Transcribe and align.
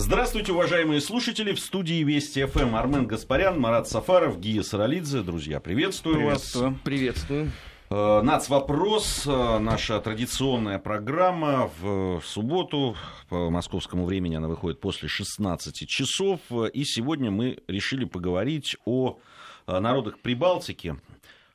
Здравствуйте, 0.00 0.52
уважаемые 0.52 1.00
слушатели. 1.00 1.52
В 1.52 1.58
студии 1.58 2.04
Вести 2.04 2.44
ФМ 2.44 2.76
Армен 2.76 3.08
Гаспарян, 3.08 3.58
Марат 3.58 3.88
Сафаров, 3.88 4.38
Гия 4.38 4.62
Саралидзе. 4.62 5.22
Друзья, 5.22 5.58
приветствую, 5.58 6.14
приветствую. 6.14 6.70
вас. 6.70 6.80
Приветствую. 6.84 7.50
Э, 7.90 8.20
Нацвопрос, 8.22 9.26
э, 9.26 9.58
наша 9.58 9.98
традиционная 9.98 10.78
программа 10.78 11.68
в 11.80 12.22
субботу 12.24 12.96
по 13.28 13.50
московскому 13.50 14.04
времени 14.04 14.36
она 14.36 14.46
выходит 14.46 14.80
после 14.80 15.08
16 15.08 15.88
часов. 15.88 16.38
И 16.72 16.84
сегодня 16.84 17.32
мы 17.32 17.58
решили 17.66 18.04
поговорить 18.04 18.76
о 18.84 19.18
э, 19.66 19.78
народах 19.80 20.20
Прибалтики 20.20 20.94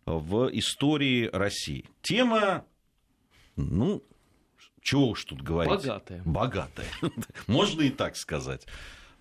в 0.05 0.49
истории 0.51 1.29
России. 1.31 1.85
Тема, 2.01 2.65
ну, 3.55 4.03
чего 4.83 5.09
уж 5.09 5.25
тут 5.25 5.41
говорить? 5.41 5.85
Богатая. 5.85 6.21
Богатая. 6.25 6.87
Можно 7.47 7.81
и 7.81 7.89
так 7.89 8.15
сказать. 8.15 8.67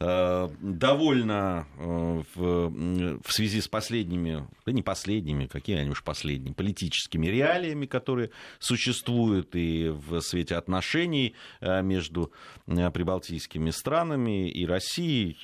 Э, 0.05 0.49
довольно 0.61 1.69
э, 1.79 2.23
в, 2.35 3.21
в 3.23 3.33
связи 3.33 3.61
с 3.61 3.69
последними, 3.69 4.49
да 4.67 4.73
не 4.73 4.83
последними, 4.83 5.47
какие 5.47 5.77
они 5.77 5.91
уж 5.91 6.03
последние, 6.03 6.55
политическими 6.55 7.29
реалиями, 7.29 7.87
которые 7.87 8.31
существуют 8.59 9.55
и 9.55 9.91
в 9.91 10.21
свете 10.21 10.57
отношений 10.57 11.35
э, 11.61 11.83
между 11.83 12.33
прибалтийскими 12.67 13.71
странами 13.71 14.51
и 14.51 14.67
Россией. 14.67 15.37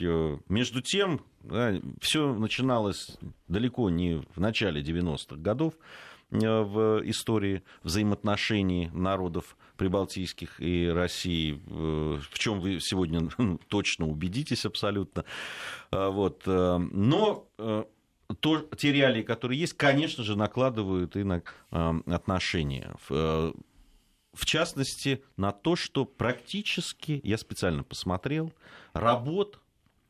Между 0.49 0.83
тем, 0.83 1.21
да, 1.43 1.75
все 2.01 2.35
начиналось 2.35 3.17
далеко 3.47 3.91
не 3.91 4.25
в 4.35 4.41
начале 4.41 4.83
90-х 4.83 5.37
годов 5.37 5.75
в 6.31 7.01
истории 7.09 7.63
взаимоотношений 7.83 8.91
народов 8.93 9.57
прибалтийских 9.79 10.61
и 10.61 10.89
России, 10.89 11.63
э, 11.67 12.21
в 12.31 12.39
чем 12.39 12.61
вы 12.61 12.81
сегодня 12.81 13.31
точно 13.69 14.07
убедитесь 14.07 14.67
абсолютно. 14.67 15.25
А, 15.91 16.11
вот. 16.11 16.43
Э, 16.47 16.79
но 16.79 17.49
э, 17.57 17.85
то, 18.41 18.59
те 18.77 18.93
реалии, 18.93 19.23
которые 19.23 19.59
есть, 19.59 19.75
конечно 19.75 20.23
же, 20.23 20.37
накладывают 20.37 21.17
и 21.17 21.23
на 21.23 21.43
отношения. 21.71 22.95
В 23.09 24.45
частности, 24.45 25.25
на 25.39 25.51
то, 25.51 25.77
что 25.77 26.05
практически, 26.05 27.23
я 27.25 27.39
специально 27.39 27.83
посмотрел, 27.83 28.53
работ 28.93 29.61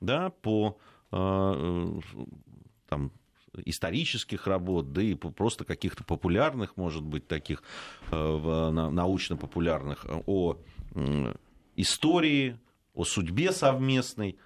да, 0.01 0.31
по 0.31 0.79
там, 1.11 2.03
исторических 3.65 4.47
работ, 4.47 4.93
да 4.93 5.03
и 5.03 5.15
просто 5.15 5.65
каких-то 5.65 6.05
популярных, 6.05 6.77
может 6.77 7.03
быть, 7.03 7.27
таких 7.27 7.63
э, 8.11 8.71
научно-популярных 8.71 10.07
о 10.27 10.59
истории, 11.77 12.59
о 12.95 13.05
судьбе 13.05 13.53
совместной, 13.53 14.37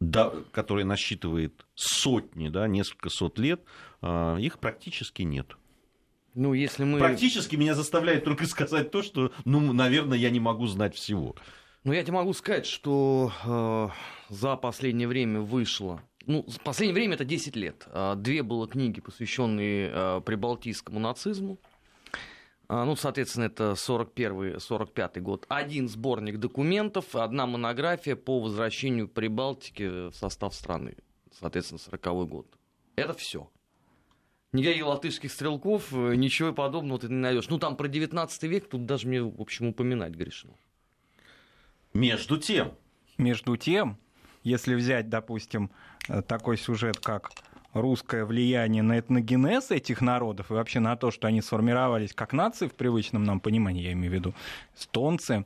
да, 0.00 0.32
которая 0.52 0.84
насчитывает 0.84 1.66
сотни, 1.74 2.48
да, 2.48 2.66
несколько 2.68 3.10
сот 3.10 3.38
лет, 3.38 3.62
э, 4.02 4.36
их 4.40 4.58
практически 4.58 5.22
нет. 5.22 5.56
Ну, 6.34 6.54
если 6.54 6.84
мы... 6.84 6.98
Практически 6.98 7.56
меня 7.56 7.74
заставляет 7.74 8.24
только 8.24 8.46
сказать 8.46 8.90
то, 8.90 9.02
что, 9.02 9.32
ну, 9.44 9.72
наверное, 9.72 10.16
я 10.16 10.30
не 10.30 10.40
могу 10.40 10.66
знать 10.66 10.94
всего. 10.94 11.34
Ну, 11.84 11.92
я 11.92 12.02
тебе 12.02 12.14
могу 12.14 12.32
сказать, 12.34 12.66
что 12.66 13.32
э, 13.44 13.88
за 14.28 14.56
последнее 14.56 15.08
время 15.08 15.40
вышло 15.40 16.02
ну, 16.26 16.44
в 16.48 16.60
последнее 16.60 16.94
время 16.94 17.14
это 17.14 17.24
10 17.24 17.56
лет. 17.56 17.86
А, 17.92 18.14
две 18.14 18.42
было 18.42 18.68
книги, 18.68 19.00
посвященные 19.00 19.90
а, 19.92 20.20
прибалтийскому 20.20 21.00
нацизму. 21.00 21.58
А, 22.68 22.84
ну, 22.84 22.94
соответственно, 22.94 23.44
это 23.44 23.72
41-45 23.72 25.20
год. 25.20 25.44
Один 25.48 25.88
сборник 25.88 26.38
документов, 26.38 27.16
одна 27.16 27.46
монография 27.46 28.14
по 28.14 28.40
возвращению 28.40 29.08
Прибалтики 29.08 30.10
в 30.10 30.14
состав 30.14 30.54
страны. 30.54 30.96
Соответственно, 31.32 31.80
40 31.80 32.28
год. 32.28 32.46
Это 32.94 33.14
все. 33.14 33.50
Никаких 34.52 34.86
латышских 34.86 35.32
стрелков, 35.32 35.92
э, 35.92 36.14
ничего 36.16 36.52
подобного 36.52 37.00
ты 37.00 37.08
не 37.08 37.14
найдешь. 37.14 37.48
Ну, 37.48 37.58
там 37.58 37.76
про 37.76 37.88
19 37.88 38.42
век 38.44 38.68
тут 38.68 38.84
даже 38.84 39.06
мне, 39.06 39.22
в 39.22 39.40
общем, 39.40 39.68
упоминать 39.68 40.12
грешно. 40.12 40.52
Между 41.92 42.36
тем. 42.36 42.74
Между 43.16 43.56
тем, 43.56 43.98
если 44.42 44.74
взять, 44.74 45.08
допустим, 45.08 45.70
э, 46.08 46.22
такой 46.22 46.56
сюжет, 46.56 46.98
как 46.98 47.30
русское 47.72 48.24
влияние 48.24 48.82
на 48.82 48.98
этногенез 48.98 49.70
этих 49.70 50.00
народов 50.00 50.50
и 50.50 50.54
вообще 50.54 50.80
на 50.80 50.96
то, 50.96 51.10
что 51.10 51.28
они 51.28 51.40
сформировались 51.40 52.12
как 52.12 52.32
нации 52.32 52.66
в 52.66 52.74
привычном 52.74 53.24
нам 53.24 53.40
понимании, 53.40 53.84
я 53.84 53.92
имею 53.92 54.10
в 54.10 54.14
виду 54.14 54.34
эстонцы, 54.76 55.44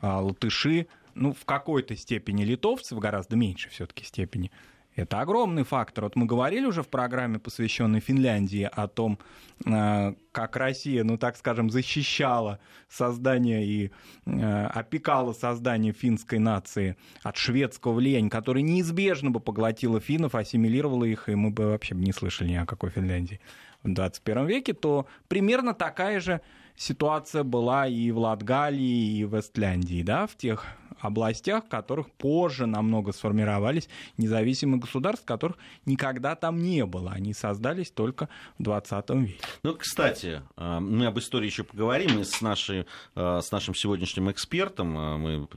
а, 0.00 0.20
латыши, 0.20 0.86
ну, 1.14 1.32
в 1.32 1.44
какой-то 1.44 1.96
степени 1.96 2.44
литовцы, 2.44 2.94
в 2.94 2.98
гораздо 2.98 3.36
меньшей 3.36 3.70
все-таки 3.70 4.04
степени, 4.04 4.50
это 4.94 5.20
огромный 5.20 5.64
фактор. 5.64 6.04
Вот 6.04 6.16
мы 6.16 6.26
говорили 6.26 6.66
уже 6.66 6.82
в 6.82 6.88
программе, 6.88 7.38
посвященной 7.38 8.00
Финляндии, 8.00 8.68
о 8.70 8.88
том, 8.88 9.18
э, 9.64 10.14
как 10.32 10.56
Россия, 10.56 11.02
ну 11.04 11.16
так 11.16 11.36
скажем, 11.36 11.70
защищала 11.70 12.58
создание 12.88 13.64
и 13.64 13.90
э, 14.26 14.66
опекала 14.66 15.32
создание 15.32 15.92
финской 15.92 16.38
нации 16.38 16.96
от 17.22 17.36
шведского 17.36 17.94
влияния, 17.94 18.30
которое 18.30 18.62
неизбежно 18.62 19.30
бы 19.30 19.40
поглотило 19.40 20.00
финнов, 20.00 20.34
ассимилировало 20.34 21.04
их, 21.04 21.28
и 21.28 21.34
мы 21.34 21.50
бы 21.50 21.66
вообще 21.66 21.94
не 21.94 22.12
слышали 22.12 22.50
ни 22.50 22.56
о 22.56 22.66
какой 22.66 22.90
Финляндии 22.90 23.40
в 23.82 23.92
21 23.92 24.46
веке, 24.46 24.74
то 24.74 25.06
примерно 25.28 25.74
такая 25.74 26.20
же 26.20 26.40
ситуация 26.76 27.44
была 27.44 27.86
и 27.86 28.10
в 28.10 28.18
Латгалии, 28.18 29.18
и 29.18 29.24
в 29.24 29.38
Эстляндии, 29.38 30.02
да, 30.02 30.26
в 30.26 30.36
тех 30.36 30.66
областях, 31.02 31.64
в 31.64 31.68
которых 31.68 32.10
позже 32.10 32.66
намного 32.66 33.12
сформировались 33.12 33.88
независимые 34.16 34.80
государства, 34.80 35.26
которых 35.26 35.56
никогда 35.84 36.36
там 36.36 36.58
не 36.58 36.86
было. 36.86 37.12
Они 37.12 37.34
создались 37.34 37.90
только 37.90 38.28
в 38.58 38.62
20 38.62 39.10
веке. 39.10 39.44
Ну, 39.62 39.74
кстати, 39.74 40.42
э, 40.56 40.78
мы 40.80 41.06
об 41.06 41.18
истории 41.18 41.46
еще 41.46 41.64
поговорим. 41.64 42.18
Мы 42.18 42.24
с, 42.24 42.40
нашей, 42.40 42.86
э, 43.16 43.40
с 43.42 43.50
нашим 43.50 43.74
сегодняшним 43.74 44.30
экспертом, 44.30 44.96
э, 44.96 45.16
мы 45.16 45.48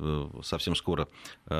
совсем 0.43 0.75
скоро 0.75 1.07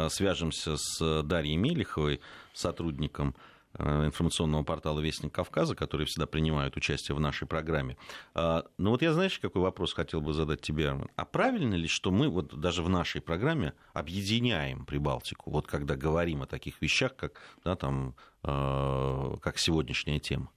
свяжемся 0.10 0.78
с 0.78 1.24
Дарьей 1.24 1.58
Мелиховой, 1.58 2.20
сотрудником 2.54 3.36
информационного 3.80 4.64
портала 4.64 5.00
«Вестник 5.00 5.34
Кавказа», 5.34 5.76
которые 5.76 6.08
всегда 6.08 6.26
принимают 6.26 6.78
участие 6.78 7.16
в 7.16 7.20
нашей 7.20 7.48
программе. 7.48 7.98
А, 8.34 8.66
ну 8.78 8.92
вот 8.92 9.02
я, 9.02 9.14
знаешь, 9.14 9.40
какой 9.40 9.62
вопрос 9.62 9.94
хотел 9.94 10.22
бы 10.22 10.34
задать 10.34 10.62
тебе, 10.62 10.90
Армен? 10.90 11.10
А 11.16 11.26
правильно 11.26 11.76
ли, 11.76 11.88
что 11.88 12.12
мы 12.12 12.30
вот 12.30 12.60
даже 12.60 12.84
в 12.84 12.90
нашей 12.90 13.22
программе 13.22 13.74
объединяем 13.94 14.86
Прибалтику, 14.86 15.52
вот 15.52 15.68
когда 15.68 15.96
говорим 15.96 16.42
о 16.42 16.46
таких 16.46 16.82
вещах, 16.82 17.16
как, 17.16 17.42
да, 17.64 17.76
там, 17.76 18.16
э, 18.44 19.36
как 19.42 19.58
сегодняшняя 19.58 20.20
тема? 20.20 20.50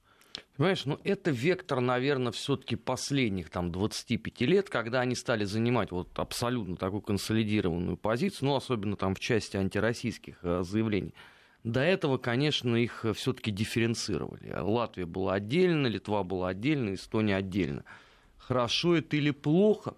Понимаешь, 0.56 0.84
ну 0.86 0.98
это 1.04 1.30
вектор, 1.30 1.80
наверное, 1.80 2.32
все-таки 2.32 2.74
последних 2.74 3.48
там 3.48 3.70
25 3.70 4.40
лет, 4.40 4.68
когда 4.68 5.00
они 5.00 5.14
стали 5.14 5.44
занимать 5.44 5.92
вот 5.92 6.18
абсолютно 6.18 6.76
такую 6.76 7.00
консолидированную 7.00 7.96
позицию, 7.96 8.48
ну 8.48 8.56
особенно 8.56 8.96
там 8.96 9.14
в 9.14 9.20
части 9.20 9.56
антироссийских 9.56 10.38
э, 10.42 10.62
заявлений. 10.64 11.14
До 11.68 11.80
этого, 11.80 12.16
конечно, 12.16 12.76
их 12.76 13.04
все-таки 13.14 13.50
дифференцировали. 13.50 14.54
Латвия 14.58 15.04
была 15.04 15.34
отдельно, 15.34 15.86
Литва 15.86 16.24
была 16.24 16.48
отдельно, 16.48 16.94
Эстония 16.94 17.36
отдельно. 17.36 17.84
Хорошо 18.38 18.96
это 18.96 19.16
или 19.16 19.32
плохо? 19.32 19.94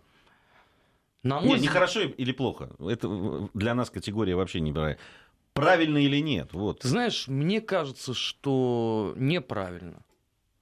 На 1.22 1.38
мой 1.38 1.50
нет, 1.50 1.60
не 1.60 1.68
хорошо 1.68 2.00
или 2.00 2.32
плохо. 2.32 2.70
Это 2.80 3.48
для 3.54 3.76
нас 3.76 3.88
категория 3.88 4.34
вообще 4.34 4.58
не 4.58 4.72
брать. 4.72 4.98
Правильно 5.52 5.98
или 5.98 6.16
нет? 6.16 6.52
Вот. 6.54 6.82
Знаешь, 6.82 7.28
мне 7.28 7.60
кажется, 7.60 8.14
что 8.14 9.14
неправильно. 9.16 10.02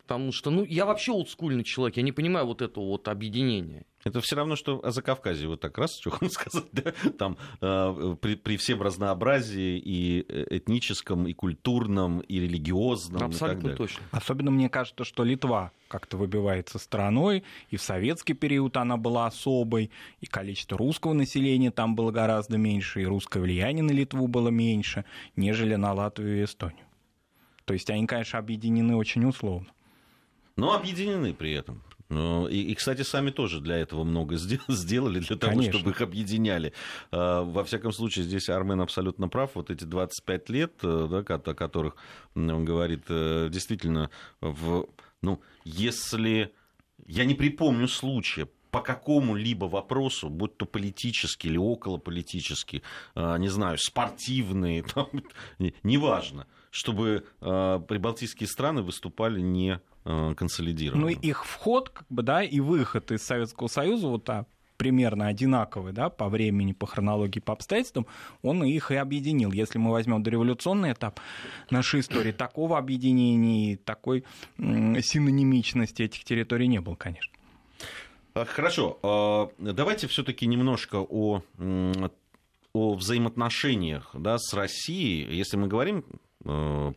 Потому 0.02 0.30
что, 0.30 0.50
ну, 0.50 0.62
я 0.62 0.84
вообще 0.84 1.12
олдскульный 1.12 1.64
человек, 1.64 1.96
я 1.96 2.02
не 2.02 2.12
понимаю 2.12 2.44
вот 2.44 2.60
этого 2.60 2.84
вот 2.84 3.08
объединения. 3.08 3.86
Это 4.08 4.20
все 4.20 4.36
равно, 4.36 4.56
что 4.56 4.84
о 4.84 4.90
Закавказье 4.90 5.48
вот 5.48 5.60
так 5.60 5.76
раз, 5.78 5.98
что 5.98 6.10
сказать, 6.28 6.68
да? 6.72 6.92
там 7.18 7.36
э, 7.60 8.16
при, 8.20 8.34
при 8.36 8.56
всем 8.56 8.82
разнообразии 8.82 9.78
и 9.78 10.20
этническом, 10.56 11.26
и 11.26 11.32
культурном, 11.32 12.20
и 12.20 12.40
религиозном. 12.40 13.22
Абсолютно 13.22 13.70
и 13.70 13.74
точно. 13.76 14.02
Особенно 14.10 14.50
мне 14.50 14.68
кажется, 14.68 15.04
что 15.04 15.24
Литва 15.24 15.72
как-то 15.88 16.16
выбивается 16.16 16.78
страной, 16.78 17.44
и 17.70 17.76
в 17.76 17.82
советский 17.82 18.34
период 18.34 18.76
она 18.76 18.96
была 18.96 19.26
особой, 19.26 19.90
и 20.20 20.26
количество 20.26 20.76
русского 20.76 21.12
населения 21.12 21.70
там 21.70 21.94
было 21.94 22.10
гораздо 22.10 22.58
меньше, 22.58 23.02
и 23.02 23.06
русское 23.06 23.40
влияние 23.40 23.84
на 23.84 23.92
Литву 23.92 24.26
было 24.26 24.48
меньше, 24.48 25.04
нежели 25.36 25.76
на 25.76 25.92
Латвию 25.92 26.40
и 26.40 26.44
Эстонию. 26.44 26.86
То 27.64 27.74
есть 27.74 27.90
они, 27.90 28.06
конечно, 28.06 28.38
объединены 28.38 28.96
очень 28.96 29.24
условно 29.24 29.68
но 30.58 30.74
объединены 30.74 31.32
при 31.32 31.52
этом. 31.52 31.80
Ну, 32.08 32.48
и, 32.48 32.56
и, 32.56 32.74
кстати, 32.74 33.02
сами 33.02 33.30
тоже 33.30 33.60
для 33.60 33.76
этого 33.76 34.02
много 34.04 34.36
сделали, 34.68 35.20
для 35.20 35.36
того, 35.36 35.52
Конечно. 35.52 35.74
чтобы 35.74 35.90
их 35.90 36.00
объединяли. 36.00 36.72
А, 37.10 37.42
во 37.42 37.64
всяком 37.64 37.92
случае, 37.92 38.24
здесь 38.24 38.48
Армен 38.48 38.80
абсолютно 38.80 39.28
прав. 39.28 39.50
Вот 39.54 39.70
эти 39.70 39.84
25 39.84 40.48
лет, 40.50 40.72
э, 40.82 41.06
да, 41.10 41.18
о 41.18 41.54
которых 41.54 41.96
он 42.34 42.64
говорит, 42.64 43.04
э, 43.08 43.48
действительно, 43.50 44.10
в, 44.40 44.88
ну, 45.22 45.40
если... 45.64 46.52
Я 47.06 47.24
не 47.24 47.34
припомню 47.34 47.86
случая 47.86 48.48
по 48.70 48.80
какому-либо 48.80 49.66
вопросу, 49.66 50.28
будь 50.28 50.56
то 50.56 50.66
политический 50.66 51.48
или 51.48 51.56
околополитический, 51.56 52.82
не 53.14 53.48
знаю, 53.48 53.78
спортивный, 53.78 54.82
там, 54.94 55.08
неважно, 55.84 56.46
чтобы 56.70 57.24
прибалтийские 57.40 58.48
страны 58.48 58.82
выступали 58.82 59.40
не 59.40 59.80
консолидированно. 60.36 61.06
Ну, 61.06 61.08
их 61.08 61.44
вход, 61.44 61.90
как 61.90 62.06
бы, 62.08 62.22
да, 62.22 62.42
и 62.42 62.60
выход 62.60 63.10
из 63.10 63.22
Советского 63.22 63.68
Союза, 63.68 64.08
вот 64.08 64.24
так, 64.24 64.48
примерно 64.78 65.26
одинаковый 65.26 65.92
да, 65.92 66.08
по 66.08 66.28
времени, 66.28 66.72
по 66.72 66.86
хронологии, 66.86 67.40
по 67.40 67.52
обстоятельствам, 67.52 68.06
он 68.42 68.64
их 68.64 68.90
и 68.90 68.94
объединил. 68.94 69.52
Если 69.52 69.78
мы 69.78 69.90
возьмем 69.90 70.22
дореволюционный 70.22 70.92
этап 70.92 71.20
нашей 71.68 72.00
истории, 72.00 72.32
такого 72.32 72.78
объединения 72.78 73.72
и 73.72 73.76
такой 73.76 74.24
синонимичности 74.56 76.02
этих 76.02 76.24
территорий 76.24 76.68
не 76.68 76.80
было, 76.80 76.94
конечно. 76.94 77.32
А, 78.34 78.44
хорошо, 78.44 78.98
а, 79.02 79.50
давайте 79.58 80.06
все-таки 80.06 80.46
немножко 80.46 80.96
о, 80.96 81.42
о 82.72 82.94
взаимоотношениях 82.94 84.10
да, 84.14 84.38
с 84.38 84.54
Россией. 84.54 85.34
Если 85.34 85.56
мы 85.56 85.66
говорим 85.66 86.04
э, 86.44 86.92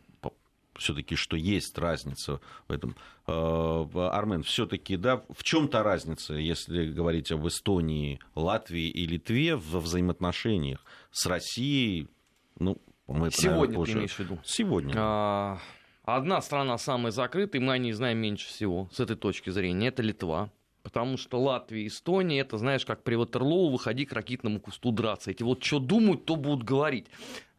все-таки, 0.81 1.15
что 1.15 1.37
есть 1.37 1.77
разница 1.77 2.41
в 2.67 2.71
этом. 2.71 2.95
Э, 3.27 3.85
Армен, 4.11 4.43
все-таки, 4.43 4.97
да, 4.97 5.23
в 5.29 5.43
чем-то 5.43 5.83
разница, 5.83 6.33
если 6.33 6.91
говорить 6.91 7.31
об 7.31 7.47
Эстонии, 7.47 8.19
Латвии 8.35 8.89
и 8.89 9.05
Литве 9.05 9.55
во 9.55 9.79
взаимоотношениях 9.79 10.83
с 11.11 11.25
Россией, 11.25 12.07
ну, 12.59 12.77
мы, 13.07 13.31
Сегодня 13.31 13.51
наверное, 13.51 13.75
позже... 13.75 13.91
ты 13.91 13.97
имеешь 13.97 14.15
в 14.15 14.19
виду? 14.19 14.39
Сегодня. 14.43 14.93
А, 14.95 15.59
одна 16.03 16.41
страна 16.41 16.77
самая 16.77 17.11
закрытая, 17.11 17.61
мы 17.61 17.73
о 17.73 17.77
ней 17.77 17.93
знаем 17.93 18.17
меньше 18.17 18.47
всего 18.47 18.89
с 18.91 18.99
этой 18.99 19.15
точки 19.15 19.49
зрения, 19.49 19.87
это 19.87 20.01
Литва. 20.01 20.49
Потому 20.83 21.17
что 21.17 21.39
Латвия 21.39 21.83
и 21.83 21.87
Эстония, 21.87 22.39
это, 22.39 22.57
знаешь, 22.57 22.85
как 22.85 23.03
при 23.03 23.15
Ватерлоу, 23.15 23.69
выходи 23.69 24.05
к 24.05 24.13
ракетному 24.13 24.59
кусту 24.59 24.91
драться. 24.91 25.31
Эти 25.31 25.43
вот 25.43 25.63
что 25.63 25.79
думают, 25.79 26.25
то 26.25 26.35
будут 26.35 26.63
говорить. 26.63 27.07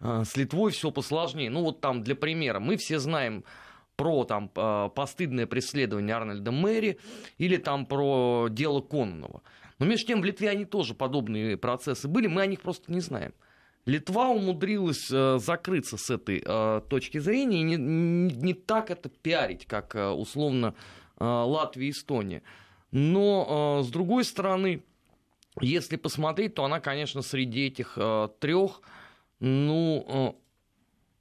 А, 0.01 0.25
с 0.25 0.37
Литвой 0.37 0.73
все 0.73 0.91
посложнее. 0.91 1.51
Ну 1.51 1.63
вот 1.63 1.81
там 1.81 2.03
для 2.03 2.17
примера, 2.17 2.59
мы 2.59 2.77
все 2.77 2.99
знаем 2.99 3.45
про 3.97 4.25
там 4.25 4.51
а, 4.57 4.89
постыдное 4.89 5.47
преследование 5.47 6.17
Арнольда 6.17 6.51
Мэри 6.51 6.99
или 7.39 7.57
там 7.57 7.87
про 7.87 8.49
дело 8.51 8.81
Кононова. 8.81 9.43
Но 9.79 9.87
между 9.87 10.09
тем 10.09 10.21
в 10.21 10.25
Литве 10.25 10.51
они 10.51 10.65
тоже 10.65 10.95
подобные 10.95 11.57
процессы 11.57 12.09
были, 12.09 12.27
мы 12.27 12.43
о 12.43 12.47
них 12.47 12.61
просто 12.61 12.91
не 12.93 13.01
знаем. 13.01 13.33
Литва 13.85 14.29
умудрилась 14.29 15.11
э, 15.11 15.39
закрыться 15.41 15.97
с 15.97 16.09
этой 16.11 16.43
э, 16.45 16.81
точки 16.89 17.19
зрения 17.19 17.61
и 17.61 17.63
не, 17.63 17.77
не, 17.77 18.33
не 18.33 18.55
так 18.55 18.91
это 18.93 19.09
пиарить, 19.09 19.67
как 19.67 19.97
э, 19.97 20.09
условно 20.09 20.75
Латвия 21.19 21.89
и 21.89 21.91
Эстония. 21.91 22.43
Но, 22.93 23.81
э, 23.81 23.85
с 23.85 23.89
другой 23.89 24.25
стороны, 24.25 24.85
если 25.61 25.97
посмотреть, 25.97 26.55
то 26.55 26.65
она, 26.65 26.81
конечно, 26.81 27.23
среди 27.23 27.67
этих 27.67 27.95
э, 27.97 28.29
трех, 28.39 28.83
ну, 29.41 30.07
э, 30.09 30.43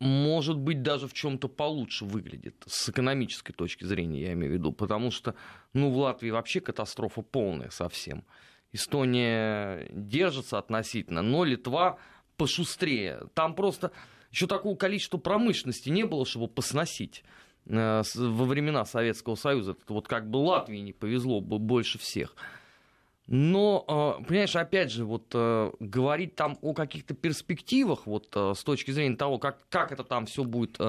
может 0.03 0.57
быть, 0.57 0.81
даже 0.81 1.07
в 1.07 1.13
чем-то 1.13 1.47
получше 1.47 2.05
выглядит 2.05 2.55
с 2.67 2.89
экономической 2.89 3.53
точки 3.53 3.85
зрения, 3.85 4.21
я 4.21 4.33
имею 4.33 4.51
в 4.51 4.55
виду, 4.55 4.71
потому 4.73 5.11
что, 5.11 5.35
ну, 5.73 5.91
в 5.91 5.97
Латвии 5.97 6.29
вообще 6.29 6.59
катастрофа 6.59 7.21
полная 7.21 7.69
совсем. 7.69 8.25
Эстония 8.73 9.87
держится 9.91 10.57
относительно, 10.57 11.21
но 11.21 11.43
Литва 11.43 11.99
пошустрее. 12.35 13.21
Там 13.33 13.53
просто 13.53 13.91
еще 14.31 14.47
такого 14.47 14.75
количества 14.75 15.17
промышленности 15.17 15.89
не 15.89 16.05
было, 16.05 16.25
чтобы 16.25 16.47
посносить. 16.47 17.23
Э, 17.71 18.03
во 18.15 18.45
времена 18.45 18.83
Советского 18.83 19.35
Союза. 19.35 19.75
Вот 19.87 20.07
как 20.07 20.29
бы 20.29 20.37
Латвии 20.37 20.79
не 20.79 20.91
повезло 20.91 21.39
бы 21.39 21.57
больше 21.57 21.97
всех. 21.99 22.35
Но, 23.27 23.85
э, 24.19 24.25
понимаешь, 24.25 24.55
опять 24.57 24.91
же, 24.91 25.05
вот 25.05 25.31
э, 25.33 25.71
говорить 25.79 26.35
там 26.35 26.57
о 26.61 26.73
каких-то 26.73 27.13
перспективах, 27.13 28.07
вот 28.07 28.27
с 28.35 28.61
точки 28.63 28.91
зрения 28.91 29.15
того, 29.15 29.37
как, 29.37 29.59
как 29.69 29.93
это 29.93 30.03
там 30.03 30.25
все 30.25 30.43
будет 30.43 30.79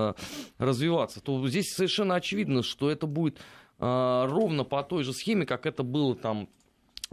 развиваться, 0.58 1.20
то 1.20 1.46
здесь 1.46 1.72
совершенно 1.72 2.16
очевидно, 2.16 2.62
что 2.62 2.90
это 2.90 3.06
будет 3.06 3.40
ровно 3.78 4.62
по 4.62 4.82
той 4.84 5.02
же 5.02 5.12
схеме, 5.12 5.44
как 5.44 5.66
это 5.66 5.82
было 5.82 6.14
там 6.14 6.48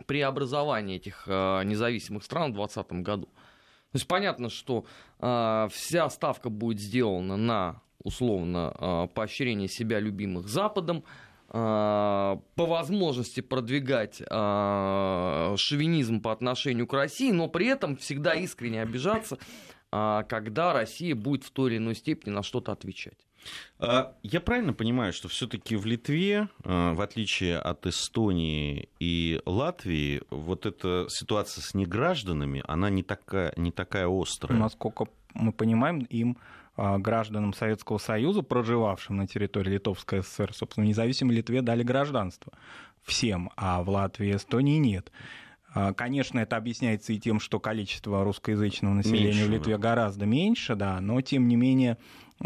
при 0.06 0.22
образовании 0.22 0.98
этих 0.98 1.26
независимых 1.26 2.24
стран 2.24 2.52
в 2.52 2.56
2020 2.56 2.92
году. 3.04 3.26
То 3.26 3.96
есть 3.96 4.08
понятно, 4.08 4.50
что 4.50 4.86
вся 5.20 6.10
ставка 6.10 6.50
будет 6.50 6.80
сделана 6.80 7.38
на 7.38 7.82
условно, 8.04 8.74
а, 8.78 9.08
поощрение 9.08 9.68
себя 9.68 10.00
любимых 10.00 10.48
Западом, 10.48 11.04
а, 11.52 12.40
по 12.56 12.66
возможности 12.66 13.42
продвигать 13.42 14.22
а, 14.30 15.56
шовинизм 15.58 16.22
по 16.22 16.32
отношению 16.32 16.88
к 16.88 16.94
России, 16.94 17.32
но 17.32 17.48
при 17.48 17.68
этом 17.68 17.98
всегда 17.98 18.34
искренне 18.34 18.82
обижаться, 18.82 19.38
когда 19.92 20.72
Россия 20.72 21.16
будет 21.16 21.44
в 21.44 21.50
той 21.50 21.72
или 21.72 21.78
иной 21.78 21.96
степени 21.96 22.32
на 22.32 22.44
что-то 22.44 22.72
отвечать. 22.72 23.18
Я 23.80 24.40
правильно 24.46 24.74
понимаю, 24.74 25.14
что 25.14 25.30
все-таки 25.30 25.76
в 25.76 25.88
Литве, 25.88 26.48
в 26.64 27.02
отличие 27.02 27.58
от 27.58 27.88
Эстонии 27.88 28.90
и 29.00 29.42
Латвии, 29.48 30.22
вот 30.30 30.68
эта 30.68 31.08
ситуация 31.10 31.64
с 31.64 31.74
негражданами, 31.74 32.62
она 32.68 32.92
не 32.92 33.02
такая, 33.02 33.52
не 33.58 33.72
такая 33.72 34.08
острая? 34.08 34.60
Насколько 34.60 35.08
мы 35.34 35.52
понимаем, 35.54 36.02
им 36.02 36.38
гражданам 37.00 37.54
Советского 37.54 37.98
Союза, 37.98 38.42
проживавшим 38.42 39.18
на 39.18 39.28
территории 39.28 39.72
Литовской 39.72 40.24
ССР, 40.24 40.54
собственно, 40.54 40.86
независимой 40.86 41.36
Литве 41.36 41.62
дали 41.62 41.84
гражданство 41.84 42.54
всем, 43.04 43.52
а 43.56 43.82
в 43.84 43.90
Латвии 43.90 44.30
и 44.30 44.36
Эстонии 44.36 44.78
нет. 44.78 45.12
А, 45.74 45.94
конечно, 45.94 46.40
это 46.40 46.58
объясняется 46.58 47.14
и 47.14 47.20
тем, 47.20 47.40
что 47.40 47.60
количество 47.60 48.24
русскоязычного 48.24 48.94
населения 48.94 49.28
меньше, 49.28 49.46
в 49.46 49.50
Литве 49.50 49.76
да. 49.76 49.82
гораздо 49.82 50.26
меньше, 50.26 50.76
да, 50.76 51.00
но 51.00 51.22
тем 51.22 51.48
не 51.48 51.56
менее 51.56 51.98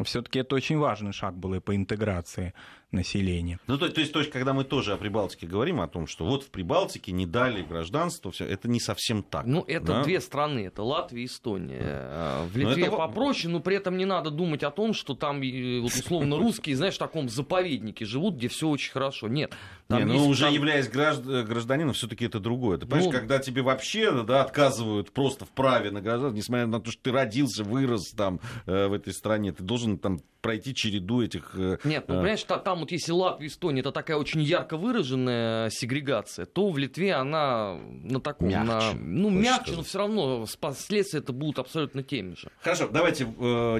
все-таки 0.04 0.40
это 0.40 0.56
очень 0.56 0.78
важный 0.78 1.14
шаг 1.14 1.38
был 1.38 1.54
и 1.54 1.60
по 1.60 1.76
интеграции 1.76 2.54
населения. 2.94 3.60
Ну, 3.68 3.78
то, 3.78 3.90
то, 3.90 4.00
есть, 4.00 4.14
то 4.14 4.20
есть, 4.20 4.32
когда 4.32 4.54
мы 4.54 4.64
тоже 4.64 4.94
о 4.94 4.98
Прибалтике 4.98 5.48
говорим, 5.48 5.82
о 5.82 5.88
том, 5.88 6.08
что 6.08 6.26
вот 6.26 6.44
в 6.44 6.50
Прибалтике 6.50 7.12
не 7.12 7.26
дали 7.26 7.64
гражданство, 7.64 8.32
все, 8.32 8.46
это 8.46 8.70
не 8.70 8.80
совсем 8.80 9.24
так. 9.24 9.46
Ну, 9.46 9.64
это 9.68 9.86
да? 9.86 10.04
две 10.04 10.22
страны, 10.22 10.60
это 10.68 10.84
Латвия 10.84 11.24
и 11.24 11.26
Эстония. 11.26 11.80
Да. 11.82 12.44
В 12.52 12.58
Литве 12.58 12.86
это... 12.86 12.96
попроще, 12.96 13.52
но 13.52 13.60
при 13.60 13.76
этом 13.76 13.98
не 13.98 14.06
надо 14.06 14.30
думать 14.30 14.64
о 14.64 14.72
том, 14.72 14.94
что 14.94 15.16
там, 15.16 15.42
вот, 15.42 15.92
условно, 15.92 16.38
русские, 16.38 16.76
знаешь, 16.76 16.96
в 16.96 17.00
таком 17.00 17.30
заповеднике 17.30 18.06
живут, 18.06 18.36
где 18.36 18.48
все 18.48 18.70
очень 18.70 18.92
хорошо. 18.92 19.28
Нет. 19.28 19.54
Там 19.88 20.00
не, 20.00 20.06
ну, 20.06 20.14
есть, 20.14 20.28
уже 20.28 20.46
там... 20.46 20.54
являясь 20.54 20.88
гражданином, 20.88 21.94
все-таки 21.94 22.26
это 22.26 22.40
другое. 22.40 22.78
Ты 22.78 22.86
понимаешь, 22.86 23.12
ну... 23.12 23.20
когда 23.20 23.40
тебе 23.40 23.62
вообще 23.62 24.24
да, 24.24 24.42
отказывают 24.44 25.12
просто 25.12 25.46
в 25.46 25.50
праве 25.50 25.92
на 25.92 26.02
гражданство, 26.02 26.38
несмотря 26.38 26.68
на 26.68 26.80
то, 26.80 26.92
что 26.92 27.02
ты 27.04 27.12
родился, 27.12 27.64
вырос 27.64 28.12
там 28.12 28.40
э, 28.66 28.88
в 28.88 28.94
этой 28.94 29.14
стране, 29.14 29.52
ты 29.52 29.64
должен 29.64 29.98
там 29.98 30.22
пройти 30.42 30.76
череду 30.76 31.22
этих... 31.22 31.56
Э, 31.56 31.78
Нет, 31.84 32.06
ну, 32.08 32.16
э, 32.16 32.18
понимаешь, 32.18 32.44
там 32.44 32.83
вот 32.84 32.92
если 32.92 33.12
Латвия 33.12 33.48
и 33.48 33.50
Эстония 33.50 33.80
это 33.80 33.92
такая 33.92 34.18
очень 34.18 34.42
ярко 34.42 34.78
выраженная 34.78 35.70
сегрегация, 35.70 36.46
то 36.46 36.70
в 36.70 36.78
Литве 36.78 37.14
она 37.14 37.76
на 37.76 38.20
таком... 38.20 38.50
Мягче. 38.50 38.68
На, 38.68 38.94
ну, 38.94 39.30
мягче, 39.30 39.62
сказать. 39.62 39.78
но 39.78 39.84
все 39.84 39.98
равно 39.98 40.46
последствия 40.60 41.20
это 41.20 41.34
будут 41.34 41.60
абсолютно 41.60 42.04
теми 42.04 42.36
же. 42.36 42.50
Хорошо, 42.62 42.88
давайте 42.90 43.24
э, 43.24 43.28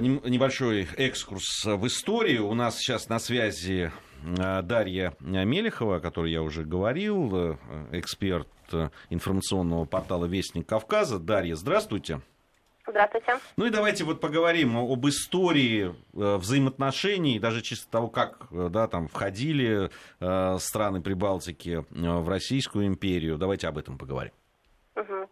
небольшой 0.00 0.88
экскурс 0.96 1.64
в 1.64 1.86
историю. 1.86 2.48
У 2.48 2.54
нас 2.54 2.78
сейчас 2.78 3.08
на 3.08 3.18
связи 3.18 3.92
э, 4.22 4.62
Дарья 4.62 5.14
Мелехова, 5.20 5.96
о 5.96 6.00
которой 6.00 6.32
я 6.32 6.42
уже 6.42 6.64
говорил, 6.64 7.58
эксперт 7.92 8.48
информационного 9.10 9.84
портала 9.84 10.24
«Вестник 10.24 10.66
Кавказа». 10.66 11.18
Дарья, 11.18 11.54
здравствуйте. 11.54 11.74
Здравствуйте. 12.04 12.33
Ну 13.56 13.66
и 13.66 13.70
давайте 13.70 14.04
вот 14.04 14.20
поговорим 14.20 14.76
об 14.76 15.06
истории 15.06 15.88
э, 15.88 15.92
взаимоотношений, 16.12 17.38
даже 17.38 17.62
чисто 17.62 17.90
того, 17.90 18.08
как 18.08 18.46
э, 18.50 18.68
да, 18.70 18.88
там 18.88 19.08
входили 19.08 19.90
э, 20.20 20.58
страны 20.58 21.00
Прибалтики 21.00 21.84
в 21.90 22.28
Российскую 22.28 22.86
империю. 22.86 23.38
Давайте 23.38 23.68
об 23.68 23.78
этом 23.78 23.98
поговорим. 23.98 24.32
Угу. 24.96 25.28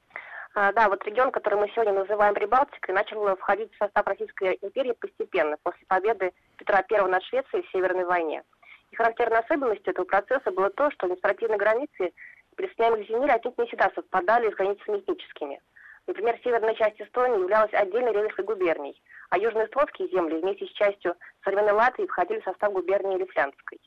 Да, 0.54 0.88
вот 0.88 1.02
регион, 1.06 1.30
который 1.30 1.58
мы 1.58 1.70
сегодня 1.74 1.94
называем 1.94 2.34
Прибалтикой, 2.34 2.94
начал 2.94 3.36
входить 3.36 3.72
в 3.72 3.78
состав 3.78 4.06
Российской 4.06 4.58
империи 4.60 4.92
постепенно, 4.92 5.56
после 5.62 5.86
победы 5.86 6.32
Петра 6.58 6.84
I 6.90 7.08
над 7.08 7.22
Швецией 7.24 7.66
в 7.66 7.70
Северной 7.70 8.04
войне. 8.04 8.42
И 8.90 8.96
характерной 8.96 9.38
особенностью 9.38 9.92
этого 9.92 10.04
процесса 10.04 10.50
было 10.50 10.68
то, 10.68 10.90
что 10.90 11.06
административные 11.06 11.58
границы 11.58 12.12
присоединяемых 12.56 13.08
земель 13.08 13.30
отнюдь 13.30 13.56
не 13.58 13.66
всегда 13.66 13.90
совпадали 13.94 14.50
с 14.50 14.54
границами 14.54 14.98
этническими. 14.98 15.60
Например, 16.06 16.38
северная 16.42 16.74
часть 16.74 17.00
Эстонии 17.00 17.40
являлась 17.40 17.72
отдельной 17.72 18.12
Ревельской 18.12 18.44
губернией, 18.44 19.00
а 19.30 19.38
южноэстонские 19.38 20.08
земли 20.08 20.40
вместе 20.40 20.66
с 20.66 20.72
частью 20.72 21.16
современной 21.44 21.72
Латвии 21.72 22.06
входили 22.06 22.40
в 22.40 22.44
состав 22.44 22.72
губернии 22.72 23.18
Лифлянской. 23.18 23.80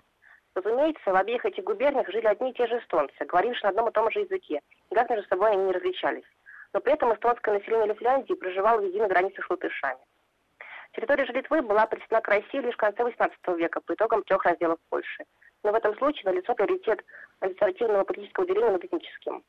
Разумеется, 0.56 1.12
в 1.12 1.16
обеих 1.16 1.46
этих 1.46 1.66
губерниях 1.66 2.10
жили 2.10 2.26
одни 2.28 2.52
и 2.52 2.54
те 2.54 2.68
же 2.68 2.80
эстонцы, 2.80 3.26
говорившие 3.26 3.64
на 3.64 3.70
одном 3.70 3.90
и 3.90 3.92
том 3.92 4.10
же 4.10 4.22
языке, 4.22 4.62
никак 4.90 5.10
между 5.10 5.28
собой 5.28 5.52
они 5.52 5.66
не 5.66 5.74
различались. 5.74 6.24
Но 6.74 6.80
при 6.80 6.94
этом 6.94 7.14
эстонское 7.14 7.54
население 7.54 7.88
Лифляндии 7.88 8.34
проживало 8.34 8.80
в 8.80 8.86
единой 8.86 9.10
границе 9.10 9.42
с 9.42 9.50
латышами. 9.50 10.00
Территория 10.94 11.26
же 11.26 11.34
Литвы 11.34 11.62
была 11.62 11.86
присоединена 11.88 12.22
к 12.22 12.28
России 12.30 12.60
лишь 12.60 12.76
в 12.76 12.78
конце 12.78 13.04
XVIII 13.04 13.58
века 13.58 13.82
по 13.82 13.94
итогам 13.94 14.24
трех 14.24 14.46
разделов 14.46 14.80
Польши. 14.90 15.26
но 15.64 15.72
в 15.72 15.76
этом 15.76 15.98
случае 15.98 16.24
налицо 16.26 16.54
приоритет 16.56 17.04
административного 17.42 18.06
политического 18.06 18.48
деления 18.48 18.72
над 18.72 18.86
этническим. 18.86 19.44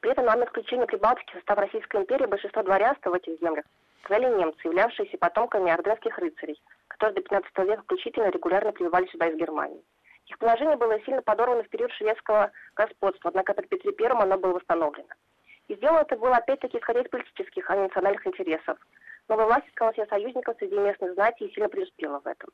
При 0.00 0.12
этом, 0.12 0.26
на 0.26 0.44
исключение 0.44 0.86
Прибалтики, 0.86 1.30
в 1.32 1.34
состав 1.34 1.58
Российской 1.58 2.00
империи 2.00 2.26
большинство 2.26 2.62
дворянства 2.62 3.10
в 3.10 3.14
этих 3.14 3.40
землях 3.40 3.64
составляли 4.00 4.38
немцы, 4.38 4.60
являвшиеся 4.64 5.18
потомками 5.18 5.72
орденских 5.72 6.16
рыцарей, 6.18 6.60
которые 6.86 7.16
до 7.16 7.22
15 7.22 7.58
века 7.58 7.82
включительно 7.82 8.30
регулярно 8.30 8.72
прибывали 8.72 9.06
сюда 9.08 9.26
из 9.26 9.36
Германии. 9.36 9.82
Их 10.26 10.38
положение 10.38 10.76
было 10.76 11.00
сильно 11.00 11.22
подорвано 11.22 11.64
в 11.64 11.68
период 11.68 11.90
шведского 11.92 12.52
господства, 12.76 13.30
однако 13.30 13.54
при 13.54 13.66
Петре 13.66 13.92
I 13.98 14.22
оно 14.22 14.38
было 14.38 14.52
восстановлено. 14.52 15.08
И 15.66 15.74
сделано 15.74 16.02
это 16.02 16.16
было 16.16 16.36
опять-таки 16.36 16.78
исходя 16.78 17.00
из 17.00 17.08
политических, 17.08 17.68
а 17.68 17.76
не 17.76 17.82
национальных 17.82 18.26
интересов. 18.26 18.78
Новая 19.28 19.46
власть 19.46 19.68
искала 19.68 19.92
себе 19.94 20.06
союзников 20.06 20.56
среди 20.58 20.76
местных 20.78 21.14
знати 21.14 21.42
и 21.42 21.52
сильно 21.52 21.68
преуспела 21.68 22.20
в 22.20 22.26
этом. 22.26 22.50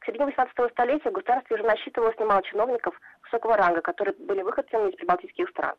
К 0.00 0.06
середине 0.06 0.26
18 0.26 0.72
столетия 0.72 1.10
государство 1.10 1.54
уже 1.54 1.64
насчитывалось 1.64 2.18
немало 2.18 2.42
чиновников 2.42 2.98
высокого 3.22 3.56
ранга, 3.56 3.82
которые 3.82 4.14
были 4.18 4.42
выходцами 4.42 4.90
из 4.90 4.96
прибалтийских 4.96 5.48
стран. 5.50 5.76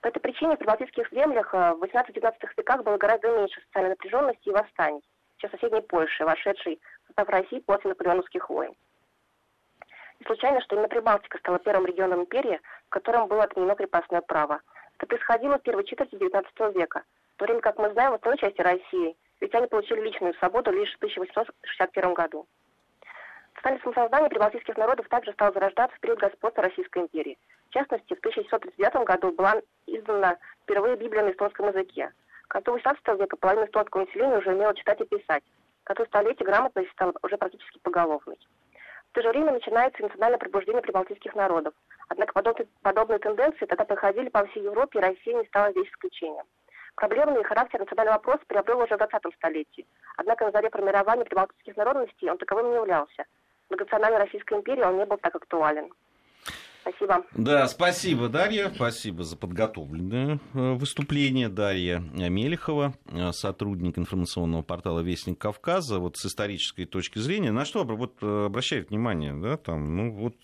По 0.00 0.08
этой 0.08 0.20
причине 0.20 0.54
в 0.54 0.58
прибалтийских 0.58 1.10
землях 1.10 1.52
э, 1.52 1.74
в 1.74 1.82
18-19 1.82 2.32
веках 2.56 2.84
было 2.84 2.96
гораздо 2.98 3.36
меньше 3.36 3.60
социальной 3.62 3.90
напряженности 3.90 4.48
и 4.48 4.52
восстаний, 4.52 5.02
чем 5.38 5.50
в 5.50 5.52
соседней 5.54 5.80
Польше, 5.82 6.24
вошедшей 6.24 6.80
в 7.02 7.06
состав 7.08 7.28
России 7.28 7.58
после 7.60 7.90
наполеоновских 7.90 8.48
войн. 8.48 8.74
Не 10.20 10.26
случайно, 10.26 10.60
что 10.60 10.76
именно 10.76 10.88
Прибалтика 10.88 11.38
стала 11.38 11.58
первым 11.58 11.86
регионом 11.86 12.20
империи, 12.22 12.60
в 12.86 12.90
котором 12.90 13.26
было 13.26 13.44
отменено 13.44 13.74
крепостное 13.74 14.20
право. 14.20 14.60
Это 14.96 15.06
происходило 15.06 15.58
в 15.58 15.62
первой 15.62 15.84
четверти 15.84 16.14
XIX 16.14 16.44
века, 16.74 17.02
в 17.34 17.38
то 17.38 17.44
время 17.44 17.60
как 17.60 17.78
мы 17.78 17.90
знаем 17.92 18.12
в 18.12 18.14
остальной 18.14 18.38
части 18.38 18.60
России, 18.60 19.16
ведь 19.40 19.54
они 19.54 19.66
получили 19.66 20.00
личную 20.00 20.34
свободу 20.34 20.70
лишь 20.70 20.92
в 20.92 20.96
1861 20.96 22.14
году. 22.14 22.46
Социальное 23.56 23.82
самосознание 23.82 24.30
прибалтийских 24.30 24.76
народов 24.76 25.08
также 25.08 25.32
стало 25.32 25.52
зарождаться 25.52 25.96
в 25.96 26.00
период 26.00 26.20
господства 26.20 26.62
Российской 26.62 27.02
империи. 27.02 27.36
В 27.68 27.74
частности, 27.74 28.14
в 28.14 28.18
1639 28.20 29.06
году 29.06 29.32
была 29.32 29.60
издана 29.86 30.38
впервые 30.62 30.96
Библия 30.96 31.22
на 31.22 31.30
эстонском 31.30 31.68
языке. 31.68 32.12
К 32.48 32.52
концу 32.52 32.76
XVIII 32.78 33.18
века 33.18 33.36
половина 33.36 33.66
эстонского 33.66 34.06
населения 34.06 34.38
уже 34.38 34.54
умела 34.54 34.74
читать 34.74 35.00
и 35.00 35.04
писать. 35.04 35.44
К 35.84 35.88
концу 35.88 36.06
столетия 36.06 36.44
грамотность 36.44 36.90
стала 36.92 37.12
уже 37.22 37.36
практически 37.36 37.78
поголовной. 37.80 38.38
В 39.10 39.14
то 39.14 39.22
же 39.22 39.28
время 39.28 39.52
начинается 39.52 40.02
национальное 40.02 40.38
пробуждение 40.38 40.80
прибалтийских 40.80 41.34
народов. 41.34 41.74
Однако 42.08 42.32
подобные, 42.32 42.68
подобные 42.82 43.18
тенденции 43.18 43.66
тогда 43.66 43.84
проходили 43.84 44.30
по 44.30 44.46
всей 44.46 44.62
Европе, 44.62 44.98
и 44.98 45.02
Россия 45.02 45.36
не 45.36 45.44
стала 45.46 45.70
здесь 45.72 45.88
исключением. 45.88 46.44
Проблемный 46.94 47.44
характер 47.44 47.80
национального 47.80 48.16
вопроса 48.16 48.42
приобрел 48.46 48.80
уже 48.80 48.94
в 48.94 48.98
20 48.98 49.34
столетии. 49.34 49.86
Однако 50.16 50.46
на 50.46 50.52
заре 50.52 50.70
формирования 50.70 51.24
прибалтийских 51.24 51.76
народностей 51.76 52.30
он 52.30 52.38
таковым 52.38 52.70
не 52.70 52.76
являлся. 52.76 53.24
Многонациональной 53.68 54.20
Российской 54.20 54.54
империи 54.54 54.82
он 54.82 54.96
не 54.96 55.04
был 55.04 55.18
так 55.18 55.34
актуален. 55.34 55.92
Спасибо. 56.88 57.24
Да, 57.34 57.68
спасибо, 57.68 58.28
Дарья. 58.28 58.72
Спасибо 58.74 59.24
за 59.24 59.36
подготовленное 59.36 60.40
э, 60.54 60.72
выступление. 60.74 61.48
Дарья 61.48 61.98
Мелехова, 61.98 62.94
э, 63.06 63.32
сотрудник 63.32 63.98
информационного 63.98 64.62
портала 64.62 65.00
Вестник 65.00 65.38
Кавказа. 65.38 65.98
Вот 65.98 66.16
с 66.16 66.26
исторической 66.26 66.84
точки 66.86 67.18
зрения, 67.18 67.52
на 67.52 67.64
что 67.64 67.84
вот, 67.84 68.18
э, 68.22 68.46
обращает 68.46 68.90
внимание, 68.90 69.34
да, 69.34 69.56
там, 69.56 69.96
ну 69.96 70.12
вот, 70.12 70.36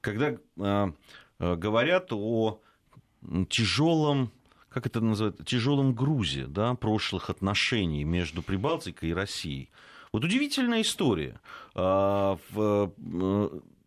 когда 0.00 0.36
говорят 1.38 2.12
о 2.12 2.60
тяжелом 3.48 4.30
как 4.68 4.86
это 4.86 5.00
называется, 5.00 5.44
тяжелом 5.44 5.94
грузе 5.94 6.46
да, 6.46 6.74
прошлых 6.74 7.30
отношений 7.30 8.02
между 8.02 8.42
Прибалтикой 8.42 9.10
и 9.10 9.14
Россией. 9.14 9.70
Вот 10.12 10.24
удивительная 10.24 10.82
история. 10.82 11.40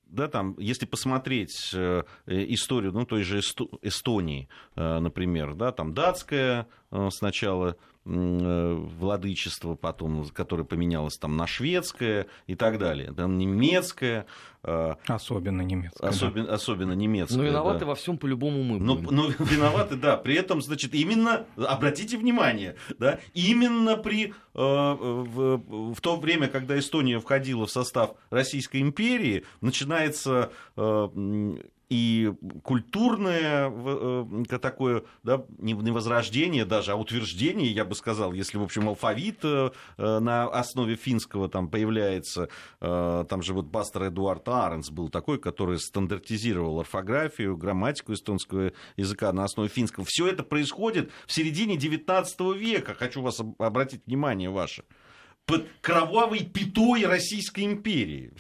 Да, 0.09 0.27
там, 0.27 0.55
если 0.57 0.85
посмотреть 0.85 1.71
э, 1.73 2.03
историю, 2.27 2.93
ну, 2.93 3.05
той 3.05 3.23
же 3.23 3.39
Эстонии, 3.81 4.47
э, 4.75 4.99
например, 4.99 5.53
да, 5.55 5.71
там 5.71 5.93
датская 5.93 6.67
э, 6.91 7.09
сначала 7.11 7.75
владычество, 8.07 9.75
потом, 9.75 10.25
которое 10.29 10.63
поменялось 10.63 11.17
там 11.17 11.35
на 11.35 11.45
шведское 11.45 12.27
и 12.45 12.55
так 12.55 12.79
далее, 12.79 13.11
там 13.11 13.37
немецкое. 13.37 14.25
Особенно 14.63 15.61
немецкое. 15.61 16.09
Особенно, 16.09 16.47
да. 16.47 16.53
особенно 16.55 16.93
немецкое. 16.93 17.37
Но 17.37 17.43
виноваты 17.43 17.79
да. 17.81 17.85
во 17.87 17.95
всем 17.95 18.17
по-любому 18.17 18.63
мы 18.63 18.79
но, 18.79 18.95
но 18.95 19.27
виноваты, 19.39 19.95
да. 19.95 20.17
При 20.17 20.35
этом, 20.35 20.61
значит, 20.61 20.93
именно, 20.93 21.45
обратите 21.55 22.17
внимание, 22.17 22.75
да, 22.97 23.19
именно 23.33 23.97
при, 23.97 24.33
в, 24.53 25.93
в 25.93 26.01
то 26.01 26.17
время, 26.17 26.47
когда 26.47 26.77
Эстония 26.77 27.19
входила 27.19 27.65
в 27.65 27.71
состав 27.71 28.15
Российской 28.29 28.81
империи, 28.81 29.45
начинается 29.61 30.51
и 31.89 32.33
культурное 32.63 33.71
э, 33.71 34.59
такое, 34.59 35.03
да, 35.23 35.45
не 35.57 35.73
возрождение 35.73 36.65
даже, 36.65 36.91
а 36.91 36.95
утверждение, 36.95 37.71
я 37.71 37.85
бы 37.85 37.95
сказал, 37.95 38.33
если, 38.33 38.57
в 38.57 38.63
общем, 38.63 38.89
алфавит 38.89 39.39
э, 39.43 39.71
э, 39.97 40.19
на 40.19 40.45
основе 40.47 40.95
финского 40.95 41.49
там 41.49 41.69
появляется, 41.69 42.49
там 42.79 43.41
же 43.41 43.53
вот 43.53 43.65
Бастер 43.65 44.07
Эдуард 44.07 44.47
Аренс 44.47 44.89
был 44.89 45.09
такой, 45.09 45.39
который 45.39 45.79
стандартизировал 45.79 46.79
орфографию, 46.79 47.57
грамматику 47.57 48.13
эстонского 48.13 48.73
языка 48.95 49.31
на 49.31 49.43
основе 49.43 49.69
финского. 49.69 50.05
Все 50.05 50.27
это 50.27 50.43
происходит 50.43 51.11
в 51.25 51.33
середине 51.33 51.77
19 51.77 52.39
века, 52.55 52.93
хочу 52.93 53.21
вас 53.21 53.41
обратить 53.57 54.01
внимание 54.05 54.49
ваше, 54.49 54.83
под 55.45 55.67
кровавой 55.81 56.43
пятой 56.43 57.05
Российской 57.05 57.65
империи. 57.65 58.33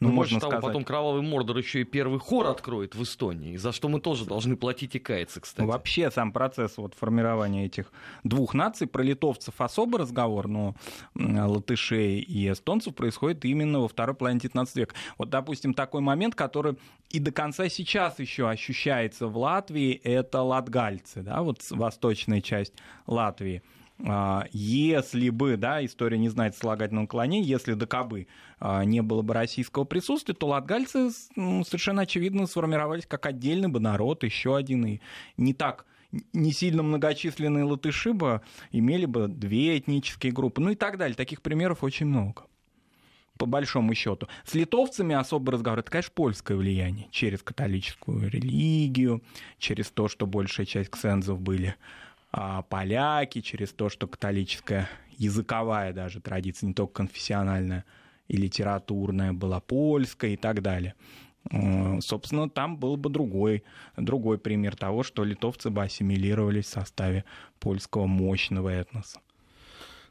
Ну, 0.00 0.08
ну 0.08 0.14
можно 0.14 0.40
того, 0.40 0.52
сказать. 0.52 0.66
потом 0.66 0.84
Кровавый 0.84 1.20
Мордор 1.20 1.58
еще 1.58 1.82
и 1.82 1.84
первый 1.84 2.18
хор 2.18 2.46
откроет 2.46 2.94
в 2.94 3.02
Эстонии, 3.02 3.56
за 3.56 3.70
что 3.72 3.88
мы 3.88 4.00
тоже 4.00 4.24
должны 4.24 4.56
платить 4.56 4.94
и 4.94 4.98
каяться, 4.98 5.40
кстати. 5.40 5.66
Вообще 5.66 6.10
сам 6.10 6.32
процесс 6.32 6.78
вот 6.78 6.94
формирования 6.94 7.66
этих 7.66 7.92
двух 8.24 8.54
наций, 8.54 8.86
про 8.86 9.02
литовцев 9.02 9.60
особый 9.60 10.00
разговор, 10.00 10.48
но 10.48 10.74
латышей 11.14 12.20
и 12.20 12.50
эстонцев 12.50 12.94
происходит 12.94 13.44
именно 13.44 13.80
во 13.80 13.88
второй 13.88 14.14
половине 14.16 14.40
19 14.40 14.76
века. 14.76 14.94
Вот, 15.18 15.28
допустим, 15.28 15.74
такой 15.74 16.00
момент, 16.00 16.34
который 16.34 16.76
и 17.10 17.18
до 17.18 17.30
конца 17.30 17.68
сейчас 17.68 18.18
еще 18.20 18.48
ощущается 18.48 19.26
в 19.26 19.36
Латвии, 19.36 19.92
это 19.92 20.40
латгальцы, 20.40 21.22
да, 21.22 21.42
вот 21.42 21.58
восточная 21.70 22.40
часть 22.40 22.72
Латвии. 23.06 23.62
А, 24.06 24.46
если 24.52 25.30
бы, 25.30 25.56
да, 25.56 25.84
история 25.84 26.18
не 26.18 26.28
знает 26.28 26.56
слагательного 26.56 27.04
наклонения, 27.04 27.46
если 27.46 27.74
до 27.74 27.86
кобы 27.86 28.26
а, 28.58 28.84
не 28.84 29.02
было 29.02 29.22
бы 29.22 29.34
российского 29.34 29.84
присутствия, 29.84 30.34
то 30.34 30.48
латгальцы 30.48 31.10
совершенно 31.10 32.02
очевидно 32.02 32.46
сформировались 32.46 33.06
как 33.06 33.26
отдельный 33.26 33.68
бы 33.68 33.80
народ, 33.80 34.24
еще 34.24 34.56
один, 34.56 34.86
и 34.86 35.00
не 35.36 35.54
так 35.54 35.86
не 36.32 36.52
сильно 36.52 36.82
многочисленные 36.82 37.62
латыши 37.62 38.12
бы 38.12 38.40
имели 38.72 39.06
бы 39.06 39.28
две 39.28 39.78
этнические 39.78 40.32
группы, 40.32 40.60
ну 40.60 40.70
и 40.70 40.74
так 40.74 40.98
далее. 40.98 41.14
Таких 41.14 41.40
примеров 41.40 41.84
очень 41.84 42.06
много 42.06 42.46
по 43.38 43.46
большому 43.46 43.94
счету. 43.94 44.28
С 44.44 44.54
литовцами 44.54 45.14
особый 45.14 45.52
разговор, 45.52 45.78
это, 45.78 45.90
конечно, 45.90 46.12
польское 46.14 46.58
влияние 46.58 47.08
через 47.10 47.42
католическую 47.42 48.28
религию, 48.28 49.22
через 49.58 49.90
то, 49.90 50.08
что 50.08 50.26
большая 50.26 50.66
часть 50.66 50.90
ксензов 50.90 51.40
были 51.40 51.74
поляки, 52.30 53.40
через 53.40 53.72
то, 53.72 53.88
что 53.88 54.06
католическая 54.06 54.88
языковая 55.10 55.92
даже 55.92 56.20
традиция, 56.20 56.68
не 56.68 56.74
только 56.74 56.94
конфессиональная 56.94 57.84
и 58.28 58.36
литературная 58.36 59.32
была 59.32 59.60
польская 59.60 60.32
и 60.32 60.36
так 60.36 60.62
далее. 60.62 60.94
Собственно, 62.00 62.48
там 62.48 62.76
был 62.76 62.96
бы 62.96 63.08
другой, 63.10 63.64
другой 63.96 64.38
пример 64.38 64.76
того, 64.76 65.02
что 65.02 65.24
литовцы 65.24 65.70
бы 65.70 65.82
ассимилировались 65.82 66.66
в 66.66 66.68
составе 66.68 67.24
польского 67.58 68.06
мощного 68.06 68.68
этноса. 68.68 69.20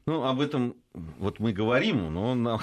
Ну, 0.05 0.23
об 0.23 0.41
этом 0.41 0.75
вот 0.93 1.39
мы 1.39 1.53
говорим, 1.53 2.11
но, 2.11 2.33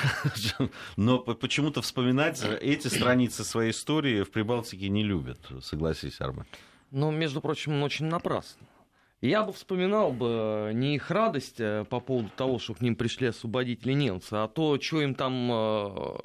но 0.97 1.19
почему-то 1.19 1.81
вспоминать 1.81 2.43
эти 2.61 2.89
страницы 2.89 3.45
своей 3.45 3.71
истории 3.71 4.23
в 4.23 4.31
Прибалтике 4.33 4.89
не 4.89 5.05
любят, 5.05 5.39
согласись, 5.63 6.21
Армен. 6.21 6.45
Но, 6.91 7.11
между 7.11 7.41
прочим, 7.41 7.83
очень 7.83 8.07
напрасно. 8.07 8.67
Я 9.23 9.43
бы 9.43 9.53
вспоминал 9.53 10.13
бы 10.13 10.73
не 10.75 10.97
их 10.97 11.11
радость 11.11 11.59
э, 11.59 11.85
по 11.89 12.01
поводу 12.01 12.31
того, 12.37 12.59
что 12.59 12.75
к 12.75 12.83
ним 12.83 12.97
пришли 12.97 13.29
освободители 13.29 13.93
немцы, 13.93 14.35
а 14.35 14.47
то, 14.47 14.79
что 14.79 15.01
им 15.01 15.15
там 15.15 15.51
э, 15.51 16.17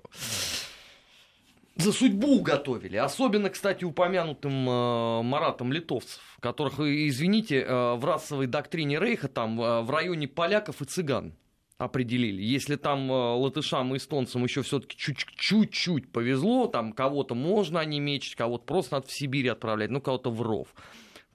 за 1.77 1.93
судьбу 1.93 2.41
готовили. 2.41 2.97
Особенно, 2.97 3.49
кстати, 3.49 3.85
упомянутым 3.85 4.69
э, 4.69 5.21
Маратом 5.23 5.71
литовцев, 5.71 6.21
которых, 6.41 6.81
извините, 6.81 7.61
э, 7.61 7.95
в 7.95 8.03
расовой 8.03 8.47
доктрине 8.47 8.99
Рейха 8.99 9.29
там 9.29 9.61
э, 9.61 9.81
в 9.81 9.89
районе 9.89 10.27
поляков 10.27 10.81
и 10.81 10.85
цыган 10.85 11.33
определили. 11.77 12.41
Если 12.41 12.75
там 12.75 13.09
э, 13.09 13.13
латышам 13.13 13.93
и 13.93 13.97
эстонцам 13.97 14.43
еще 14.43 14.63
все-таки 14.63 14.97
чуть-чуть 14.97 16.11
повезло, 16.11 16.67
там 16.67 16.91
кого-то 16.91 17.35
можно 17.35 17.79
онемечить, 17.79 18.35
кого-то 18.35 18.65
просто 18.65 18.95
надо 18.95 19.07
в 19.07 19.11
Сибирь 19.13 19.49
отправлять, 19.49 19.91
ну 19.91 20.01
кого-то 20.01 20.29
в 20.29 20.41
ров, 20.41 20.67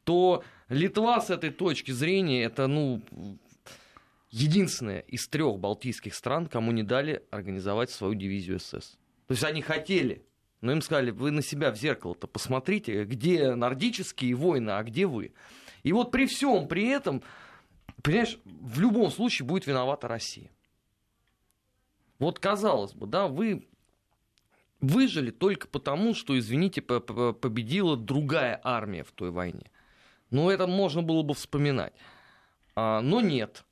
то 0.05 0.45
Литва 0.69 1.21
с 1.21 1.31
этой 1.31 1.51
точки 1.51 1.93
зрения 1.93 2.43
это, 2.43 2.67
ну, 2.67 3.01
единственная 4.31 5.01
из 5.01 5.29
трех 5.29 5.59
балтийских 5.59 6.15
стран, 6.15 6.47
кому 6.47 6.73
не 6.73 6.83
дали 6.83 7.23
организовать 7.31 7.91
свою 7.91 8.15
дивизию 8.15 8.59
СС. 8.59 8.99
То 9.27 9.33
есть 9.33 9.45
они 9.45 9.63
хотели, 9.63 10.25
Но 10.61 10.73
им 10.73 10.83
сказали, 10.83 11.11
вы 11.11 11.31
на 11.31 11.43
себя 11.43 11.71
в 11.71 11.77
зеркало-то 11.77 12.27
посмотрите, 12.27 13.05
где 13.05 13.55
нордические 13.55 14.35
войны, 14.35 14.71
а 14.71 14.83
где 14.83 15.07
вы. 15.07 15.33
И 15.83 15.93
вот 15.93 16.11
при 16.11 16.27
всем 16.27 16.67
при 16.67 16.89
этом, 16.89 17.23
понимаешь, 18.03 18.39
в 18.45 18.81
любом 18.81 19.11
случае 19.11 19.47
будет 19.47 19.67
виновата 19.67 20.09
Россия. 20.09 20.51
Вот 22.19 22.39
казалось 22.39 22.95
бы, 22.95 23.07
да, 23.07 23.29
вы 23.29 23.69
выжили 24.81 25.31
только 25.31 25.69
потому, 25.69 26.15
что, 26.15 26.39
извините, 26.39 26.81
победила 26.81 27.97
другая 27.97 28.59
армия 28.65 29.05
в 29.05 29.13
той 29.13 29.31
войне. 29.31 29.71
Ну, 30.31 30.51
это 30.51 30.67
можно 30.67 31.03
было 31.03 31.23
бы 31.23 31.35
вспоминать. 31.35 31.93
А, 32.75 33.01
но 33.01 33.21
нет. 33.21 33.65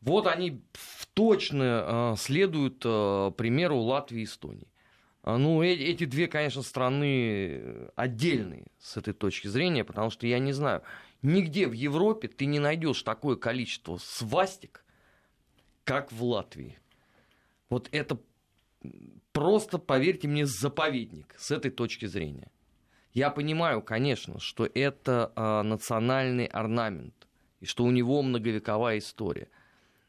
Вот 0.00 0.26
они 0.26 0.62
точно 1.14 1.64
а, 1.64 2.14
следуют 2.16 2.82
а, 2.84 3.30
примеру 3.30 3.78
Латвии 3.78 4.22
и 4.22 4.24
Эстонии. 4.24 4.68
А, 5.22 5.38
ну, 5.38 5.62
эти 5.62 6.04
две, 6.04 6.26
конечно, 6.26 6.62
страны 6.62 7.90
отдельные 7.94 8.66
с 8.78 8.96
этой 8.96 9.14
точки 9.14 9.46
зрения, 9.46 9.84
потому 9.84 10.10
что 10.10 10.26
я 10.26 10.38
не 10.38 10.52
знаю, 10.52 10.82
нигде 11.22 11.68
в 11.68 11.72
Европе 11.72 12.28
ты 12.28 12.46
не 12.46 12.58
найдешь 12.58 13.02
такое 13.02 13.36
количество 13.36 13.98
свастик, 13.98 14.84
как 15.84 16.12
в 16.12 16.22
Латвии. 16.24 16.78
Вот 17.68 17.88
это 17.92 18.18
просто, 19.32 19.78
поверьте 19.78 20.28
мне, 20.28 20.46
заповедник 20.46 21.34
с 21.38 21.50
этой 21.50 21.70
точки 21.70 22.06
зрения. 22.06 22.50
Я 23.12 23.30
понимаю, 23.30 23.82
конечно, 23.82 24.40
что 24.40 24.66
это 24.72 25.32
э, 25.36 25.62
национальный 25.62 26.46
орнамент, 26.46 27.14
и 27.60 27.66
что 27.66 27.84
у 27.84 27.90
него 27.90 28.22
многовековая 28.22 28.98
история. 28.98 29.48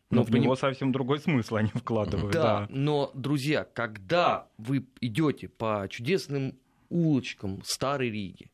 Но, 0.10 0.18
но 0.18 0.24
в 0.24 0.28
поним... 0.28 0.44
него 0.44 0.56
совсем 0.56 0.92
другой 0.92 1.20
смысл 1.20 1.56
они 1.56 1.70
вкладывают. 1.70 2.34
Да, 2.34 2.42
да, 2.42 2.68
но, 2.70 3.12
друзья, 3.14 3.66
когда 3.66 4.48
вы 4.58 4.86
идете 5.02 5.50
по 5.50 5.88
чудесным 5.90 6.58
улочкам 6.90 7.62
Старой 7.66 8.10
Риги 8.10 8.52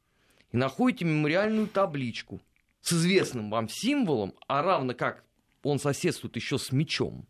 и 0.52 0.58
находите 0.58 1.06
мемориальную 1.06 1.68
табличку 1.68 2.42
с 2.82 2.94
известным 2.94 3.52
вам 3.52 3.68
символом, 3.70 4.34
а 4.48 4.64
равно 4.64 4.94
как 4.94 5.24
он 5.64 5.78
соседствует 5.80 6.36
еще 6.38 6.58
с 6.58 6.72
мечом, 6.72 7.28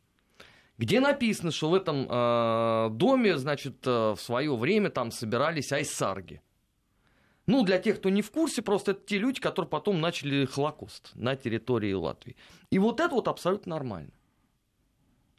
где 0.78 1.00
написано, 1.02 1.52
что 1.52 1.70
в 1.72 1.74
этом 1.74 2.08
э, 2.10 2.90
доме, 2.92 3.38
значит, 3.38 3.86
э, 3.86 4.12
в 4.12 4.18
свое 4.20 4.56
время 4.56 4.90
там 4.90 5.12
собирались 5.12 5.72
айсарги. 5.74 6.42
Ну, 7.50 7.64
для 7.64 7.80
тех, 7.80 7.98
кто 7.98 8.10
не 8.10 8.22
в 8.22 8.30
курсе, 8.32 8.62
просто 8.62 8.92
это 8.92 9.02
те 9.06 9.18
люди, 9.18 9.42
которые 9.42 9.70
потом 9.70 10.00
начали 10.00 10.46
Холокост 10.46 11.12
на 11.16 11.36
территории 11.36 11.94
Латвии. 11.94 12.36
И 12.70 12.78
вот 12.78 13.00
это 13.00 13.16
вот 13.16 13.28
абсолютно 13.28 13.72
нормально. 13.72 14.12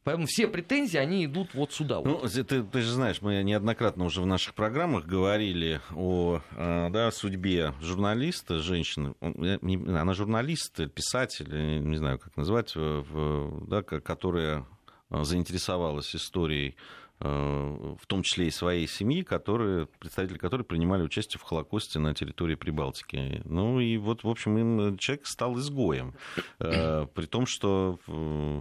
Поэтому 0.03 0.27
все 0.27 0.49
претензии, 0.49 0.97
они 0.97 1.25
идут 1.25 1.55
вот 1.55 1.73
сюда. 1.73 2.01
Ну, 2.01 2.19
ты, 2.27 2.65
ты 2.65 2.81
же 2.81 2.91
знаешь, 2.91 3.23
мы 3.23 3.43
неоднократно 3.45 4.07
уже 4.07 4.23
в 4.23 4.27
наших 4.27 4.55
программах 4.55 5.07
говорили 5.07 5.81
о 5.95 6.41
э, 6.57 6.89
да, 6.91 7.13
судьбе 7.13 7.75
журналиста, 7.81 8.59
женщины. 8.59 9.15
Она 9.21 10.15
журналист, 10.15 10.81
писатель, 10.93 11.49
не 11.85 11.97
знаю, 11.97 12.19
как 12.19 12.37
называть, 12.37 12.73
да, 12.75 13.83
которая 13.83 14.67
Э, 15.11 15.25
заинтересовалась 15.25 16.15
историей, 16.15 16.69
э, 16.71 16.75
в 17.21 18.07
том 18.07 18.23
числе 18.23 18.47
и 18.47 18.51
своей 18.51 18.87
семьи, 18.87 19.23
которые, 19.23 19.87
представители 19.99 20.39
которой 20.39 20.63
принимали 20.63 21.03
участие 21.03 21.39
в 21.39 21.43
Холокосте 21.43 21.99
на 21.99 22.15
территории 22.15 22.55
Прибалтики. 22.55 23.43
Ну 23.45 23.79
и 23.79 23.99
вот, 23.99 24.25
в 24.25 24.29
общем, 24.29 24.57
им 24.59 24.97
человек 24.97 25.27
стал 25.27 25.59
изгоем, 25.59 26.15
э, 26.59 27.07
при 27.15 27.27
том, 27.27 27.45
что 27.47 27.99
Э, 28.09 28.61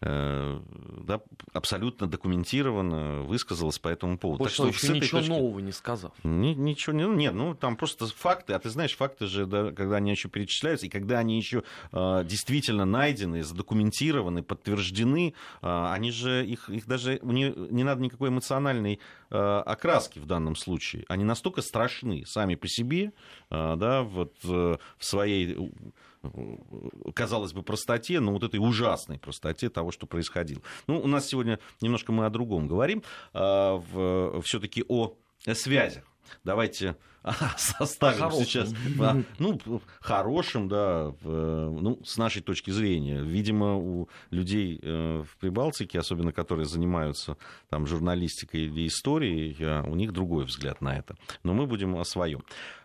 да, 0.00 1.20
абсолютно 1.52 2.06
документированно 2.06 3.22
высказалась 3.22 3.78
по 3.78 3.88
этому 3.88 4.18
поводу. 4.18 4.44
так 4.44 4.52
что 4.52 4.66
еще 4.66 4.92
ничего 4.92 5.18
точки... 5.18 5.30
нового 5.30 5.58
не 5.60 5.72
сказав. 5.72 6.12
Ни, 6.24 6.54
ничего 6.54 6.96
не, 6.96 7.04
нет, 7.04 7.34
ну 7.34 7.54
там 7.54 7.76
просто 7.76 8.06
факты, 8.06 8.54
а 8.54 8.58
ты 8.58 8.70
знаешь, 8.70 8.96
факты 8.96 9.26
же, 9.26 9.46
да, 9.46 9.72
когда 9.72 9.96
они 9.96 10.10
еще 10.10 10.28
перечисляются, 10.28 10.86
и 10.86 10.88
когда 10.88 11.18
они 11.18 11.36
еще 11.36 11.62
э, 11.92 12.24
действительно 12.24 12.84
найдены, 12.84 13.42
задокументированы, 13.42 14.42
подтверждены, 14.42 15.34
э, 15.62 15.86
они 15.92 16.10
же, 16.10 16.46
их, 16.46 16.68
их 16.70 16.86
даже, 16.86 17.20
не, 17.22 17.52
не 17.70 17.84
надо 17.84 18.02
никакой 18.02 18.30
эмоциональной 18.30 19.00
э, 19.30 19.36
окраски 19.36 20.18
в 20.18 20.26
данном 20.26 20.56
случае. 20.56 21.04
Они 21.08 21.24
настолько 21.24 21.62
страшны 21.62 22.24
сами 22.26 22.54
по 22.54 22.68
себе, 22.68 23.12
э, 23.50 23.74
да, 23.76 24.02
вот 24.02 24.34
э, 24.44 24.76
в 24.98 25.04
своей 25.04 25.56
казалось 27.14 27.52
бы, 27.52 27.62
простоте, 27.62 28.20
но 28.20 28.32
вот 28.32 28.42
этой 28.42 28.56
ужасной 28.56 29.18
простоте 29.18 29.68
того, 29.68 29.90
что 29.90 30.06
происходило. 30.06 30.62
Ну, 30.86 31.00
у 31.00 31.06
нас 31.06 31.26
сегодня 31.26 31.58
немножко 31.80 32.12
мы 32.12 32.26
о 32.26 32.30
другом 32.30 32.68
говорим, 32.68 33.02
а, 33.32 33.80
все-таки 34.44 34.84
о 34.88 35.14
связях. 35.54 36.04
Давайте 36.44 36.96
составим 37.56 38.30
сейчас, 38.32 38.72
ну, 39.38 39.82
хорошим, 40.00 40.68
да, 40.68 41.12
ну, 41.22 42.00
с 42.04 42.16
нашей 42.16 42.40
точки 42.42 42.70
зрения. 42.70 43.20
Видимо, 43.20 43.76
у 43.76 44.08
людей 44.30 44.78
э, 44.82 45.22
в 45.22 45.36
Прибалтике, 45.38 45.98
особенно 45.98 46.32
которые 46.32 46.66
занимаются 46.66 47.36
там 47.68 47.86
журналистикой 47.86 48.62
или 48.62 48.86
историей, 48.86 49.56
а, 49.60 49.82
у 49.82 49.94
них 49.96 50.12
другой 50.12 50.44
взгляд 50.44 50.80
на 50.80 50.96
это. 50.96 51.16
Но 51.42 51.52
мы 51.52 51.66
будем 51.66 51.96
о 51.96 52.04
своем. 52.04 52.42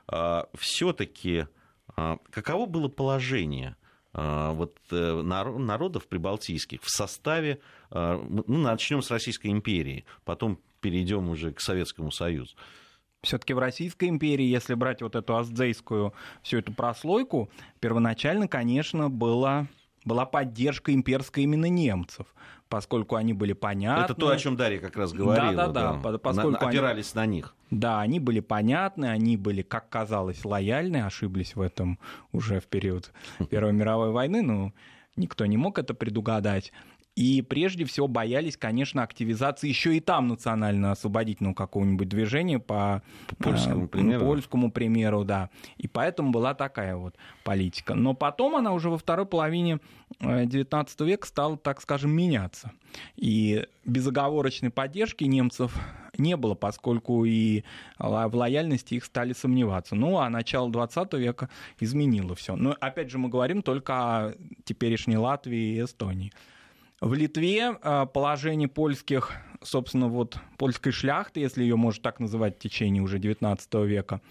А, 0.08 0.48
Все-таки 0.58 1.48
каково 1.96 2.66
было 2.66 2.88
положение 2.88 3.76
а, 4.18 4.54
вот, 4.54 4.78
э, 4.92 5.22
народов 5.24 6.08
прибалтийских 6.08 6.82
в 6.82 6.90
составе, 6.90 7.60
а, 7.92 8.24
ну, 8.30 8.44
начнем 8.48 9.02
с 9.02 9.12
Российской 9.12 9.48
империи, 9.48 10.06
потом 10.24 10.58
перейдем 10.80 11.30
уже 11.30 11.52
к 11.52 11.60
Советскому 11.60 12.12
Союзу. 12.12 12.56
Все-таки 13.24 13.54
в 13.54 13.60
Российской 13.60 14.08
империи, 14.08 14.46
если 14.46 14.74
брать 14.76 15.02
вот 15.02 15.16
эту 15.16 15.36
аздзейскую 15.36 16.14
всю 16.44 16.60
эту 16.60 16.72
прослойку, 16.72 17.50
первоначально, 17.82 18.48
конечно, 18.48 19.10
было 19.10 19.68
была 20.06 20.26
поддержка 20.26 20.94
имперской 20.94 21.44
именно 21.44 21.66
немцев, 21.66 22.28
поскольку 22.70 23.16
они 23.16 23.34
были 23.34 23.54
понятны. 23.54 24.06
Это 24.06 24.16
то, 24.16 24.30
о 24.30 24.38
чем 24.38 24.56
Дарья 24.56 24.80
как 24.80 24.96
раз 24.96 25.14
говорила. 25.14 25.68
Да, 25.68 25.68
да, 25.68 25.94
да. 25.94 26.18
Поскольку 26.18 26.64
на, 26.64 26.70
опирались 26.70 27.12
они, 27.14 27.28
на 27.28 27.32
них. 27.32 27.56
Да, 27.72 28.02
они 28.02 28.20
были 28.20 28.40
понятны, 28.40 29.06
они 29.06 29.38
были, 29.38 29.62
как 29.62 29.90
казалось, 29.90 30.44
лояльны, 30.44 31.06
ошиблись 31.06 31.56
в 31.56 31.62
этом 31.62 32.00
уже 32.32 32.60
в 32.60 32.68
период 32.68 33.12
Первой 33.50 33.74
мировой 33.74 34.12
войны, 34.12 34.42
но 34.42 34.74
никто 35.16 35.46
не 35.46 35.58
мог 35.58 35.80
это 35.80 35.94
предугадать. 35.94 36.72
И 37.16 37.42
прежде 37.42 37.86
всего 37.86 38.10
боялись, 38.10 38.58
конечно, 38.58 39.02
активизации 39.02 39.70
еще 39.70 39.96
и 39.96 40.02
там 40.02 40.28
национально-освободительного 40.28 41.54
какого-нибудь 41.54 42.10
движения 42.10 42.60
по, 42.60 43.02
по 43.28 43.36
польскому, 43.52 43.86
э, 43.86 43.88
примеру. 43.88 44.26
польскому 44.26 44.72
примеру, 44.72 45.24
да. 45.24 45.50
И 45.78 45.88
поэтому 45.88 46.32
была 46.32 46.54
такая 46.54 46.98
вот 46.98 47.16
политика. 47.46 47.96
Но 47.96 48.14
потом 48.14 48.58
она 48.58 48.74
уже 48.74 48.90
во 48.90 48.98
второй 48.98 49.26
половине 49.26 49.80
XIX 50.20 50.88
э, 51.00 51.06
века 51.06 51.26
стала, 51.26 51.58
так 51.58 51.82
скажем, 51.82 52.12
меняться. 52.12 52.72
И 53.16 53.66
безоговорочной 53.86 54.70
поддержки 54.70 55.24
немцев 55.24 55.74
не 56.18 56.36
было, 56.36 56.56
поскольку 56.56 57.24
и 57.24 57.64
в 57.98 58.36
лояльности 58.36 58.96
их 58.96 59.06
стали 59.06 59.32
сомневаться. 59.32 59.96
Ну, 59.96 60.20
а 60.20 60.30
начало 60.30 60.70
20 60.70 61.14
века 61.14 61.50
изменило 61.80 62.36
все. 62.36 62.58
Но 62.58 62.76
опять 62.80 63.10
же 63.10 63.18
мы 63.18 63.30
говорим 63.30 63.62
только 63.62 63.94
о 63.94 64.34
теперешней 64.66 65.18
Латвии 65.18 65.78
и 65.78 65.84
Эстонии. 65.84 66.34
В 67.06 67.14
Литве 67.14 67.78
а, 67.84 68.08
положение 68.08 68.68
польских, 68.68 69.34
собственно, 69.62 70.08
вот 70.08 70.40
польской 70.58 70.92
шляхты, 70.92 71.40
если 71.40 71.62
ее 71.62 71.76
можно 71.76 72.02
так 72.02 72.20
называть 72.20 72.56
в 72.56 72.60
течение 72.60 73.04
уже 73.04 73.20
XIX 73.20 73.86
века, 73.86 74.22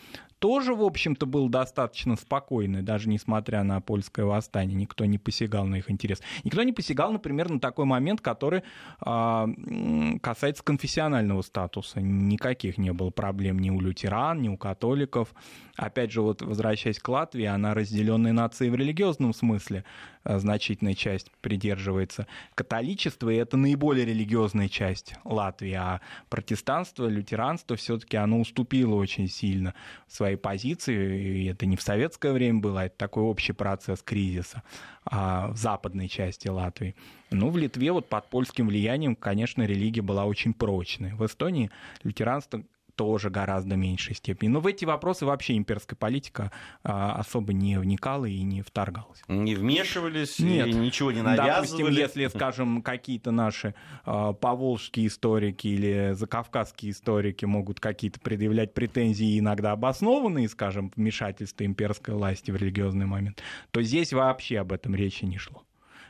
тоже, 0.44 0.74
в 0.74 0.82
общем-то, 0.82 1.24
был 1.24 1.48
достаточно 1.48 2.16
спокойный, 2.16 2.82
даже 2.82 3.08
несмотря 3.08 3.62
на 3.62 3.80
польское 3.80 4.26
восстание. 4.26 4.76
Никто 4.76 5.06
не 5.06 5.16
посягал 5.16 5.64
на 5.64 5.76
их 5.76 5.90
интерес. 5.90 6.20
Никто 6.44 6.62
не 6.62 6.74
посягал, 6.74 7.12
например, 7.12 7.48
на 7.48 7.58
такой 7.58 7.86
момент, 7.86 8.20
который 8.20 8.60
э, 8.60 10.18
касается 10.20 10.62
конфессионального 10.62 11.40
статуса. 11.40 12.02
Никаких 12.02 12.76
не 12.76 12.92
было 12.92 13.08
проблем 13.08 13.58
ни 13.58 13.70
у 13.70 13.80
лютеран, 13.80 14.42
ни 14.42 14.50
у 14.50 14.58
католиков. 14.58 15.34
Опять 15.76 16.12
же, 16.12 16.20
вот 16.20 16.42
возвращаясь 16.42 16.98
к 16.98 17.08
Латвии, 17.08 17.46
она 17.46 17.72
разделенная 17.72 18.34
нация 18.34 18.70
в 18.70 18.74
религиозном 18.74 19.32
смысле. 19.32 19.82
Э, 20.24 20.38
значительная 20.38 20.94
часть 20.94 21.30
придерживается 21.40 22.26
католичества, 22.54 23.30
и 23.30 23.36
это 23.36 23.56
наиболее 23.56 24.06
религиозная 24.06 24.68
часть 24.68 25.14
Латвии. 25.24 25.72
А 25.72 26.00
протестанство, 26.28 27.06
лютеранство 27.06 27.76
все-таки 27.76 28.16
оно 28.16 28.40
уступило 28.40 28.94
очень 28.94 29.28
сильно 29.28 29.74
в 30.06 30.14
своей 30.14 30.33
позиции, 30.36 31.42
и 31.42 31.46
это 31.46 31.66
не 31.66 31.76
в 31.76 31.82
советское 31.82 32.32
время 32.32 32.60
было, 32.60 32.82
а 32.82 32.84
это 32.86 32.96
такой 32.96 33.24
общий 33.24 33.52
процесс 33.52 34.02
кризиса 34.02 34.62
а, 35.04 35.48
в 35.48 35.56
западной 35.56 36.08
части 36.08 36.48
Латвии. 36.48 36.94
Ну, 37.30 37.50
в 37.50 37.56
Литве 37.56 37.92
вот 37.92 38.08
под 38.08 38.28
польским 38.30 38.68
влиянием, 38.68 39.16
конечно, 39.16 39.62
религия 39.62 40.02
была 40.02 40.24
очень 40.24 40.54
прочной. 40.54 41.14
В 41.14 41.24
Эстонии 41.24 41.70
лютеранство 42.02 42.62
тоже 42.96 43.30
гораздо 43.30 43.76
меньшей 43.76 44.14
степени. 44.14 44.48
Но 44.48 44.60
в 44.60 44.66
эти 44.66 44.84
вопросы 44.84 45.26
вообще 45.26 45.56
имперская 45.56 45.96
политика 45.96 46.52
а, 46.82 47.14
особо 47.14 47.52
не 47.52 47.78
вникала 47.78 48.26
и 48.26 48.42
не 48.42 48.62
вторгалась. 48.62 49.22
Не 49.28 49.54
вмешивались, 49.54 50.38
Нет. 50.38 50.68
И 50.68 50.72
ничего 50.72 51.12
не 51.12 51.22
навязывали? 51.22 51.82
Допустим, 51.82 51.88
если, 51.88 52.26
скажем, 52.28 52.82
какие-то 52.82 53.30
наши 53.30 53.74
а, 54.04 54.32
поволжские 54.32 55.08
историки 55.08 55.68
или 55.68 56.12
закавказские 56.14 56.92
историки 56.92 57.44
могут 57.44 57.80
какие-то 57.80 58.20
предъявлять 58.20 58.74
претензии, 58.74 59.38
иногда 59.38 59.72
обоснованные, 59.72 60.48
скажем, 60.48 60.92
вмешательства 60.94 61.64
имперской 61.64 62.14
власти 62.14 62.50
в 62.50 62.56
религиозный 62.56 63.06
момент, 63.06 63.42
то 63.70 63.82
здесь 63.82 64.12
вообще 64.12 64.58
об 64.58 64.72
этом 64.72 64.94
речи 64.94 65.24
не 65.24 65.38
шло. 65.38 65.62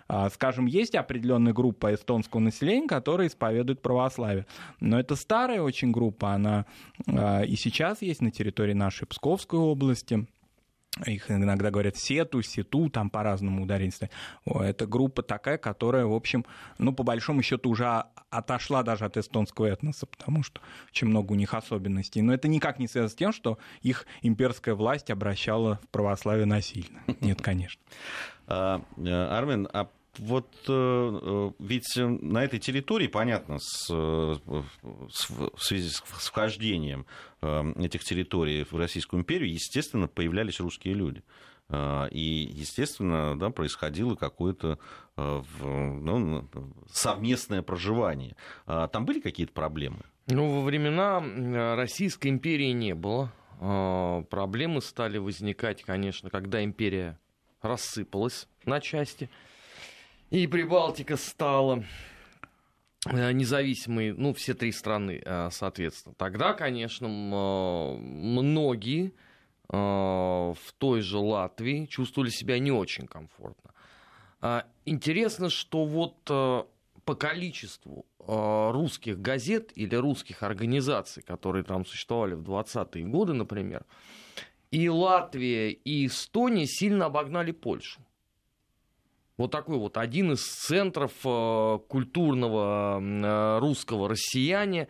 А, 0.06 0.28
скажем, 0.30 0.66
есть 0.66 0.94
определенная 0.94 1.52
группа 1.52 1.94
эстонского 1.94 2.40
населения, 2.40 2.86
которая 2.86 3.28
исповедует 3.28 3.80
православие. 3.80 4.46
Но 4.80 4.98
это 4.98 5.16
старая 5.16 5.62
очень 5.62 5.92
группа, 5.92 6.32
она 6.32 6.66
а, 7.06 7.42
и 7.42 7.56
сейчас 7.56 8.02
есть 8.02 8.20
на 8.20 8.30
территории 8.30 8.74
нашей 8.74 9.06
Псковской 9.06 9.58
области. 9.58 10.26
Их 11.06 11.30
иногда 11.30 11.70
говорят 11.70 11.96
сету, 11.96 12.40
сету, 12.42 12.88
там 12.88 13.10
по-разному 13.10 13.64
ударение. 13.64 13.92
Это 14.46 14.86
группа 14.86 15.22
такая, 15.22 15.58
которая, 15.58 16.06
в 16.06 16.12
общем, 16.12 16.44
ну, 16.78 16.92
по 16.92 17.02
большому 17.02 17.42
счету 17.42 17.70
уже 17.70 18.04
отошла 18.30 18.82
даже 18.82 19.04
от 19.04 19.16
эстонского 19.16 19.66
этноса, 19.66 20.06
потому 20.06 20.42
что 20.44 20.60
очень 20.88 21.08
много 21.08 21.32
у 21.32 21.34
них 21.34 21.52
особенностей. 21.52 22.22
Но 22.22 22.32
это 22.32 22.46
никак 22.46 22.78
не 22.78 22.86
связано 22.86 23.10
с 23.10 23.14
тем, 23.14 23.32
что 23.32 23.58
их 23.82 24.06
имперская 24.22 24.74
власть 24.74 25.10
обращала 25.10 25.80
в 25.82 25.88
православие 25.88 26.46
насильно. 26.46 27.02
Нет, 27.20 27.42
конечно. 27.42 27.80
А, 28.46 28.82
э, 28.98 29.10
Армен, 29.10 29.66
а 29.72 29.88
вот 30.18 30.48
э, 30.68 31.18
э, 31.22 31.50
ведь 31.58 31.96
на 31.96 32.44
этой 32.44 32.58
территории, 32.58 33.06
понятно, 33.06 33.58
с, 33.58 33.86
с, 33.86 33.92
в 33.92 35.58
связи 35.58 35.88
с 35.88 36.00
вхождением 36.00 37.06
этих 37.42 38.04
территорий 38.04 38.64
в 38.64 38.74
Российскую 38.74 39.20
империю, 39.20 39.52
естественно, 39.52 40.08
появлялись 40.08 40.60
русские 40.60 40.94
люди. 40.94 41.22
И, 41.70 42.50
естественно, 42.52 43.38
да, 43.38 43.50
происходило 43.50 44.14
какое-то 44.14 44.78
ну, 45.16 46.48
совместное 46.90 47.60
проживание. 47.60 48.34
А 48.64 48.88
там 48.88 49.04
были 49.04 49.20
какие-то 49.20 49.52
проблемы? 49.52 49.98
Ну, 50.26 50.60
во 50.60 50.62
времена 50.62 51.22
Российской 51.76 52.28
империи 52.28 52.72
не 52.72 52.94
было. 52.94 53.30
Проблемы 54.30 54.80
стали 54.80 55.18
возникать, 55.18 55.82
конечно, 55.82 56.30
когда 56.30 56.64
империя 56.64 57.18
рассыпалась 57.60 58.48
на 58.64 58.80
части. 58.80 59.28
И 60.34 60.48
Прибалтика 60.48 61.16
стала 61.16 61.84
э, 63.06 63.30
независимой, 63.30 64.10
ну, 64.10 64.34
все 64.34 64.54
три 64.54 64.72
страны, 64.72 65.22
э, 65.24 65.48
соответственно. 65.52 66.16
Тогда, 66.18 66.54
конечно, 66.54 67.06
многие 67.06 69.12
э, 69.68 69.76
в 69.76 70.72
той 70.78 71.02
же 71.02 71.18
Латвии 71.18 71.86
чувствовали 71.86 72.30
себя 72.30 72.58
не 72.58 72.72
очень 72.72 73.06
комфортно. 73.06 73.70
А, 74.40 74.66
интересно, 74.84 75.50
что 75.50 75.84
вот 75.84 76.24
по 76.24 77.14
количеству 77.16 78.04
русских 78.18 79.20
газет 79.20 79.70
или 79.76 79.94
русских 79.94 80.42
организаций, 80.42 81.22
которые 81.22 81.62
там 81.62 81.86
существовали 81.86 82.34
в 82.34 82.42
20-е 82.42 83.04
годы, 83.04 83.34
например, 83.34 83.84
и 84.72 84.88
Латвия, 84.88 85.70
и 85.70 86.06
Эстония 86.06 86.66
сильно 86.66 87.06
обогнали 87.06 87.52
Польшу. 87.52 88.00
Вот 89.36 89.50
такой 89.50 89.78
вот 89.78 89.96
один 89.96 90.32
из 90.32 90.44
центров 90.44 91.12
э, 91.24 91.78
культурного 91.88 93.00
э, 93.00 93.58
русского 93.58 94.08
россияне. 94.08 94.88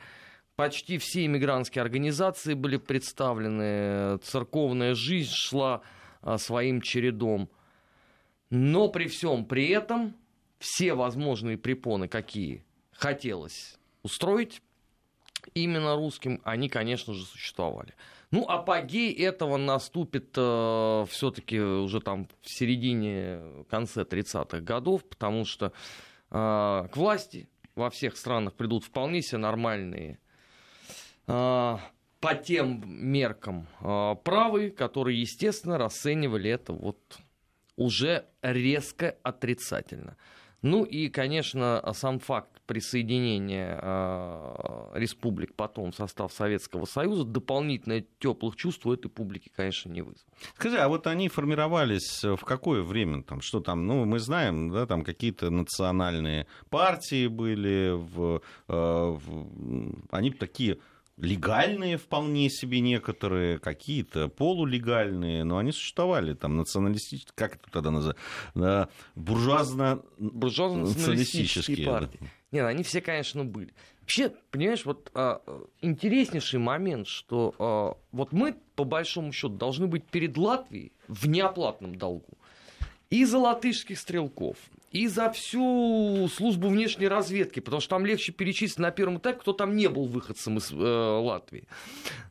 Почти 0.55 0.99
все 0.99 1.25
иммигрантские 1.25 1.83
организации 1.83 2.55
были 2.55 2.77
представлены, 2.77 4.19
церковная 4.19 4.95
жизнь 4.95 5.33
шла 5.33 5.81
э, 6.23 6.37
своим 6.37 6.83
чередом. 6.83 7.49
Но 8.51 8.89
при 8.89 9.07
всем 9.09 9.47
при 9.47 9.69
этом 9.69 10.15
все 10.59 10.95
возможные 10.95 11.57
препоны, 11.57 12.07
какие 12.07 12.65
хотелось 12.93 13.79
устроить 14.03 14.61
именно 15.55 15.97
русским, 15.97 16.41
они, 16.45 16.69
конечно 16.69 17.15
же, 17.15 17.25
существовали. 17.25 17.95
Ну, 18.35 18.49
апогей 18.49 19.13
этого 19.13 19.59
наступит 19.59 20.35
э, 20.37 21.07
все-таки 21.09 21.61
уже 21.61 22.01
там 22.01 22.27
в 22.43 22.51
середине, 22.51 23.41
конце 23.71 24.03
30-х 24.03 24.59
годов, 24.59 25.05
потому 25.05 25.45
что 25.45 25.67
э, 25.67 25.71
к 26.33 26.97
власти 26.97 27.49
во 27.77 27.91
всех 27.91 28.17
странах 28.17 28.55
придут 28.55 28.83
вполне 28.83 29.23
себе 29.23 29.39
нормальные 29.39 30.19
э, 31.29 31.77
по 32.19 32.35
тем 32.45 32.83
меркам 32.85 33.69
э, 33.81 34.17
правые, 34.25 34.73
которые, 34.73 35.21
естественно, 35.21 35.79
расценивали 35.79 36.51
это 36.51 36.73
вот 36.73 36.99
уже 37.77 38.25
резко 38.43 39.17
отрицательно. 39.23 40.17
Ну 40.61 40.83
и, 40.83 41.09
конечно, 41.09 41.81
сам 41.95 42.19
факт 42.19 42.54
присоединения 42.67 43.79
э, 43.81 44.91
республик 44.95 45.55
потом 45.55 45.93
в 45.93 45.97
состав 45.97 46.33
Советского 46.33 46.85
Союза 46.85 47.25
дополнительно 47.25 48.03
теплых 48.19 48.57
чувств 48.57 48.87
у 48.87 48.93
этой 48.93 49.09
публики, 49.09 49.51
конечно, 49.55 49.91
не 49.91 50.03
вызвал. 50.03 50.27
Скажи, 50.57 50.79
а 50.79 50.89
вот 50.89 51.07
они 51.07 51.29
формировались 51.29 52.23
в 52.23 52.45
какое 52.45 52.83
время? 52.83 53.23
Там, 53.23 53.41
что 53.41 53.61
там, 53.61 53.87
ну, 53.87 54.05
мы 54.05 54.19
знаем, 54.19 54.71
да, 54.71 54.87
там 54.87 55.05
какие-то 55.05 55.51
национальные 55.51 56.47
партии 56.71 57.27
были, 57.27 57.93
в, 57.93 58.43
э, 58.69 58.73
в, 58.73 59.97
они 60.11 60.31
такие 60.31 60.79
легальные 61.17 61.97
вполне 61.97 62.51
себе 62.51 62.81
некоторые, 62.81 63.59
какие-то 63.59 64.29
полулегальные, 64.29 65.45
но 65.45 65.59
они 65.59 65.73
существовали, 65.73 66.35
там, 66.35 66.57
националистические, 66.57 67.33
как 67.35 67.57
это 67.57 67.71
тогда 67.71 67.91
называется, 67.91 68.89
буржуазно... 69.15 70.03
Буржуазно-националистические 70.19 71.87
партии. 71.87 72.19
Да. 72.21 72.27
Нет, 72.55 72.67
они 72.67 72.85
все, 72.85 73.01
конечно, 73.01 73.45
были. 73.45 73.75
Вообще, 74.03 74.31
понимаешь, 74.53 74.85
вот 74.85 75.11
а, 75.13 75.43
интереснейший 75.81 76.61
момент, 76.61 77.09
что 77.09 77.53
а, 77.59 77.97
вот 78.13 78.31
мы, 78.31 78.55
по 78.77 78.85
большому 78.85 79.33
счету, 79.33 79.57
должны 79.57 79.89
быть 79.89 80.05
перед 80.05 80.37
Латвией 80.37 80.93
в 81.09 81.27
неоплатном 81.27 81.97
долгу. 81.97 82.39
И 83.11 83.25
за 83.25 83.39
латышских 83.39 83.99
стрелков, 83.99 84.57
и 84.93 85.09
за 85.09 85.33
всю 85.33 86.29
службу 86.29 86.69
внешней 86.69 87.09
разведки, 87.09 87.59
потому 87.59 87.81
что 87.81 87.91
там 87.91 88.07
легче 88.07 88.31
перечислить 88.31 88.79
на 88.79 88.93
первом 88.93 89.19
этапе, 89.19 89.41
кто 89.41 89.53
там 89.53 89.75
не 89.75 89.89
был 89.89 90.07
выходцем 90.07 90.59
из 90.59 90.71
э, 90.71 90.77
Латвии. 90.77 91.67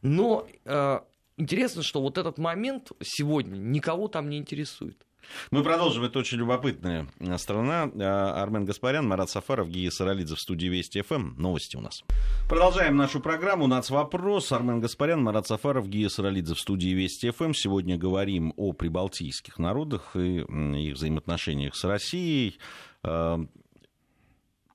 Но 0.02 0.48
э, 0.64 1.00
интересно, 1.36 1.84
что 1.84 2.02
вот 2.02 2.18
этот 2.18 2.38
момент 2.38 2.94
сегодня 3.02 3.58
никого 3.58 4.08
там 4.08 4.30
не 4.30 4.38
интересует. 4.38 5.06
Мы 5.52 5.64
продолжим. 5.64 6.04
Это 6.04 6.20
очень 6.20 6.38
любопытная 6.38 7.08
страна. 7.38 7.90
А, 7.96 8.42
Армен 8.42 8.66
Гаспарян, 8.66 9.08
Марат 9.08 9.30
Сафаров, 9.30 9.70
Гия 9.70 9.92
Саралидзе 9.92 10.36
в 10.36 10.40
студии 10.40 10.68
Вести 10.68 11.02
ФМ. 11.02 11.36
Новости 11.38 11.78
у 11.78 11.82
нас. 11.82 12.04
Продолжаем 12.50 12.98
нашу 12.98 13.20
программу. 13.20 13.66
У 13.66 13.68
нас 13.68 13.90
вопрос. 13.90 14.52
Армен 14.52 14.80
Гаспарян, 14.80 15.22
Марат 15.24 15.48
Сафаров, 15.48 15.88
Гия 15.88 16.10
Саралидзе 16.10 16.54
в 16.54 16.60
студии 16.60 16.90
Вести 16.90 17.32
ФМ. 17.32 17.54
Сегодня 17.54 17.98
говорим 17.98 18.54
о 18.58 18.74
прибалтийских 18.74 19.60
народах 19.60 20.16
и 20.16 20.40
их 20.40 20.96
взаимоотношениях 20.96 21.76
с 21.76 21.84
Россией. 21.84 22.58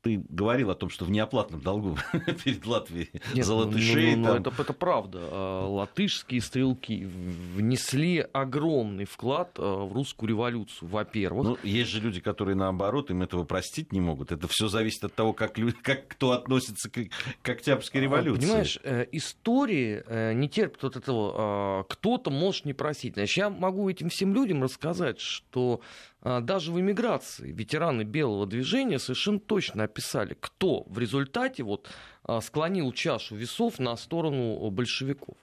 Ты 0.03 0.23
говорил 0.29 0.71
о 0.71 0.75
том, 0.75 0.91
что 0.91 1.05
в 1.05 1.11
неоплатном 1.11 1.61
долгу 1.61 1.99
перед 2.45 2.65
Латвией 2.65 3.11
Нет, 3.35 3.45
за 3.45 3.55
латышей. 3.55 4.15
Ну, 4.15 4.29
ну, 4.29 4.35
ну, 4.35 4.41
это, 4.41 4.63
это 4.63 4.73
правда. 4.73 5.19
А, 5.23 5.67
латышские 5.67 6.41
стрелки 6.41 7.05
внесли 7.05 8.25
огромный 8.33 9.07
вклад 9.07 9.57
а, 9.59 9.85
в 9.85 9.93
русскую 9.93 10.29
революцию, 10.29 10.89
во-первых. 10.89 11.45
Ну, 11.45 11.59
есть 11.63 11.91
же 11.91 12.01
люди, 12.01 12.21
которые 12.21 12.55
наоборот, 12.55 13.11
им 13.11 13.23
этого 13.23 13.45
простить 13.45 13.93
не 13.93 14.01
могут. 14.01 14.31
Это 14.31 14.47
все 14.49 14.69
зависит 14.69 15.05
от 15.05 15.15
того, 15.15 15.33
как, 15.33 15.59
люди, 15.59 15.77
как 15.83 16.07
кто 16.09 16.33
относится 16.33 16.89
к, 16.91 16.99
к 17.43 17.49
Октябрьской 17.49 18.01
а, 18.01 18.05
революции. 18.05 18.41
Понимаешь, 18.41 18.79
э, 18.85 19.07
истории 19.13 20.03
э, 20.07 20.33
не 20.35 20.49
терпят 20.49 20.83
вот 20.83 20.97
этого. 20.97 21.85
Кто-то 21.89 22.31
может 22.31 22.65
не 22.65 22.73
просить. 22.73 23.15
Значит, 23.15 23.37
я 23.37 23.51
могу 23.51 23.89
этим 23.91 24.11
всем 24.11 24.33
людям 24.33 24.63
рассказать, 24.63 25.21
что 25.21 25.81
даже 26.23 26.73
в 26.73 26.81
эмиграции 26.81 27.53
ветераны 27.53 28.03
белого 28.03 28.47
движения 28.47 28.99
совершенно 28.99 29.39
точно 29.39 29.85
описали, 29.85 30.37
кто 30.39 30.85
в 30.89 30.99
результате 30.99 31.63
вот 31.63 31.89
а, 32.25 32.41
склонил 32.41 32.93
чашу 32.93 33.37
весов 33.37 33.79
на 33.79 33.97
сторону 33.97 34.69
большевиков. 34.71 35.37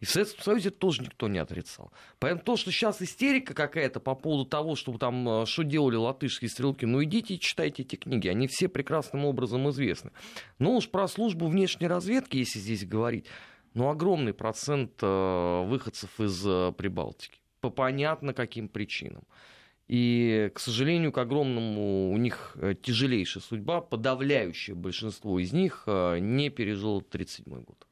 И 0.00 0.04
в 0.04 0.10
Советском 0.10 0.42
Союзе 0.42 0.70
тоже 0.70 1.02
никто 1.02 1.28
не 1.28 1.38
отрицал. 1.38 1.92
Поэтому 2.18 2.42
то, 2.42 2.56
что 2.56 2.72
сейчас 2.72 3.00
истерика 3.02 3.54
какая-то 3.54 4.00
по 4.00 4.16
поводу 4.16 4.48
того, 4.48 4.74
что 4.74 4.96
там, 4.96 5.28
а, 5.28 5.46
что 5.46 5.62
делали 5.62 5.96
латышские 5.96 6.48
стрелки, 6.48 6.84
ну 6.84 7.02
идите 7.02 7.34
и 7.34 7.40
читайте 7.40 7.82
эти 7.82 7.96
книги, 7.96 8.28
они 8.28 8.46
все 8.46 8.68
прекрасным 8.68 9.24
образом 9.24 9.68
известны. 9.70 10.12
Но 10.58 10.76
уж 10.76 10.88
про 10.88 11.08
службу 11.08 11.46
внешней 11.48 11.88
разведки, 11.88 12.36
если 12.36 12.60
здесь 12.60 12.86
говорить, 12.86 13.26
ну 13.74 13.88
огромный 13.88 14.34
процент 14.34 15.02
выходцев 15.02 16.20
из 16.20 16.42
Прибалтики. 16.74 17.40
По 17.60 17.70
понятно 17.70 18.34
каким 18.34 18.68
причинам. 18.68 19.22
И, 19.88 20.50
к 20.54 20.58
сожалению, 20.58 21.12
к 21.12 21.18
огромному 21.18 22.12
у 22.12 22.16
них 22.16 22.56
э, 22.56 22.74
тяжелейшая 22.80 23.42
судьба. 23.42 23.80
Подавляющее 23.80 24.74
большинство 24.74 25.38
из 25.38 25.52
них 25.52 25.84
э, 25.86 26.18
не 26.18 26.50
пережило 26.50 26.98
1937 26.98 27.64
год. 27.64 27.86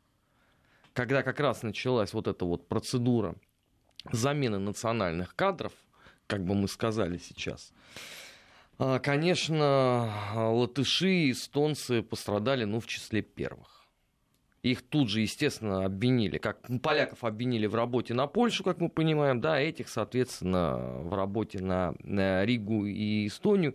когда 0.93 1.23
как 1.23 1.41
раз 1.41 1.63
началась 1.63 2.13
вот 2.13 2.27
эта 2.27 2.45
вот 2.45 2.69
процедура 2.69 3.35
замены 4.13 4.59
национальных 4.59 5.35
кадров, 5.35 5.73
как 6.27 6.45
бы 6.45 6.55
мы 6.55 6.69
сказали 6.69 7.19
сейчас, 7.19 7.73
а, 8.79 8.99
конечно, 8.99 10.11
латыши 10.35 11.11
и 11.11 11.33
эстонцы 11.33 12.03
пострадали, 12.03 12.65
ну, 12.65 12.81
в 12.81 12.87
числе 12.87 13.21
первых. 13.21 13.80
Их 14.63 14.83
тут 14.83 15.09
же, 15.09 15.23
естественно, 15.23 15.87
обвинили. 15.87 16.37
Как 16.37 16.61
поляков 16.83 17.25
обвинили 17.25 17.67
в 17.67 17.75
работе 17.75 18.13
на 18.13 18.27
Польшу, 18.27 18.63
как 18.63 18.79
мы 18.79 18.91
понимаем, 18.91 19.41
да, 19.41 19.59
этих, 19.59 19.89
соответственно, 19.89 20.77
в 21.03 21.15
работе 21.15 21.63
на, 21.63 21.95
на 22.03 22.45
Ригу 22.45 22.85
и 22.85 23.27
Эстонию. 23.27 23.75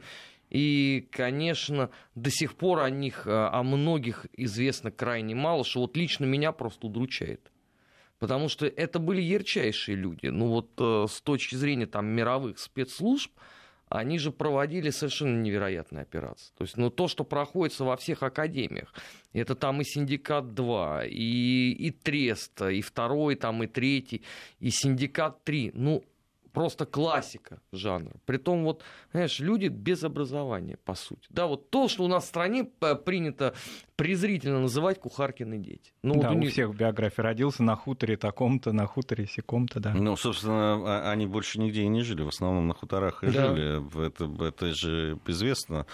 И, 0.52 1.08
конечно, 1.12 1.89
до 2.13 2.30
сих 2.30 2.56
пор 2.56 2.82
о 2.82 2.89
них, 2.91 3.26
э, 3.26 3.32
о 3.32 3.63
многих 3.63 4.28
известно 4.38 4.91
крайне 4.91 5.34
мало, 5.34 5.65
что 5.65 5.82
вот 5.82 5.98
лично 5.98 6.26
меня 6.26 6.52
просто 6.52 6.86
удручает. 6.86 7.52
Потому 8.19 8.48
что 8.48 8.67
это 8.67 9.00
были 9.00 9.21
ярчайшие 9.21 9.98
люди. 9.98 10.28
Ну 10.28 10.48
вот 10.48 10.69
э, 10.78 11.08
с 11.10 11.19
точки 11.21 11.56
зрения 11.56 11.88
там 11.88 12.06
мировых 12.06 12.60
спецслужб, 12.60 13.32
они 13.89 14.17
же 14.17 14.32
проводили 14.32 14.89
совершенно 14.89 15.41
невероятные 15.41 16.02
операции. 16.02 16.52
То 16.58 16.63
есть, 16.63 16.78
ну, 16.78 16.89
то, 16.89 17.08
что 17.08 17.24
проходится 17.24 17.84
во 17.84 17.95
всех 17.98 18.24
академиях, 18.24 18.93
это 19.34 19.56
там 19.56 19.82
и 19.82 19.84
Синдикат 19.84 20.54
2, 20.54 21.06
и, 21.06 21.71
и 21.71 21.91
Трест, 21.91 22.62
и 22.62 22.82
второй, 22.82 23.36
там, 23.36 23.63
и 23.63 23.67
третий, 23.67 24.24
и 24.60 24.69
Синдикат 24.69 25.43
3. 25.43 25.71
Ну, 25.74 26.04
просто 26.56 26.86
классика 26.86 27.60
жанра. 27.74 28.13
Притом 28.26 28.63
вот, 28.63 28.82
знаешь, 29.12 29.39
люди 29.39 29.67
без 29.67 30.04
образования, 30.04 30.78
по 30.86 30.95
сути. 30.95 31.28
Да, 31.30 31.48
вот 31.48 31.69
то, 31.69 31.88
что 31.89 32.04
у 32.04 32.08
нас 32.08 32.24
в 32.24 32.28
стране 32.28 32.71
э, 32.82 32.95
принято 32.95 33.54
презрительно 33.95 34.62
называть 34.62 34.99
кухаркины 34.99 35.58
дети. 35.58 35.93
Ну, 36.03 36.19
да, 36.19 36.29
вот 36.29 36.38
у, 36.38 36.39
них... 36.39 36.49
у 36.49 36.51
всех 36.51 36.69
в 36.69 36.75
биографии 36.75 37.21
родился 37.21 37.63
на 37.63 37.75
хуторе 37.75 38.17
таком-то, 38.17 38.73
на 38.73 38.86
хуторе 38.88 39.25
сяком-то, 39.25 39.80
да. 39.79 39.93
Ну, 39.93 40.17
собственно, 40.17 40.73
а, 40.86 41.12
они 41.12 41.25
больше 41.27 41.60
нигде 41.60 41.84
и 41.84 41.88
не 41.88 42.01
жили, 42.01 42.21
в 42.21 42.27
основном 42.27 42.67
на 42.67 42.73
хуторах 42.73 43.23
и 43.23 43.27
да. 43.27 43.55
жили. 43.55 44.05
Это, 44.08 44.29
это 44.43 44.73
же 44.73 45.17
известно. 45.27 45.86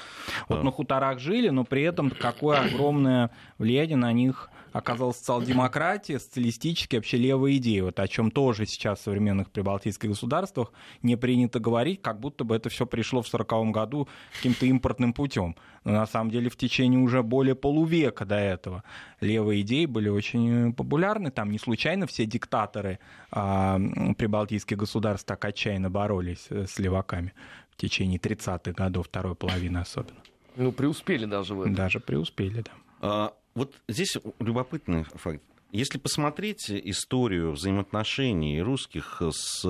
Вот 0.49 0.59
а. 0.59 0.63
на 0.63 0.71
хуторах 0.71 1.19
жили, 1.19 1.49
но 1.49 1.63
при 1.63 1.83
этом 1.83 2.09
какое 2.09 2.61
огромное 2.61 3.29
влияние 3.57 3.97
на 3.97 4.11
них 4.11 4.49
оказалась 4.71 5.17
социал-демократия, 5.17 6.17
социалистические 6.17 6.99
вообще 6.99 7.17
левые 7.17 7.57
идеи, 7.57 7.81
вот 7.81 7.99
о 7.99 8.07
чем 8.07 8.31
тоже 8.31 8.65
сейчас 8.65 8.99
в 8.99 9.03
современных 9.03 9.51
прибалтийских 9.51 10.09
государствах 10.09 10.71
не 11.01 11.17
принято 11.17 11.59
говорить, 11.59 12.01
как 12.01 12.19
будто 12.19 12.45
бы 12.45 12.55
это 12.55 12.69
все 12.69 12.85
пришло 12.85 13.21
в 13.21 13.27
1940 13.27 13.73
году 13.73 14.07
каким-то 14.37 14.65
импортным 14.65 15.13
путем. 15.13 15.55
Но 15.83 15.91
на 15.91 16.07
самом 16.07 16.31
деле 16.31 16.49
в 16.49 16.55
течение 16.55 16.99
уже 16.99 17.21
более 17.21 17.55
полувека 17.55 17.90
до 18.25 18.35
этого 18.35 18.83
левые 19.19 19.61
идеи 19.61 19.85
были 19.85 20.09
очень 20.09 20.73
популярны. 20.73 21.31
Там 21.31 21.51
не 21.51 21.59
случайно 21.59 22.07
все 22.07 22.25
диктаторы 22.25 22.99
а, 23.31 23.79
прибалтийских 24.17 24.77
государств 24.77 25.27
так 25.27 25.43
отчаянно 25.45 25.89
боролись 25.89 26.47
э, 26.49 26.65
с 26.65 26.79
леваками 26.79 27.33
в 27.71 27.77
течение 27.77 28.19
30-х 28.19 28.71
годов, 28.71 29.07
второй 29.07 29.35
половины 29.35 29.79
особенно. 29.79 30.19
Ну, 30.55 30.71
преуспели 30.71 31.25
даже 31.25 31.55
в 31.55 31.61
этом. 31.61 31.75
Даже 31.75 31.99
преуспели, 31.99 32.61
да. 32.61 32.71
А, 33.01 33.33
вот 33.55 33.73
здесь 33.87 34.17
любопытный 34.39 35.03
факт. 35.03 35.41
Если 35.71 35.97
посмотреть 35.97 36.69
историю 36.69 37.53
взаимоотношений 37.53 38.61
русских 38.61 39.21
с 39.31 39.61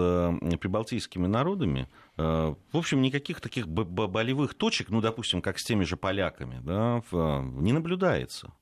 прибалтийскими 0.59 1.27
народами, 1.27 1.81
э, 1.81 2.10
в 2.23 2.77
общем, 2.77 3.01
никаких 3.01 3.41
таких 3.41 3.67
болевых 3.67 4.53
точек, 4.53 4.89
ну, 4.89 5.01
допустим, 5.01 5.41
как 5.41 5.59
с 5.59 5.63
теми 5.63 5.83
же 5.83 5.97
поляками, 5.97 6.59
да, 6.63 7.01
не 7.11 7.73
наблюдается. 7.73 8.53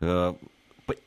Э, 0.00 0.34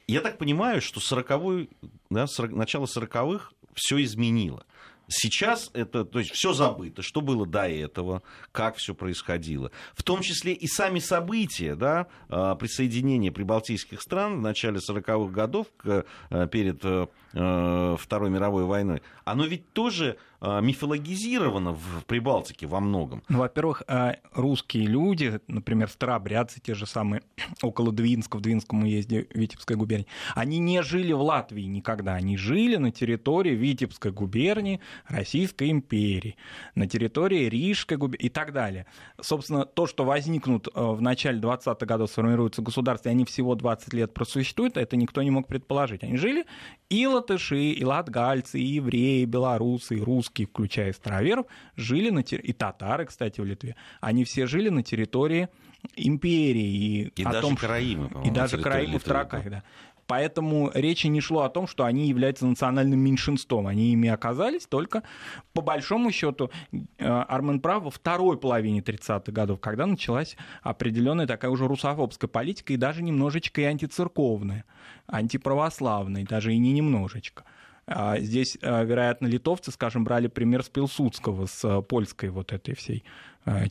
я 0.07 0.21
так 0.21 0.37
понимаю, 0.37 0.81
что 0.81 0.99
40 0.99 1.69
да, 2.09 2.27
40, 2.27 2.51
начало 2.51 2.85
40-х 2.85 3.51
все 3.73 4.03
изменило. 4.03 4.65
Сейчас 5.09 5.71
это, 5.73 6.03
то 6.03 6.19
есть 6.19 6.31
все 6.31 6.51
забыто, 6.51 7.01
что 7.01 7.21
было 7.21 7.45
до 7.45 7.67
этого, 7.67 8.23
как 8.51 8.75
все 8.75 8.93
происходило. 8.93 9.71
В 9.93 10.03
том 10.03 10.21
числе 10.21 10.51
и 10.51 10.67
сами 10.67 10.99
события, 10.99 11.75
да, 11.75 12.07
а, 12.27 12.55
присоединения 12.55 13.31
прибалтийских 13.31 14.01
стран 14.01 14.39
в 14.39 14.41
начале 14.41 14.79
40-х 14.79 15.31
годов 15.31 15.67
к, 15.77 16.05
э, 16.29 16.47
перед 16.51 16.83
э, 16.83 17.07
э, 17.33 17.95
Второй 17.97 18.29
мировой 18.29 18.65
войной, 18.65 19.01
оно 19.23 19.45
ведь 19.45 19.71
тоже 19.71 20.17
мифологизировано 20.41 21.73
в 21.73 22.05
Прибалтике 22.05 22.67
во 22.67 22.79
многом. 22.79 23.23
Ну, 23.29 23.39
во-первых, 23.39 23.83
а, 23.87 24.17
русские 24.33 24.85
люди, 24.85 25.39
например, 25.47 25.89
старообрядцы, 25.89 26.59
те 26.61 26.75
же 26.75 26.85
самые, 26.85 27.23
около 27.61 27.91
Двинска, 27.91 28.37
в 28.37 28.41
Двинском 28.41 28.83
уезде 28.83 29.27
Витебской 29.33 29.75
губернии, 29.75 30.07
они 30.35 30.59
не 30.59 30.83
жили 30.83 31.13
в 31.13 31.21
Латвии 31.21 31.63
никогда, 31.63 32.13
они 32.13 32.37
жили 32.37 32.75
на 32.75 32.91
территории 32.91 33.55
Витебской 33.55 34.11
губернии 34.11 34.79
Российской 35.07 35.71
империи, 35.71 36.35
на 36.75 36.87
территории 36.87 37.49
Рижской 37.49 37.97
губернии 37.97 38.27
и 38.27 38.29
так 38.29 38.53
далее. 38.53 38.85
Собственно, 39.19 39.65
то, 39.65 39.87
что 39.87 40.05
возникнут 40.05 40.67
а, 40.73 40.93
в 40.93 41.01
начале 41.01 41.39
20-х 41.39 41.85
годов, 41.85 42.11
сформируются 42.11 42.61
государства, 42.61 43.09
и 43.09 43.11
они 43.11 43.25
всего 43.25 43.55
20 43.55 43.93
лет 43.93 44.13
просуществуют, 44.13 44.77
это 44.77 44.95
никто 44.95 45.23
не 45.23 45.31
мог 45.31 45.47
предположить. 45.47 46.03
Они 46.03 46.17
жили 46.17 46.45
и 46.89 47.05
латыши, 47.05 47.71
и 47.71 47.83
латгальцы, 47.83 48.59
и 48.59 48.63
евреи, 48.63 49.21
и 49.21 49.25
белорусы, 49.25 49.95
и 49.95 50.01
русские, 50.01 50.26
русские, 50.27 50.47
включая 50.47 50.93
староверов, 50.93 51.45
жили 51.75 52.09
на 52.09 52.23
территории, 52.23 52.49
и 52.49 52.53
татары, 52.53 53.05
кстати, 53.05 53.41
в 53.41 53.45
Литве, 53.45 53.75
они 54.01 54.23
все 54.23 54.45
жили 54.47 54.69
на 54.69 54.83
территории 54.83 55.49
империи. 55.95 57.11
И, 57.15 57.21
и 57.21 57.23
даже 57.23 57.41
том, 57.41 57.55
Караимы, 57.55 58.09
И 58.25 58.29
даже 58.29 58.57
Караимы 58.57 58.99
в 58.99 59.03
Траках, 59.03 59.49
да. 59.49 59.63
Поэтому 60.07 60.71
речи 60.73 61.07
не 61.07 61.19
шло 61.19 61.41
о 61.41 61.49
том, 61.49 61.67
что 61.67 61.83
они 61.83 62.07
являются 62.07 62.45
национальным 62.45 62.97
меньшинством. 62.97 63.67
Они 63.67 63.91
ими 63.91 64.07
оказались 64.07 64.65
только, 64.65 65.03
по 65.51 65.61
большому 65.61 66.11
счету, 66.11 66.49
э, 66.71 67.05
Армен 67.05 67.59
прав 67.59 67.83
во 67.83 67.89
второй 67.89 68.37
половине 68.37 68.79
30-х 68.79 69.33
годов, 69.33 69.59
когда 69.59 69.85
началась 69.85 70.37
определенная 70.63 71.27
такая 71.27 71.51
уже 71.51 71.67
русофобская 71.67 72.29
политика, 72.29 72.71
и 72.71 72.77
даже 72.77 73.03
немножечко 73.03 73.59
и 73.59 73.65
антицерковная, 73.65 74.63
антиправославная, 75.07 76.23
даже 76.23 76.53
и 76.53 76.57
не 76.57 76.71
немножечко. 76.71 77.43
А 77.87 78.19
здесь, 78.19 78.57
а, 78.61 78.83
вероятно, 78.83 79.27
литовцы, 79.27 79.71
скажем, 79.71 80.03
брали 80.03 80.27
пример 80.27 80.61
с 80.61 80.67
Пилсудского, 80.67 81.45
с 81.45 81.63
а, 81.63 81.81
польской 81.81 82.29
вот 82.29 82.51
этой 82.51 82.75
всей 82.75 83.03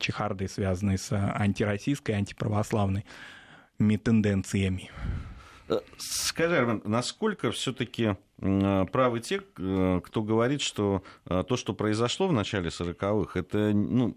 чехардой, 0.00 0.48
связанной 0.48 0.96
с 0.96 1.12
антироссийской, 1.12 2.14
антиправославной 2.14 3.04
тенденциями. 4.02 4.90
Э, 5.68 5.80
скажи, 5.98 6.56
Армен, 6.56 6.80
насколько 6.86 7.50
все-таки 7.50 8.16
правы 8.38 9.20
те, 9.20 9.42
э, 9.58 10.00
кто 10.02 10.22
говорит, 10.22 10.62
что 10.62 11.02
то, 11.26 11.56
что 11.58 11.74
произошло 11.74 12.26
в 12.26 12.32
начале 12.32 12.70
40-х, 12.70 13.38
это 13.38 13.74
ну, 13.74 14.16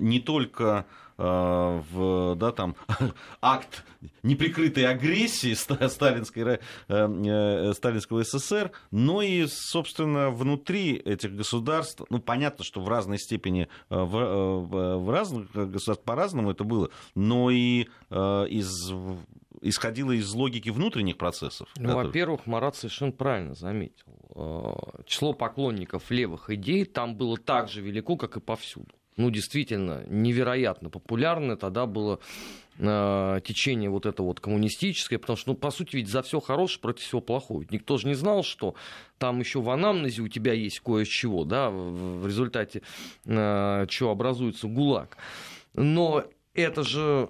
не 0.00 0.18
только 0.18 0.86
в, 1.22 2.34
да, 2.36 2.52
там, 2.52 2.74
акт 3.40 3.84
неприкрытой 4.22 4.86
агрессии 4.86 5.54
сталинской, 5.54 6.42
э, 6.42 6.58
э, 6.88 7.72
сталинского 7.74 8.24
СССР, 8.24 8.72
но 8.90 9.22
и, 9.22 9.46
собственно, 9.46 10.30
внутри 10.30 10.96
этих 10.96 11.34
государств, 11.34 12.02
ну, 12.10 12.18
понятно, 12.18 12.64
что 12.64 12.80
в 12.80 12.88
разной 12.88 13.18
степени, 13.18 13.68
в, 13.88 14.96
в 14.98 15.10
разных 15.10 15.52
государствах 15.52 16.00
по-разному 16.00 16.50
это 16.50 16.64
было, 16.64 16.90
но 17.14 17.50
и 17.50 17.88
из 18.10 18.92
исходило 19.60 20.10
из 20.10 20.32
логики 20.32 20.70
внутренних 20.70 21.18
процессов. 21.18 21.68
Ну, 21.76 21.94
во-первых, 21.94 22.46
Марат 22.46 22.74
совершенно 22.74 23.12
правильно 23.12 23.54
заметил. 23.54 24.06
Число 25.06 25.34
поклонников 25.34 26.10
левых 26.10 26.50
идей 26.50 26.84
там 26.84 27.14
было 27.16 27.36
так 27.36 27.68
же 27.68 27.80
велико, 27.80 28.16
как 28.16 28.36
и 28.36 28.40
повсюду 28.40 28.92
ну, 29.16 29.30
действительно 29.30 30.04
невероятно 30.08 30.90
популярное 30.90 31.56
тогда 31.56 31.86
было 31.86 32.20
э, 32.78 33.40
течение 33.44 33.90
вот 33.90 34.06
это 34.06 34.22
вот 34.22 34.40
коммунистическое, 34.40 35.18
потому 35.18 35.36
что, 35.36 35.50
ну, 35.50 35.56
по 35.56 35.70
сути, 35.70 35.96
ведь 35.96 36.08
за 36.08 36.22
все 36.22 36.40
хорошее 36.40 36.80
против 36.80 37.04
всего 37.04 37.20
плохого. 37.20 37.60
Ведь 37.60 37.72
никто 37.72 37.98
же 37.98 38.08
не 38.08 38.14
знал, 38.14 38.42
что 38.42 38.74
там 39.18 39.40
еще 39.40 39.60
в 39.60 39.70
анамнезе 39.70 40.22
у 40.22 40.28
тебя 40.28 40.52
есть 40.52 40.80
кое-чего, 40.80 41.44
да, 41.44 41.70
в 41.70 42.26
результате 42.26 42.82
э, 43.26 43.86
чего 43.88 44.10
образуется 44.10 44.66
ГУЛАГ. 44.66 45.16
Но 45.74 46.24
это 46.54 46.82
же 46.82 47.28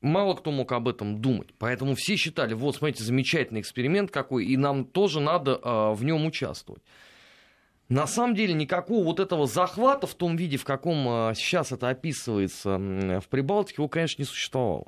мало 0.00 0.34
кто 0.34 0.50
мог 0.50 0.70
об 0.72 0.88
этом 0.88 1.20
думать. 1.20 1.48
Поэтому 1.58 1.94
все 1.94 2.16
считали, 2.16 2.54
вот, 2.54 2.76
смотрите, 2.76 3.04
замечательный 3.04 3.60
эксперимент 3.60 4.10
какой, 4.10 4.46
и 4.46 4.56
нам 4.56 4.84
тоже 4.84 5.20
надо 5.20 5.60
э, 5.62 5.92
в 5.94 6.04
нем 6.04 6.26
участвовать. 6.26 6.82
На 7.88 8.06
самом 8.06 8.34
деле 8.34 8.52
никакого 8.52 9.02
вот 9.02 9.18
этого 9.18 9.46
захвата 9.46 10.06
в 10.06 10.14
том 10.14 10.36
виде, 10.36 10.58
в 10.58 10.64
каком 10.64 11.08
а, 11.08 11.34
сейчас 11.34 11.72
это 11.72 11.88
описывается 11.88 12.76
в 12.78 13.28
Прибалтике, 13.28 13.76
его, 13.78 13.88
конечно, 13.88 14.20
не 14.20 14.26
существовало. 14.26 14.84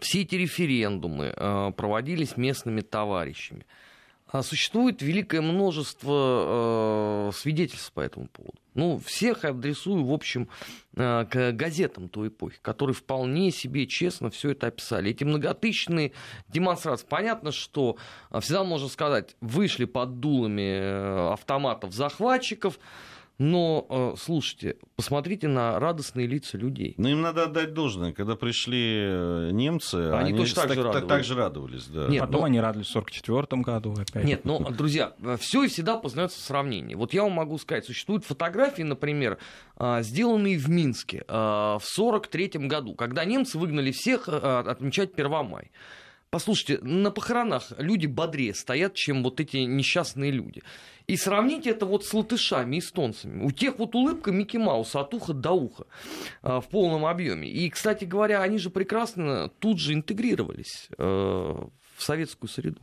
Все 0.00 0.22
эти 0.22 0.36
референдумы 0.36 1.34
а, 1.36 1.70
проводились 1.72 2.36
местными 2.36 2.80
товарищами. 2.80 3.66
А 4.30 4.42
существует 4.42 5.00
великое 5.00 5.40
множество 5.40 7.30
э, 7.30 7.30
свидетельств 7.34 7.92
по 7.92 8.00
этому 8.00 8.28
поводу. 8.28 8.58
Ну, 8.74 8.98
всех 8.98 9.44
адресую, 9.44 10.04
в 10.04 10.12
общем, 10.12 10.48
э, 10.94 11.24
к 11.24 11.52
газетам 11.52 12.10
той 12.10 12.28
эпохи, 12.28 12.58
которые 12.60 12.94
вполне 12.94 13.50
себе 13.50 13.86
честно 13.86 14.30
все 14.30 14.50
это 14.50 14.66
описали. 14.66 15.10
Эти 15.10 15.24
многотысячные 15.24 16.12
демонстрации. 16.48 17.06
Понятно, 17.06 17.52
что 17.52 17.96
э, 18.30 18.40
всегда 18.40 18.64
можно 18.64 18.88
сказать, 18.88 19.34
вышли 19.40 19.86
под 19.86 20.20
дулами 20.20 20.78
э, 20.78 21.32
автоматов 21.32 21.94
захватчиков, 21.94 22.78
но, 23.38 23.86
э, 23.88 24.14
слушайте, 24.18 24.76
посмотрите 24.96 25.46
на 25.46 25.78
радостные 25.78 26.26
лица 26.26 26.58
людей. 26.58 26.94
Ну, 26.98 27.08
им 27.08 27.20
надо 27.20 27.44
отдать 27.44 27.72
должное. 27.72 28.12
Когда 28.12 28.34
пришли 28.34 28.96
э, 29.00 29.50
немцы, 29.52 29.94
они, 29.94 30.30
они 30.30 30.38
точно 30.38 30.62
так, 30.62 30.74
же 30.74 30.82
радовались. 30.82 31.08
Так 31.08 31.24
же 31.24 31.34
радовались 31.36 31.86
да. 31.86 32.08
Нет, 32.08 32.20
Потом 32.22 32.40
но... 32.40 32.46
они 32.46 32.60
радовались 32.60 32.88
в 32.88 32.96
1944 32.96 33.62
году 33.62 33.92
опять. 33.92 34.24
Нет, 34.24 34.44
но, 34.44 34.58
друзья, 34.70 35.12
все 35.38 35.62
и 35.62 35.68
всегда 35.68 35.98
познается 35.98 36.38
в 36.38 36.42
сравнении. 36.42 36.96
Вот 36.96 37.14
я 37.14 37.22
вам 37.22 37.32
могу 37.32 37.58
сказать, 37.58 37.84
существуют 37.84 38.24
фотографии, 38.24 38.82
например, 38.82 39.38
сделанные 39.78 40.58
в 40.58 40.68
Минске 40.68 41.24
в 41.28 41.80
1943 41.86 42.66
году, 42.66 42.94
когда 42.94 43.24
немцы 43.24 43.56
выгнали 43.56 43.92
всех 43.92 44.28
отмечать 44.28 45.14
Первомай. 45.14 45.70
Послушайте, 46.30 46.78
на 46.82 47.10
похоронах 47.10 47.72
люди 47.78 48.06
бодрее 48.06 48.52
стоят, 48.54 48.94
чем 48.94 49.22
вот 49.22 49.40
эти 49.40 49.58
несчастные 49.58 50.30
люди. 50.30 50.62
И 51.06 51.16
сравните 51.16 51.70
это 51.70 51.86
вот 51.86 52.04
с 52.04 52.12
латышами, 52.12 52.78
эстонцами. 52.78 53.42
У 53.42 53.50
тех 53.50 53.78
вот 53.78 53.94
улыбка 53.94 54.30
Микки 54.30 54.58
Мауса 54.58 55.00
от 55.00 55.14
уха 55.14 55.32
до 55.32 55.52
уха 55.52 55.86
э, 56.42 56.60
в 56.60 56.68
полном 56.68 57.06
объеме. 57.06 57.48
И, 57.48 57.70
кстати 57.70 58.04
говоря, 58.04 58.42
они 58.42 58.58
же 58.58 58.68
прекрасно 58.68 59.50
тут 59.58 59.78
же 59.78 59.94
интегрировались 59.94 60.88
э, 60.98 61.02
в 61.02 62.02
советскую 62.02 62.50
среду. 62.50 62.80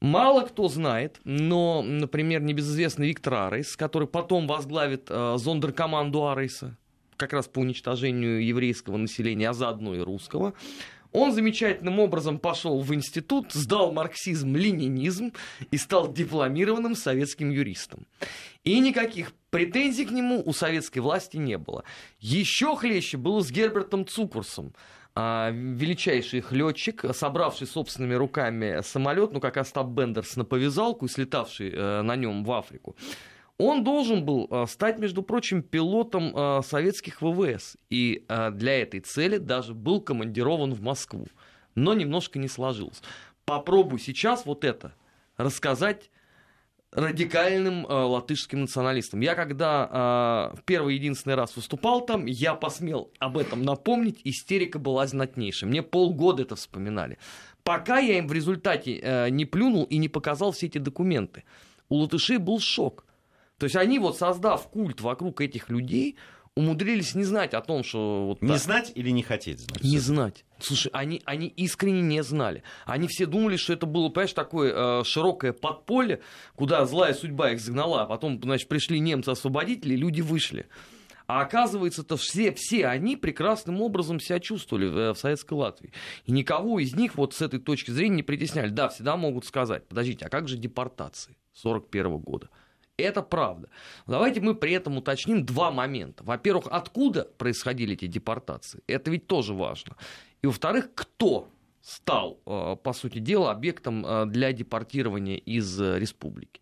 Мало 0.00 0.42
кто 0.42 0.68
знает, 0.68 1.20
но, 1.22 1.82
например, 1.82 2.40
небезызвестный 2.42 3.06
Виктор 3.06 3.34
Арейс, 3.34 3.76
который 3.76 4.08
потом 4.08 4.48
возглавит 4.48 5.06
э, 5.08 5.36
зондеркоманду 5.38 6.28
Арейса, 6.28 6.76
как 7.16 7.32
раз 7.32 7.46
по 7.46 7.58
уничтожению 7.60 8.44
еврейского 8.44 8.96
населения, 8.96 9.50
а 9.50 9.52
заодно 9.52 9.94
и 9.94 10.00
русского, 10.00 10.54
он 11.12 11.32
замечательным 11.32 11.98
образом 12.00 12.38
пошел 12.38 12.80
в 12.80 12.94
институт, 12.94 13.52
сдал 13.52 13.92
марксизм-ленинизм 13.92 15.32
и 15.70 15.76
стал 15.76 16.12
дипломированным 16.12 16.94
советским 16.94 17.50
юристом. 17.50 18.06
И 18.64 18.78
никаких 18.80 19.32
претензий 19.50 20.04
к 20.04 20.10
нему 20.10 20.42
у 20.44 20.52
советской 20.52 20.98
власти 20.98 21.36
не 21.36 21.58
было. 21.58 21.84
Еще 22.20 22.76
хлеще 22.76 23.16
было 23.16 23.40
с 23.40 23.50
Гербертом 23.50 24.06
Цукурсом, 24.06 24.74
а, 25.14 25.50
величайший 25.50 26.40
их 26.40 26.52
летчик, 26.52 27.04
собравший 27.12 27.66
собственными 27.66 28.14
руками 28.14 28.82
самолет, 28.82 29.32
ну 29.32 29.40
как 29.40 29.56
Остап 29.56 29.88
Бендерс 29.88 30.36
на 30.36 30.44
повязалку 30.44 31.06
и 31.06 31.08
слетавший 31.08 31.72
э, 31.72 32.02
на 32.02 32.14
нем 32.14 32.44
в 32.44 32.52
Африку. 32.52 32.94
Он 33.58 33.82
должен 33.82 34.24
был 34.24 34.46
э, 34.50 34.66
стать, 34.68 34.98
между 34.98 35.22
прочим, 35.22 35.62
пилотом 35.62 36.32
э, 36.34 36.62
советских 36.62 37.20
ВВС. 37.20 37.76
И 37.90 38.24
э, 38.28 38.50
для 38.52 38.80
этой 38.80 39.00
цели 39.00 39.38
даже 39.38 39.74
был 39.74 40.00
командирован 40.00 40.74
в 40.74 40.80
Москву. 40.80 41.26
Но 41.74 41.92
немножко 41.92 42.38
не 42.38 42.48
сложилось. 42.48 43.02
Попробуй 43.44 43.98
сейчас 43.98 44.46
вот 44.46 44.64
это 44.64 44.94
рассказать 45.36 46.10
радикальным 46.92 47.84
э, 47.86 47.92
латышским 47.92 48.62
националистам. 48.62 49.20
Я 49.20 49.34
когда 49.34 50.52
э, 50.54 50.60
первый 50.64 50.94
единственный 50.94 51.34
раз 51.34 51.54
выступал 51.56 52.06
там, 52.06 52.26
я 52.26 52.54
посмел 52.54 53.10
об 53.18 53.36
этом 53.36 53.62
напомнить, 53.62 54.20
истерика 54.24 54.78
была 54.78 55.06
знатнейшая. 55.06 55.68
Мне 55.68 55.82
полгода 55.82 56.42
это 56.44 56.56
вспоминали. 56.56 57.18
Пока 57.62 57.98
я 57.98 58.18
им 58.18 58.28
в 58.28 58.32
результате 58.32 59.00
э, 59.02 59.28
не 59.30 59.44
плюнул 59.44 59.84
и 59.84 59.98
не 59.98 60.08
показал 60.08 60.52
все 60.52 60.66
эти 60.66 60.78
документы. 60.78 61.44
У 61.88 61.96
латышей 61.96 62.38
был 62.38 62.60
шок. 62.60 63.04
То 63.58 63.64
есть 63.64 63.76
они 63.76 63.98
вот 63.98 64.16
создав 64.16 64.68
культ 64.68 65.00
вокруг 65.00 65.40
этих 65.40 65.68
людей, 65.68 66.16
умудрились 66.58 67.14
не 67.14 67.24
знать 67.24 67.54
о 67.54 67.60
том, 67.60 67.84
что... 67.84 68.26
Вот 68.26 68.42
не 68.42 68.48
так. 68.48 68.58
знать 68.58 68.92
или 68.94 69.10
не 69.10 69.22
хотеть 69.22 69.60
знать? 69.60 69.82
Не 69.82 69.98
знать. 69.98 70.44
Слушай, 70.58 70.90
они, 70.92 71.22
они 71.24 71.46
искренне 71.46 72.02
не 72.02 72.22
знали. 72.22 72.64
Они 72.84 73.06
все 73.06 73.26
думали, 73.26 73.56
что 73.56 73.72
это 73.72 73.86
было, 73.86 74.08
понимаешь, 74.08 74.32
такое 74.32 75.00
э, 75.00 75.04
широкое 75.04 75.52
подполье, 75.52 76.20
куда 76.56 76.84
злая 76.84 77.14
судьба 77.14 77.52
их 77.52 77.60
загнала. 77.60 78.02
А 78.02 78.06
потом, 78.06 78.40
значит, 78.42 78.68
пришли 78.68 78.98
немцы-освободители, 78.98 79.94
люди 79.94 80.20
вышли. 80.20 80.66
А 81.28 81.42
оказывается-то 81.42 82.16
все, 82.16 82.52
все 82.52 82.86
они 82.86 83.14
прекрасным 83.14 83.82
образом 83.82 84.18
себя 84.18 84.40
чувствовали 84.40 84.86
в, 84.86 84.96
э, 84.96 85.12
в 85.12 85.18
Советской 85.18 85.54
Латвии. 85.54 85.92
И 86.24 86.32
никого 86.32 86.80
из 86.80 86.94
них 86.94 87.16
вот 87.16 87.34
с 87.34 87.42
этой 87.42 87.60
точки 87.60 87.92
зрения 87.92 88.16
не 88.16 88.22
притесняли. 88.24 88.70
Да, 88.70 88.88
всегда 88.88 89.16
могут 89.16 89.44
сказать, 89.44 89.86
подождите, 89.86 90.26
а 90.26 90.28
как 90.28 90.48
же 90.48 90.56
депортации 90.56 91.36
1941 91.62 92.18
года? 92.18 92.48
Это 92.98 93.22
правда. 93.22 93.68
Давайте 94.08 94.40
мы 94.40 94.54
при 94.54 94.72
этом 94.72 94.96
уточним 94.96 95.46
два 95.46 95.70
момента. 95.70 96.24
Во-первых, 96.24 96.66
откуда 96.70 97.24
происходили 97.38 97.94
эти 97.94 98.08
депортации? 98.08 98.82
Это 98.88 99.10
ведь 99.12 99.28
тоже 99.28 99.54
важно. 99.54 99.96
И 100.42 100.46
во-вторых, 100.48 100.90
кто 100.94 101.48
стал, 101.80 102.40
э, 102.44 102.76
по 102.82 102.92
сути 102.92 103.20
дела, 103.20 103.52
объектом 103.52 104.04
э, 104.04 104.26
для 104.26 104.52
депортирования 104.52 105.36
из 105.36 105.80
э, 105.80 105.98
республики. 105.98 106.60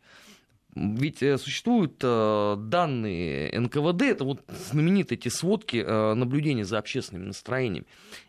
Ведь 0.76 1.22
э, 1.22 1.38
существуют 1.38 1.94
э, 2.02 2.56
данные 2.58 3.58
НКВД, 3.58 4.02
это 4.02 4.24
вот 4.24 4.44
знаменитые 4.48 5.18
эти 5.18 5.28
сводки 5.28 5.78
э, 5.78 6.12
наблюдения 6.12 6.66
за 6.66 6.76
общественными 6.76 7.28
настроениями. 7.28 7.86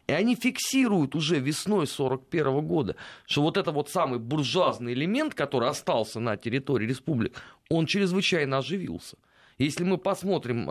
И 0.08 0.14
они 0.14 0.36
фиксируют 0.36 1.14
уже 1.14 1.40
весной 1.40 1.88
1941 1.88 2.66
года, 2.66 2.96
что 3.26 3.42
вот 3.42 3.58
это 3.58 3.74
вот 3.74 3.90
самый 3.90 4.20
буржуазный 4.20 4.94
элемент, 4.94 5.34
который 5.34 5.68
остался 5.68 6.22
на 6.22 6.38
территории 6.38 6.88
республик, 6.88 7.36
он 7.70 7.86
чрезвычайно 7.86 8.60
оживился. 8.60 9.18
Если 9.58 9.84
мы 9.84 9.98
посмотрим, 9.98 10.68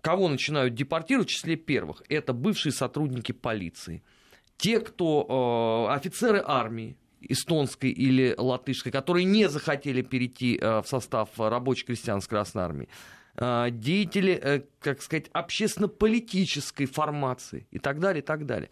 кого 0.00 0.28
начинают 0.28 0.74
депортировать 0.74 1.28
в 1.28 1.32
числе 1.32 1.56
первых, 1.56 2.02
это 2.08 2.32
бывшие 2.32 2.72
сотрудники 2.72 3.32
полиции. 3.32 4.04
Те, 4.58 4.78
кто 4.78 5.88
офицеры 5.90 6.40
армии, 6.44 6.96
эстонской 7.28 7.90
или 7.90 8.34
латышской, 8.36 8.92
которые 8.92 9.24
не 9.24 9.48
захотели 9.48 10.02
перейти 10.02 10.58
э, 10.60 10.82
в 10.82 10.86
состав 10.86 11.28
рабочей 11.36 11.86
крестьянской 11.86 12.36
Красной 12.36 12.62
Армии, 12.62 12.88
э, 13.36 13.68
деятели, 13.70 14.32
э, 14.32 14.62
как 14.80 15.02
сказать, 15.02 15.26
общественно-политической 15.32 16.86
формации 16.86 17.66
и 17.70 17.78
так 17.78 18.00
далее, 18.00 18.22
и 18.22 18.24
так 18.24 18.46
далее. 18.46 18.70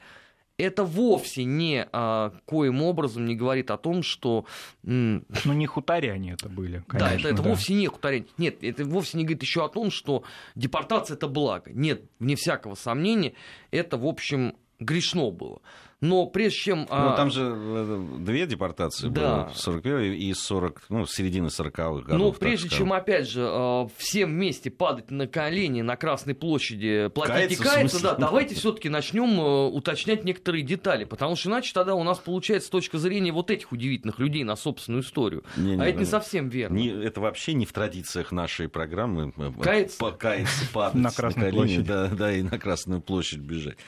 Это 0.58 0.84
вовсе 0.84 1.44
не 1.44 1.88
а, 1.92 2.32
коим 2.44 2.82
образом 2.82 3.24
не 3.24 3.34
говорит 3.34 3.70
о 3.70 3.78
том, 3.78 4.02
что... 4.02 4.44
Ну, 4.82 5.22
не 5.44 5.66
хуторяне 5.66 6.34
это 6.34 6.48
были, 6.48 6.84
конечно. 6.86 7.08
Да, 7.08 7.14
это, 7.14 7.28
это 7.28 7.42
да. 7.42 7.48
вовсе 7.48 7.74
не 7.74 7.86
хуторяне. 7.86 8.26
Нет, 8.36 8.62
это 8.62 8.84
вовсе 8.84 9.16
не 9.16 9.24
говорит 9.24 9.42
еще 9.42 9.64
о 9.64 9.68
том, 9.68 9.90
что 9.90 10.24
депортация– 10.54 11.14
это 11.16 11.26
благо. 11.26 11.70
Нет, 11.72 12.02
вне 12.18 12.36
всякого 12.36 12.74
сомнения, 12.74 13.32
это, 13.70 13.96
в 13.96 14.06
общем, 14.06 14.54
грешно 14.78 15.30
было. 15.30 15.62
Но 16.02 16.26
прежде 16.26 16.58
чем... 16.58 16.78
Ну, 16.80 16.86
а, 16.90 17.16
там 17.16 17.30
же 17.30 17.54
э, 17.56 18.06
две 18.18 18.44
депортации 18.46 19.08
да. 19.08 19.44
было, 19.44 19.52
41 19.54 20.14
и 20.14 20.34
40, 20.34 20.82
ну, 20.88 21.06
середины 21.06 21.46
40-х 21.46 22.02
годов. 22.02 22.18
Но 22.18 22.32
прежде 22.32 22.68
чем, 22.68 22.92
опять 22.92 23.30
же, 23.30 23.46
а, 23.48 23.86
всем 23.96 24.30
вместе 24.30 24.72
падать 24.72 25.12
на 25.12 25.28
колени 25.28 25.80
на 25.80 25.94
Красной 25.94 26.34
площади, 26.34 27.08
платить 27.14 27.56
каяться, 27.56 27.62
каяться 27.62 28.02
да, 28.02 28.14
давайте 28.16 28.56
все 28.56 28.72
таки 28.72 28.88
начнем 28.88 29.40
э, 29.40 29.68
уточнять 29.68 30.24
некоторые 30.24 30.64
детали, 30.64 31.04
потому 31.04 31.36
что 31.36 31.50
иначе 31.50 31.72
тогда 31.72 31.94
у 31.94 32.02
нас 32.02 32.18
получается 32.18 32.66
с 32.66 32.70
точки 32.70 32.96
зрения 32.96 33.30
вот 33.30 33.52
этих 33.52 33.70
удивительных 33.70 34.18
людей 34.18 34.42
на 34.42 34.56
собственную 34.56 35.04
историю. 35.04 35.44
Не, 35.56 35.76
не, 35.76 35.82
а 35.82 35.86
это 35.86 36.00
не 36.00 36.04
совсем 36.04 36.48
верно. 36.48 36.74
Не, 36.74 36.88
это 36.88 37.20
вообще 37.20 37.54
не 37.54 37.64
в 37.64 37.72
традициях 37.72 38.32
нашей 38.32 38.68
программы. 38.68 39.32
Э, 39.36 39.52
каяться? 39.62 39.98
Покаяться, 39.98 40.64
падать 40.72 41.00
на, 41.00 41.12
Красную 41.12 41.52
площадь. 41.52 41.86
Да, 41.86 42.08
да, 42.08 42.32
и 42.32 42.42
на 42.42 42.58
Красную 42.58 43.00
площадь 43.00 43.38
бежать. 43.38 43.78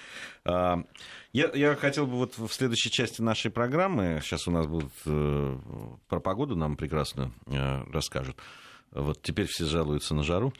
Я, 1.34 1.50
я 1.52 1.74
хотел 1.74 2.06
бы 2.06 2.12
вот 2.12 2.38
в 2.38 2.48
следующей 2.52 2.92
части 2.92 3.20
нашей 3.20 3.50
программы, 3.50 4.20
сейчас 4.22 4.46
у 4.46 4.52
нас 4.52 4.68
будут 4.68 4.92
э, 5.04 5.58
про 6.06 6.20
погоду 6.20 6.54
нам 6.54 6.76
прекрасно 6.76 7.32
э, 7.46 7.82
расскажут. 7.90 8.36
Вот 8.92 9.20
теперь 9.20 9.46
все 9.48 9.64
жалуются 9.64 10.14
на 10.14 10.22
жару. 10.22 10.54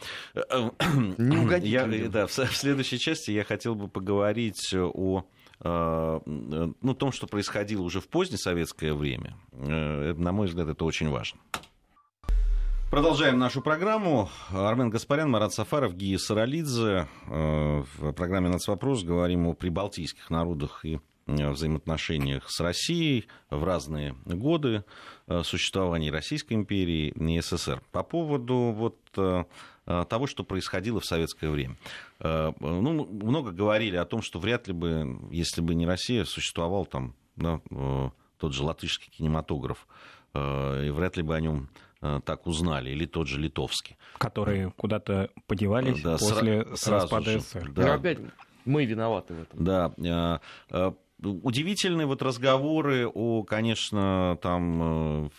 Не. 1.17 1.69
Я, 1.69 1.87
да, 2.09 2.27
в, 2.27 2.37
в 2.37 2.57
следующей 2.57 2.99
части 2.99 3.31
я 3.31 3.45
хотел 3.45 3.77
бы 3.77 3.87
поговорить 3.87 4.75
о 4.75 5.25
э, 5.61 6.21
ну, 6.27 6.95
том, 6.95 7.13
что 7.13 7.29
происходило 7.29 7.83
уже 7.83 8.01
в 8.01 8.09
позднее 8.09 8.39
советское 8.39 8.95
время. 8.95 9.37
Э, 9.53 10.13
на 10.15 10.33
мой 10.33 10.49
взгляд, 10.49 10.67
это 10.67 10.85
очень 10.85 11.09
важно. 11.09 11.39
Продолжаем 12.95 13.41
нашу 13.41 13.61
программу. 13.61 14.31
Армен 14.53 14.89
Гаспарян, 14.89 15.29
Марат 15.29 15.53
Сафаров, 15.53 15.97
Гия 15.97 16.17
Саралидзе. 16.17 17.09
Э, 17.27 17.83
в 17.99 18.13
программе 18.13 18.49
«Нацвопрос» 18.49 19.03
говорим 19.03 19.49
о 19.49 19.55
прибалтийских 19.55 20.31
народах 20.31 20.85
и 20.85 21.01
э, 21.27 21.51
взаимоотношениях 21.51 22.49
с 22.49 22.61
Россией 22.61 23.27
в 23.51 23.65
разные 23.65 24.15
годы 24.25 24.85
э, 25.27 25.43
существования 25.43 26.13
Российской 26.13 26.53
империи 26.53 27.09
и 27.09 27.41
СССР. 27.41 27.83
По 27.91 28.05
поводу 28.05 28.73
вот 28.73 28.97
того, 29.11 30.27
что 30.29 30.45
происходило 30.45 31.01
в 31.01 31.05
советское 31.05 31.51
время. 31.51 31.77
Ну, 32.21 33.07
много 33.07 33.51
говорили 33.51 33.97
о 33.97 34.05
том, 34.05 34.23
что 34.23 34.39
вряд 34.39 34.69
ли 34.69 34.73
бы, 34.73 35.19
если 35.33 35.63
бы 35.63 35.75
не 35.75 35.85
Россия, 35.85 36.25
существовал 36.25 36.87
там 36.87 37.17
да, 37.35 37.61
тот 38.39 38.55
же 38.55 38.63
латышский 38.63 39.11
кинематограф 39.11 39.89
и 40.35 40.91
вряд 40.91 41.17
ли 41.17 41.23
бы 41.23 41.37
о 41.37 41.41
нем 41.41 41.69
так 42.25 42.47
узнали, 42.47 42.91
или 42.91 43.07
тот 43.07 43.29
же 43.29 43.41
литовский. 43.41 43.97
Которые 44.19 44.71
куда-то 44.73 45.31
подевались 45.47 46.03
да, 46.03 46.19
после 46.19 46.63
сра- 46.75 46.91
распада 46.91 47.31
же, 47.31 47.41
СССР. 47.41 47.73
Да. 47.73 47.87
Но 47.87 47.93
опять 47.95 48.19
мы 48.65 48.85
виноваты 48.85 49.35
в 49.35 49.43
этом. 49.43 49.65
Да. 49.65 50.41
Удивительные 51.23 52.07
вот 52.07 52.23
разговоры 52.23 53.07
о, 53.09 53.45
конечно, 53.45 54.39
там 54.43 55.31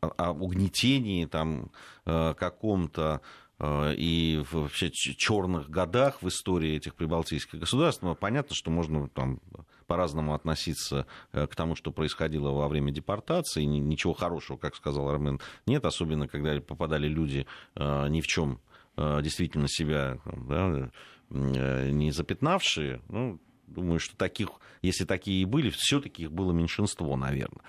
о 0.00 0.32
угнетении 0.32 1.26
там 1.26 1.70
каком-то 2.04 3.20
и 3.62 4.42
вообще 4.50 4.90
черных 4.90 5.68
годах 5.70 6.22
в 6.22 6.28
истории 6.28 6.74
этих 6.76 6.94
прибалтийских 6.94 7.60
государств. 7.60 8.02
Но 8.02 8.14
понятно, 8.14 8.54
что 8.56 8.70
можно 8.70 9.08
там 9.08 9.40
по-разному 9.86 10.34
относиться 10.34 11.06
э, 11.32 11.46
к 11.46 11.54
тому, 11.54 11.74
что 11.74 11.92
происходило 11.92 12.50
во 12.50 12.68
время 12.68 12.92
депортации. 12.92 13.64
Ничего 13.64 14.12
хорошего, 14.12 14.56
как 14.56 14.76
сказал 14.76 15.08
Армен, 15.08 15.40
нет, 15.66 15.84
особенно 15.84 16.28
когда 16.28 16.60
попадали 16.60 17.08
люди 17.08 17.46
э, 17.74 18.08
ни 18.08 18.20
в 18.20 18.26
чем 18.26 18.60
э, 18.96 19.20
действительно 19.22 19.68
себя 19.68 20.18
да, 20.24 20.90
не 21.30 22.10
запятнавшие. 22.10 23.00
Ну, 23.08 23.40
думаю, 23.66 23.98
что 23.98 24.16
таких, 24.16 24.50
если 24.82 25.04
такие 25.04 25.40
и 25.40 25.46
были, 25.46 25.70
все-таки 25.70 26.24
их 26.24 26.32
было 26.32 26.52
меньшинство, 26.52 27.16
наверное. 27.16 27.62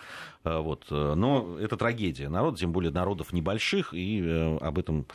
Вот. 0.44 0.88
Но 0.90 1.58
это 1.58 1.78
трагедия 1.78 2.28
народа, 2.28 2.58
тем 2.58 2.74
более 2.74 2.92
народов 2.92 3.32
небольших, 3.32 3.94
и 3.94 4.58
об 4.60 4.80
этом 4.80 5.08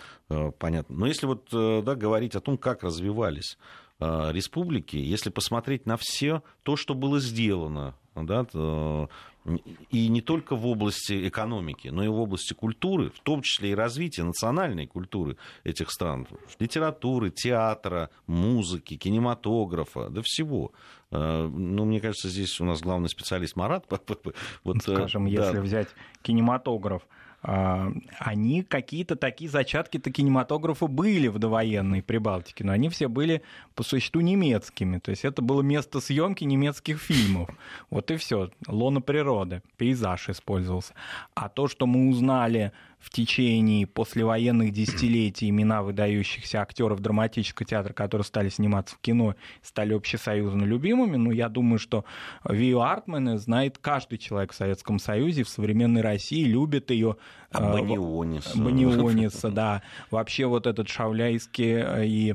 понятно. 0.59 0.97
Но 0.97 1.07
если 1.07 1.27
вот 1.27 1.49
да, 1.51 1.95
говорить 1.95 2.35
о 2.37 2.41
том, 2.41 2.57
как 2.57 2.85
развивались 2.85 3.59
республики, 4.01 4.97
если 4.97 5.31
посмотреть 5.31 5.87
на 5.87 5.97
все 5.97 6.43
то, 6.63 6.77
что 6.77 6.95
было 6.95 7.19
сделано, 7.21 7.95
да, 8.15 8.45
то, 8.45 9.09
и 9.91 10.09
не 10.09 10.21
только 10.21 10.57
в 10.57 10.67
области 10.67 11.29
экономики, 11.29 11.89
но 11.89 12.05
и 12.05 12.09
в 12.09 12.19
области 12.19 12.55
культуры, 12.55 13.11
в 13.11 13.21
том 13.21 13.43
числе 13.43 13.71
и 13.71 13.75
развития 13.75 14.25
национальной 14.25 14.87
культуры 14.87 15.37
этих 15.65 15.91
стран, 15.91 16.27
литературы, 16.59 17.31
театра, 17.31 18.11
музыки, 18.27 18.97
кинематографа, 18.97 20.11
да 20.11 20.23
всего. 20.25 20.73
Э, 21.11 21.49
ну, 21.49 21.85
мне 21.85 22.01
кажется, 22.01 22.29
здесь 22.29 22.61
у 22.61 22.65
нас 22.65 22.81
главный 22.81 23.09
специалист 23.09 23.57
Марат. 23.57 23.87
Вот, 24.65 24.77
э, 24.77 24.81
Скажем, 24.81 25.25
да. 25.25 25.47
если 25.47 25.61
взять 25.61 25.89
кинематограф, 26.23 27.07
они 27.41 28.63
какие-то 28.63 29.15
такие 29.15 29.49
зачатки-то 29.49 30.11
кинематографа 30.11 30.89
были 30.89 31.29
в 31.29 31.39
довоенной 31.39 32.03
Прибалтике, 32.03 32.65
но 32.65 32.73
они 32.73 32.89
все 32.89 33.09
были 33.09 33.43
по 33.77 33.85
существу 33.85 34.21
немецкими. 34.21 34.99
То 34.99 35.11
есть 35.13 35.25
это 35.25 35.41
было 35.41 35.63
место 35.63 36.01
съемки 36.01 36.43
немецких 36.45 37.01
фильмов. 37.01 37.49
Вот 37.91 38.11
и 38.11 38.17
все. 38.17 38.51
Лона 38.67 39.01
природы, 39.01 39.63
пейзаж 39.77 40.29
использовался. 40.31 40.95
А 41.35 41.49
то, 41.49 41.69
что 41.69 41.87
мы 41.87 42.11
узнали 42.11 42.73
в 42.99 43.11
течение 43.11 43.87
послевоенных 43.87 44.73
десятилетий 44.73 45.49
имена 45.49 45.83
выдающихся 45.83 46.61
актеров 46.61 47.01
драматического 47.01 47.67
театра, 47.67 47.93
которые 47.93 48.25
стали 48.25 48.49
сниматься 48.49 48.97
в 48.97 48.99
кино, 48.99 49.35
стали 49.63 49.95
общесоюзно 49.95 50.65
любимыми. 50.65 51.17
Ну, 51.17 51.31
я 51.31 51.49
думаю, 51.49 51.79
что 51.79 52.05
Вио 52.49 52.81
Артмана 52.81 53.39
знает 53.39 53.79
каждый 53.79 54.19
человек 54.19 54.53
в 54.53 54.57
Советском 54.57 54.99
Союзе, 54.99 55.45
в 55.45 55.49
современной 55.49 56.01
России, 56.01 56.45
любит 56.45 56.91
ее. 56.91 57.17
А 57.51 57.73
Баниониса. 57.73 58.59
Баниониса, 58.59 59.49
да. 59.51 59.83
Вообще 60.11 60.47
вот 60.47 60.67
этот 60.67 60.89
шавляйский 60.89 61.75
э, 61.77 62.07
и 62.07 62.35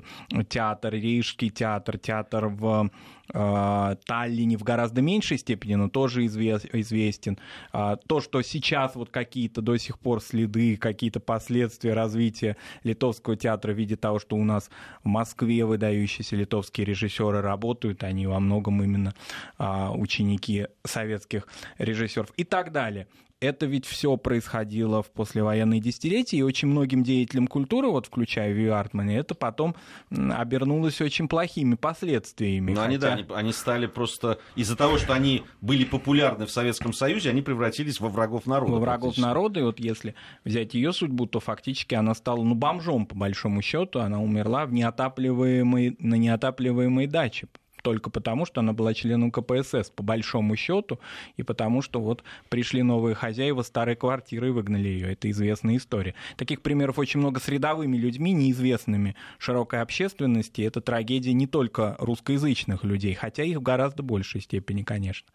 театр, 0.50 0.94
Рижский 0.94 1.50
театр, 1.50 2.00
театр 2.00 2.48
в 2.48 2.86
э, 2.86 2.90
Таллине 3.34 4.58
в 4.58 4.64
гораздо 4.64 5.02
меньшей 5.02 5.38
степени, 5.40 5.76
но 5.76 5.90
тоже 5.90 6.26
известен. 6.26 7.40
А, 7.72 7.96
то, 7.96 8.22
что 8.22 8.42
сейчас 8.44 8.96
вот 8.96 9.10
какие-то 9.10 9.62
до 9.62 9.78
сих 9.78 9.98
пор 9.98 10.22
следы, 10.22 10.78
какие-то 10.78 11.20
последствия 11.20 11.94
развития 11.94 12.58
литовского 12.84 13.36
театра 13.36 13.74
в 13.74 13.78
виде 13.78 13.96
того, 13.96 14.20
что 14.20 14.36
у 14.36 14.44
нас 14.44 14.70
в 15.04 15.08
Москве 15.08 15.66
выдающиеся 15.66 16.36
литовские 16.36 16.86
режиссеры 16.86 17.42
работают, 17.42 18.04
они 18.04 18.28
во 18.28 18.40
многом 18.40 18.84
именно 18.84 19.14
а, 19.58 19.92
ученики 19.92 20.68
советских 20.84 21.48
режиссеров 21.80 22.32
и 22.38 22.44
так 22.44 22.72
далее 22.72 23.08
это 23.44 23.66
ведь 23.66 23.86
все 23.86 24.16
происходило 24.16 25.04
в 25.04 25.12
послевоенные 25.12 25.82
десятилетия, 25.82 26.38
и 26.38 26.42
очень 26.42 26.70
многим 26.70 27.04
деятелям 27.04 27.48
культуры, 27.48 27.90
вот 27.90 28.08
включая 28.08 28.54
Вью 28.54 28.74
Артмана, 28.74 29.12
это 29.12 29.36
потом 29.36 29.76
обернулось 30.10 31.02
очень 31.02 31.28
плохими 31.28 31.76
последствиями. 31.76 32.72
Но 32.72 32.82
хотя... 32.82 32.88
они, 32.88 32.98
да, 32.98 33.14
они, 33.14 33.26
они 33.34 33.54
стали 33.54 33.88
просто... 33.88 34.40
Из-за 34.56 34.76
того, 34.76 34.98
что 34.98 35.14
они 35.14 35.44
были 35.62 35.84
популярны 35.84 36.46
в 36.46 36.52
Советском 36.52 36.94
Союзе, 36.94 37.30
они 37.30 37.42
превратились 37.42 38.00
во 38.00 38.08
врагов 38.08 38.46
народа. 38.46 38.72
Во 38.74 38.80
врагов 38.80 39.18
народа, 39.18 39.60
и 39.60 39.64
вот 39.64 39.80
если 39.80 40.16
взять 40.46 40.74
ее 40.74 40.94
судьбу, 40.94 41.26
то 41.26 41.40
фактически 41.40 41.96
она 41.96 42.14
стала, 42.16 42.44
ну, 42.44 42.56
бомжом, 42.56 43.06
по 43.06 43.16
большому 43.16 43.62
счету, 43.62 44.00
она 44.00 44.22
умерла 44.22 44.66
в 44.66 44.74
неотапливаемой, 44.74 45.98
на 46.00 46.16
неотапливаемой 46.16 47.08
даче 47.08 47.48
только 47.84 48.10
потому, 48.10 48.46
что 48.46 48.62
она 48.62 48.74
была 48.74 48.94
членом 48.94 49.30
КПСС, 49.30 49.92
по 49.96 50.02
большому 50.02 50.56
счету, 50.56 51.00
и 51.38 51.44
потому 51.44 51.82
что 51.82 52.02
вот 52.02 52.24
пришли 52.50 52.82
новые 52.82 53.14
хозяева 53.14 53.62
старой 53.62 53.96
квартиры 53.96 54.48
и 54.48 54.52
выгнали 54.52 54.88
ее. 54.88 55.12
Это 55.12 55.30
известная 55.30 55.78
история. 55.78 56.16
Таких 56.38 56.62
примеров 56.62 56.98
очень 56.98 57.20
много 57.20 57.40
с 57.40 57.48
рядовыми 57.48 57.98
людьми, 57.98 58.32
неизвестными 58.32 59.16
широкой 59.38 59.82
общественности. 59.82 60.62
Это 60.62 60.82
трагедия 60.82 61.34
не 61.34 61.46
только 61.46 61.96
русскоязычных 62.00 62.84
людей, 62.84 63.14
хотя 63.14 63.44
их 63.44 63.58
в 63.58 63.62
гораздо 63.62 64.02
большей 64.02 64.42
степени, 64.42 64.84
конечно. 64.84 65.28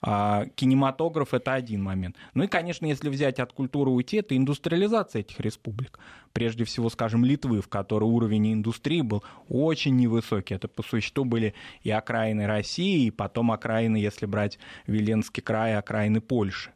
А 0.00 0.46
кинематограф— 0.54 1.26
это 1.34 1.54
один 1.54 1.82
момент. 1.82 2.16
Ну 2.34 2.44
и, 2.44 2.46
конечно, 2.46 2.86
если 2.86 3.08
взять 3.08 3.40
от 3.40 3.52
культуры 3.52 3.90
уйти, 3.90 4.18
это 4.18 4.36
индустриализация 4.36 5.20
этих 5.20 5.40
республик. 5.40 5.98
Прежде 6.32 6.64
всего, 6.64 6.90
скажем, 6.90 7.24
Литвы, 7.24 7.62
в 7.62 7.68
которой 7.68 8.04
уровень 8.04 8.52
индустрии 8.52 9.00
был 9.00 9.24
очень 9.48 9.96
невысокий. 9.96 10.54
Это, 10.54 10.68
по 10.68 10.82
существу, 10.82 11.24
были 11.24 11.54
и 11.82 11.90
окраины 11.96 12.46
России, 12.46 13.06
и 13.06 13.10
потом 13.10 13.52
окраины, 13.52 13.96
если 13.96 14.26
брать 14.26 14.58
Веленский 14.86 15.42
край, 15.42 15.76
окраины 15.76 16.20
Польши 16.20 16.70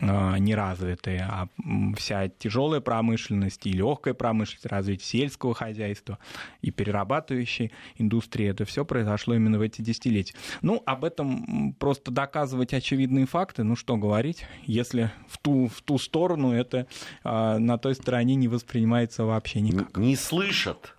а, 0.00 0.36
неразвитые, 0.38 1.26
а 1.28 1.48
вся 1.96 2.28
тяжелая 2.28 2.80
промышленность 2.80 3.66
и 3.66 3.72
легкая 3.72 4.14
промышленность, 4.14 4.66
развитие 4.66 5.06
сельского 5.06 5.54
хозяйства 5.54 6.18
и 6.62 6.70
перерабатывающей 6.70 7.72
индустрии, 7.96 8.48
это 8.48 8.64
все 8.64 8.84
произошло 8.84 9.34
именно 9.34 9.58
в 9.58 9.60
эти 9.60 9.82
десятилетия. 9.82 10.34
Ну, 10.62 10.82
об 10.86 11.04
этом 11.04 11.74
просто 11.78 12.10
доказывать 12.10 12.72
очевидные 12.72 13.26
факты, 13.26 13.64
ну 13.64 13.76
что 13.76 13.96
говорить, 13.96 14.46
если 14.64 15.12
в 15.28 15.38
ту, 15.38 15.68
в 15.68 15.82
ту 15.82 15.98
сторону 15.98 16.52
это 16.52 16.86
а, 17.22 17.58
на 17.58 17.76
той 17.76 17.94
стороне 17.94 18.34
не 18.34 18.48
воспринимается 18.48 19.24
вообще 19.24 19.60
никак. 19.60 19.96
Не 19.98 20.16
слышат, 20.16 20.94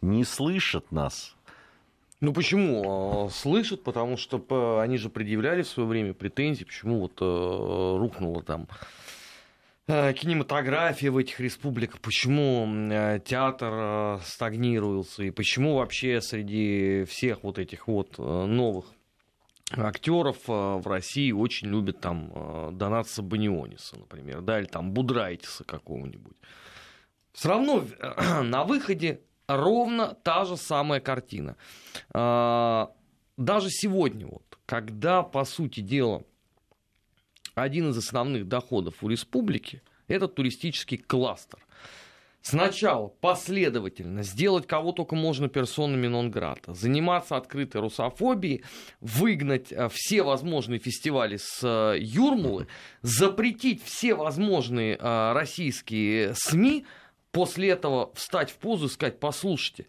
не 0.00 0.24
слышат 0.24 0.90
нас. 0.90 1.36
Ну 2.22 2.32
почему? 2.32 3.26
А, 3.26 3.30
слышат, 3.30 3.82
потому 3.82 4.16
что 4.16 4.78
они 4.78 4.96
же 4.96 5.10
предъявляли 5.10 5.62
в 5.62 5.66
свое 5.66 5.88
время 5.88 6.14
претензии, 6.14 6.62
почему 6.62 7.00
вот 7.00 7.20
э, 7.20 7.96
рухнула 7.98 8.44
там 8.44 8.68
э, 9.88 10.12
кинематография 10.12 11.10
в 11.10 11.16
этих 11.16 11.40
республиках, 11.40 12.00
почему 12.00 12.64
э, 12.92 13.18
театр 13.24 14.20
стагнировался, 14.24 15.24
и 15.24 15.32
почему 15.32 15.74
вообще 15.74 16.20
среди 16.20 17.04
всех 17.08 17.42
вот 17.42 17.58
этих 17.58 17.88
вот 17.88 18.18
новых 18.18 18.86
актеров 19.72 20.46
в 20.46 20.86
России 20.86 21.32
очень 21.32 21.70
любят 21.70 21.98
там 21.98 22.78
Донатса 22.78 23.22
Баниониса, 23.22 23.98
например, 23.98 24.42
да, 24.42 24.60
или 24.60 24.66
там 24.66 24.92
Будрайтиса 24.92 25.64
какого-нибудь. 25.64 26.36
Все 27.32 27.48
равно 27.48 27.84
на 28.44 28.62
выходе 28.62 29.22
ровно 29.46 30.14
та 30.22 30.44
же 30.44 30.56
самая 30.56 31.00
картина. 31.00 31.56
А, 32.12 32.92
даже 33.36 33.70
сегодня, 33.70 34.26
вот, 34.26 34.58
когда, 34.66 35.22
по 35.22 35.44
сути 35.44 35.80
дела, 35.80 36.22
один 37.54 37.90
из 37.90 37.98
основных 37.98 38.48
доходов 38.48 39.02
у 39.02 39.08
республики– 39.08 39.82
это 40.08 40.28
туристический 40.28 40.98
кластер. 40.98 41.58
Сначала 42.42 43.06
последовательно 43.06 44.24
сделать 44.24 44.66
кого 44.66 44.90
только 44.90 45.14
можно 45.14 45.48
персонами 45.48 46.08
нон-грата, 46.08 46.74
заниматься 46.74 47.36
открытой 47.36 47.80
русофобией, 47.80 48.64
выгнать 49.00 49.70
э, 49.70 49.88
все 49.92 50.24
возможные 50.24 50.80
фестивали 50.80 51.36
с 51.36 51.60
э, 51.62 51.98
Юрмулы, 52.00 52.66
запретить 53.02 53.80
все 53.84 54.16
возможные 54.16 54.96
э, 54.96 55.32
российские 55.32 56.34
СМИ– 56.34 56.84
после 57.32 57.70
этого 57.70 58.12
встать 58.14 58.50
в 58.50 58.56
позу 58.56 58.86
и 58.86 58.88
сказать, 58.88 59.18
послушайте, 59.18 59.86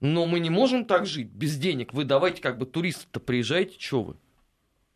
но 0.00 0.26
мы 0.26 0.40
не 0.40 0.50
можем 0.50 0.84
так 0.84 1.06
жить 1.06 1.28
без 1.28 1.56
денег, 1.56 1.92
вы 1.92 2.04
давайте 2.04 2.40
как 2.40 2.58
бы 2.58 2.66
туристы-то 2.66 3.20
приезжайте, 3.20 3.76
что 3.78 4.02
вы? 4.02 4.16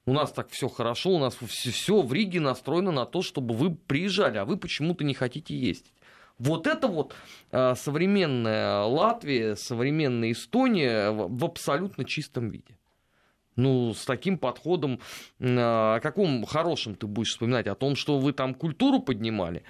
У 0.07 0.13
нас 0.15 0.33
так 0.33 0.49
все 0.49 0.69
хорошо, 0.69 1.11
у 1.11 1.19
нас 1.19 1.37
все, 1.49 1.71
все 1.71 2.01
в 2.01 2.11
Риге 2.15 2.41
настроено 2.41 2.93
на 2.93 3.05
то, 3.05 3.21
чтобы 3.21 3.55
вы 3.55 3.75
приезжали, 3.75 4.39
а 4.39 4.47
вы 4.47 4.57
почему-то 4.57 5.05
не 5.05 5.13
хотите 5.13 5.55
ездить. 5.55 5.93
Вот 6.39 6.67
это 6.67 6.87
вот 6.89 7.15
э, 7.51 7.75
современная 7.75 8.85
Латвия, 8.85 9.55
современная 9.57 10.33
Эстония 10.33 11.11
в, 11.11 11.37
в 11.37 11.45
абсолютно 11.45 12.05
чистом 12.05 12.49
виде. 12.49 12.79
Ну, 13.57 13.93
с 13.93 14.05
таким 14.05 14.39
подходом, 14.39 15.01
о 15.41 15.99
каком 16.01 16.45
хорошем 16.47 16.95
ты 16.95 17.09
будешь 17.09 17.31
вспоминать? 17.31 17.67
О 17.67 17.75
том, 17.75 17.97
что 17.97 18.19
вы 18.19 18.33
там 18.33 18.55
культуру 18.55 19.01
поднимали? 19.01 19.65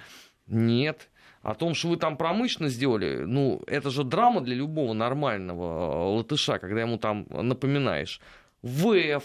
Нет. 0.45 1.09
О 1.41 1.55
том, 1.55 1.73
что 1.73 1.89
вы 1.89 1.97
там 1.97 2.17
промышленно 2.17 2.69
сделали, 2.69 3.23
ну, 3.23 3.61
это 3.65 3.89
же 3.89 4.03
драма 4.03 4.41
для 4.41 4.55
любого 4.55 4.93
нормального 4.93 6.15
латыша, 6.17 6.59
когда 6.59 6.81
ему 6.81 6.97
там 6.97 7.27
напоминаешь. 7.29 8.19
ВЭФ, 8.61 9.23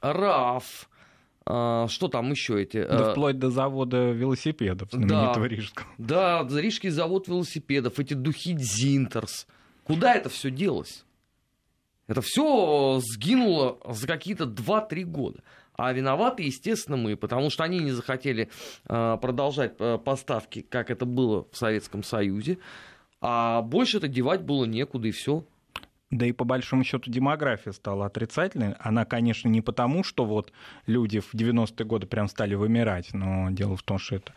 РАФ, 0.00 0.88
а, 1.46 1.88
что 1.88 2.06
там 2.06 2.30
еще 2.30 2.62
эти? 2.62 2.84
Да, 2.84 3.10
вплоть 3.10 3.38
до 3.38 3.50
завода 3.50 4.10
велосипедов 4.10 4.90
знаменитого 4.92 5.48
да, 5.48 5.48
Рижского. 5.48 5.88
Да, 5.98 6.46
Рижский 6.48 6.90
завод 6.90 7.26
велосипедов, 7.26 7.98
эти 7.98 8.14
духи 8.14 8.56
Зинтерс. 8.56 9.48
Куда 9.82 10.14
это 10.14 10.28
все 10.28 10.50
делось? 10.50 11.04
Это 12.06 12.22
все 12.22 13.00
сгинуло 13.02 13.78
за 13.88 14.06
какие-то 14.06 14.44
2-3 14.44 15.04
года. 15.04 15.42
А 15.80 15.94
виноваты, 15.94 16.42
естественно, 16.42 16.98
мы, 16.98 17.16
потому 17.16 17.48
что 17.48 17.64
они 17.64 17.78
не 17.78 17.90
захотели 17.90 18.50
э, 18.86 19.18
продолжать 19.18 19.76
э, 19.78 19.96
поставки, 19.96 20.60
как 20.60 20.90
это 20.90 21.06
было 21.06 21.46
в 21.50 21.56
Советском 21.56 22.02
Союзе. 22.02 22.58
А 23.22 23.62
больше 23.62 23.96
это 23.96 24.06
девать 24.06 24.42
было 24.42 24.66
некуда, 24.66 25.08
и 25.08 25.10
все. 25.10 25.42
Да 26.10 26.26
и 26.26 26.32
по 26.32 26.44
большому 26.44 26.84
счету 26.84 27.10
демография 27.10 27.72
стала 27.72 28.04
отрицательной. 28.04 28.74
Она, 28.78 29.06
конечно, 29.06 29.48
не 29.48 29.62
потому, 29.62 30.04
что 30.04 30.26
вот 30.26 30.52
люди 30.86 31.20
в 31.20 31.34
90-е 31.34 31.86
годы 31.86 32.06
прям 32.06 32.28
стали 32.28 32.54
вымирать, 32.54 33.14
но 33.14 33.48
дело 33.50 33.74
в 33.74 33.82
том, 33.82 33.98
что 33.98 34.16
это 34.16 34.34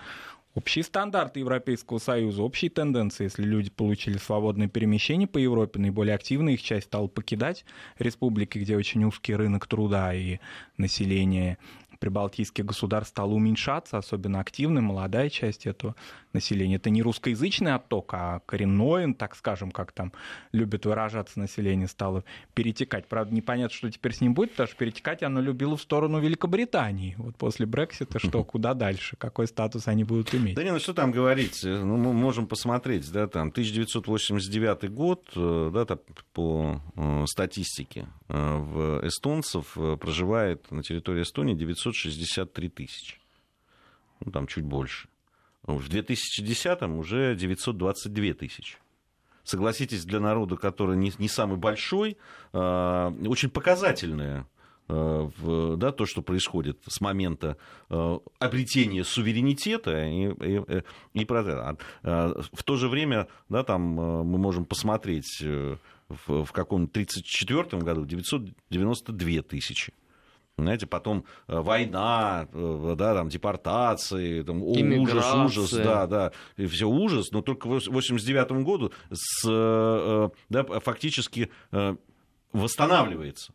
Общие 0.56 0.84
стандарты 0.84 1.39
Европейского 1.39 1.97
Союза, 1.97 2.43
общие 2.43 2.70
тенденции, 2.70 3.24
если 3.24 3.41
люди 3.41 3.72
получили 3.72 4.18
свободное 4.18 4.68
перемещение 4.68 5.28
по 5.28 5.39
Европе, 5.39 5.80
наиболее 5.80 6.14
активная 6.14 6.54
их 6.54 6.62
часть 6.62 6.86
стала 6.88 7.08
покидать 7.08 7.66
республики, 7.97 8.60
где 8.60 8.78
очень 8.78 9.04
узкий 9.04 9.34
рынок 9.36 9.66
труда 9.66 10.14
и 10.14 10.38
население 10.78 11.58
прибалтийских 12.04 12.66
государств 12.66 13.12
стало 13.12 13.32
уменьшаться, 13.32 13.97
особенно 13.97 14.41
активная 14.41 14.82
молодая 14.82 15.30
часть 15.30 15.66
этого 15.66 15.95
населения. 16.34 16.76
Это 16.76 16.89
не 16.89 17.01
русскоязычный 17.01 17.76
отток, 17.76 18.14
а 18.14 18.41
коренной, 18.45 19.14
так 19.14 19.38
скажем, 19.38 19.72
как 19.72 19.93
там 19.93 20.12
любят 20.51 20.86
выражаться 20.86 21.39
население, 21.39 21.88
стало 21.88 22.26
перетекать. 22.56 23.08
Правда, 23.08 23.34
непонятно, 23.34 23.74
что 23.74 23.89
теперь 23.89 24.14
с 24.14 24.20
ним 24.20 24.34
будет, 24.34 24.51
потому 24.51 24.68
что 24.68 24.76
перетекать 24.76 25.24
оно 25.24 25.39
любило 25.39 25.78
в 25.78 25.82
сторону 25.82 26.20
Великобритании. 26.20 27.16
Вот 27.18 27.38
после 27.38 27.66
Брексита 27.66 28.20
что, 28.20 28.43
куда 28.43 28.74
дальше? 28.74 29.16
Какой 29.16 29.47
статус 29.47 29.88
они 29.88 30.04
будут 30.04 30.36
иметь? 30.36 30.56
Да 30.56 30.64
не, 30.64 30.74
ну 30.74 30.80
что 30.80 30.93
там 30.93 31.14
говорить? 31.14 31.62
Ну, 31.64 31.95
мы 31.95 32.12
можем 32.12 32.47
посмотреть, 32.47 33.10
да, 33.14 33.28
там 33.28 33.47
1989 33.47 34.91
год, 34.91 35.32
э, 35.38 35.72
да, 35.74 35.86
там, 35.86 35.99
по 36.34 36.82
э, 36.97 37.24
статистике 37.28 38.08
э, 38.28 38.58
в 38.58 39.08
эстонцев 39.08 39.78
проживает 40.01 40.70
на 40.70 40.84
территории 40.84 41.22
Эстонии 41.22 41.54
963 41.94 42.70
тысячи. 42.70 43.18
Ну, 44.20 44.32
там 44.32 44.48
чуть 44.48 44.66
больше. 44.66 45.08
В 45.64 45.88
2010-м 45.88 46.98
уже 46.98 47.36
922 47.36 48.34
тысячи. 48.34 48.78
Согласитесь, 49.44 50.06
для 50.06 50.20
народа, 50.20 50.56
который 50.56 50.96
не, 50.98 51.12
не 51.20 51.28
самый 51.28 51.58
большой, 51.58 52.18
э, 52.54 53.12
очень 53.28 53.50
показательное 53.50 54.48
э, 54.88 55.30
в, 55.38 55.76
да, 55.76 55.91
то, 55.91 56.06
что 56.06 56.22
происходит 56.22 56.80
с 56.88 57.02
момента 57.02 57.58
э, 57.89 58.20
обретения 58.39 59.04
суверенитета 59.04 60.06
и, 60.06 60.32
и, 60.32 60.62
и 61.14 61.28
а, 61.30 62.41
в 62.54 62.64
то 62.64 62.78
же 62.78 62.88
время 62.88 63.28
да, 63.50 63.64
там, 63.64 63.82
мы 63.82 64.38
можем 64.38 64.64
посмотреть 64.64 65.41
в, 65.41 66.46
в 66.46 66.52
каком-то 66.54 66.91
1934 66.91 67.82
году 67.82 68.06
992 68.06 69.41
тысячи. 69.41 69.94
Знаете, 70.58 70.86
потом 70.86 71.26
э, 71.47 71.60
война, 71.60 72.47
э, 72.54 72.95
да, 72.95 73.16
там, 73.16 73.30
депортации, 73.30 74.43
там, 74.43 74.62
ужас, 74.62 75.34
ужас, 75.34 75.72
да, 75.72 76.06
да, 76.06 76.32
и 76.58 76.68
все 76.68 76.88
ужас, 76.88 77.32
но 77.32 77.41
только 77.41 77.68
в 77.68 77.80
89 77.88 78.64
году 78.64 78.91
с, 79.12 79.43
э, 79.49 80.30
да, 80.49 80.64
фактически 80.80 81.49
восстанавливается. 82.51 83.51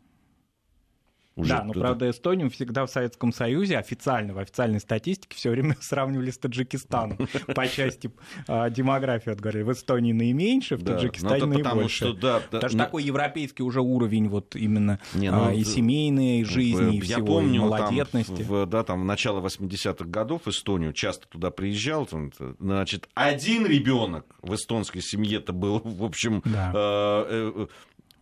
Уже 1.39 1.49
да, 1.49 1.63
но 1.63 1.73
туда. 1.73 1.85
правда 1.85 2.09
Эстонию 2.09 2.49
всегда 2.49 2.85
в 2.85 2.89
Советском 2.89 3.31
Союзе 3.31 3.77
официально, 3.77 4.33
в 4.33 4.39
официальной 4.39 4.79
статистике 4.79 5.35
все 5.35 5.49
время 5.49 5.75
сравнивали 5.81 6.31
с 6.31 6.37
Таджикистаном 6.37 7.17
по 7.55 7.67
части 7.67 8.11
а, 8.47 8.69
демографии. 8.69 9.29
Вот 9.29 9.39
говорили, 9.39 9.63
в 9.63 9.71
Эстонии 9.71 10.13
наименьше, 10.13 10.75
в 10.75 10.83
Таджикистане 10.83 11.45
наибольше. 11.45 12.15
Что 12.17 12.77
такой 12.77 13.03
европейский 13.03 13.63
уже 13.63 13.81
уровень 13.81 14.27
вот 14.29 14.55
именно 14.55 14.99
а, 15.13 15.17
ну, 15.17 15.51
и 15.51 15.63
семейной 15.63 16.43
жизни, 16.43 16.97
и 16.97 17.01
всего, 17.01 17.25
помню, 17.25 17.61
молодетности. 17.61 18.45
да, 18.65 18.83
там, 18.83 19.01
в 19.01 19.05
начало 19.05 19.41
80-х 19.41 20.05
годов 20.05 20.47
Эстонию 20.47 20.93
часто 20.93 21.27
туда 21.27 21.51
приезжал, 21.51 22.07
значит, 22.59 23.09
один 23.13 23.65
ребенок 23.65 24.25
в 24.41 24.53
эстонской 24.55 25.01
семье 25.01 25.37
это 25.37 25.53
был, 25.53 25.81
в 25.83 26.03
общем, 26.03 26.41
э, 26.45 26.51
э, 26.73 27.67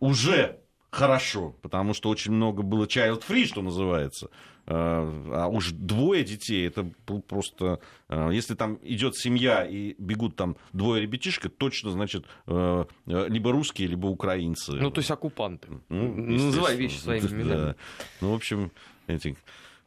уже 0.00 0.58
хорошо, 0.90 1.54
потому 1.62 1.94
что 1.94 2.08
очень 2.08 2.32
много 2.32 2.62
было 2.62 2.86
child-free, 2.86 3.46
что 3.46 3.62
называется. 3.62 4.30
А, 4.66 5.44
а 5.44 5.48
уж 5.48 5.72
двое 5.72 6.24
детей, 6.24 6.66
это 6.66 6.90
просто... 7.26 7.80
А, 8.08 8.30
если 8.30 8.54
там 8.54 8.78
идет 8.82 9.16
семья 9.16 9.64
и 9.64 9.94
бегут 9.98 10.36
там 10.36 10.56
двое 10.72 11.02
ребятишек, 11.02 11.50
точно, 11.56 11.90
значит, 11.90 12.26
э, 12.46 12.84
либо 13.06 13.52
русские, 13.52 13.88
либо 13.88 14.06
украинцы. 14.06 14.72
Ну, 14.72 14.90
то 14.90 15.00
есть 15.00 15.10
оккупанты. 15.10 15.68
Ну, 15.88 16.14
Называй 16.14 16.76
вещи 16.76 16.98
своими 16.98 17.26
именами. 17.26 17.56
Да. 17.56 17.76
Ну, 18.20 18.32
в 18.32 18.34
общем, 18.34 18.70
эти 19.06 19.28
Э, 19.28 19.34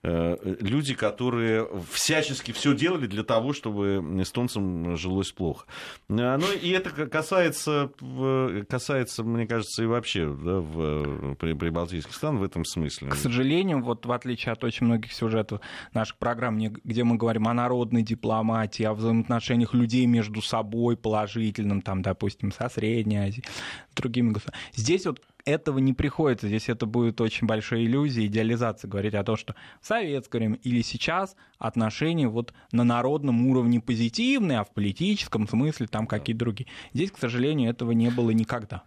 люди, 0.04 0.96
которые 0.96 1.68
всячески 1.92 2.52
все 2.52 2.76
делали 2.76 3.06
для 3.08 3.24
того, 3.24 3.54
чтобы 3.54 4.04
эстонцам 4.22 4.98
жилось 4.98 5.32
плохо. 5.32 5.66
Э, 6.10 6.38
ну 6.38 6.52
и 6.52 6.70
это 6.72 6.90
касается, 7.08 7.92
касается 8.68 9.24
мне 9.24 9.46
кажется, 9.46 9.84
и 9.84 9.86
вообще 9.86 10.26
да, 10.26 10.60
в 10.60 11.36
прибалтийских 11.36 12.14
стран 12.14 12.38
в 12.38 12.44
этом 12.44 12.66
смысле. 12.66 13.10
К 13.10 13.16
сожалению, 13.16 13.84
вот 13.84 14.06
в 14.06 14.12
отличие 14.12 14.54
от 14.54 14.64
очень 14.64 14.88
многих 14.88 15.14
сюжетов 15.14 15.62
наших 15.94 16.18
программ, 16.18 16.58
где 16.60 17.04
мы 17.04 17.18
говорим 17.18 17.48
о 17.48 17.54
народной 17.54 18.02
дипломатии, 18.02 18.84
о 18.84 18.94
взаимоотношениях 18.94 19.74
людей 19.74 20.06
между 20.06 20.42
собой 20.42 20.98
положительным, 20.98 21.82
там, 21.82 22.02
допустим, 22.02 22.52
со 22.52 22.70
Средней 22.70 23.18
Азией, 23.18 23.44
другими 23.96 24.32
государствами. 24.32 24.72
Здесь 24.74 25.06
вот 25.06 25.22
этого 25.46 25.80
не 25.80 25.94
приходится. 25.94 26.48
Здесь 26.48 26.70
это 26.70 26.86
будет 26.86 27.20
очень 27.22 27.48
большой 27.48 27.86
иллюзией, 27.86 28.28
идеализация 28.28 28.88
говорить 28.88 29.14
о 29.14 29.24
том, 29.24 29.38
что 29.38 29.56
в 29.82 29.88
советское 29.88 30.40
время 30.40 30.60
или 30.64 30.82
сейчас 30.82 31.36
отношения 31.58 32.28
вот 32.28 32.54
на 32.72 32.84
народном 32.84 33.48
уровне 33.48 33.80
позитивные, 33.80 34.60
а 34.60 34.64
в 34.64 34.72
политическом 34.72 35.48
смысле 35.48 35.88
там 35.88 36.08
какие-то 36.08 36.40
другие. 36.40 36.68
Здесь, 36.94 37.12
к 37.12 37.18
сожалению, 37.18 37.70
этого 37.70 37.92
не 37.92 38.10
было 38.10 38.32
никогда. 38.32 38.84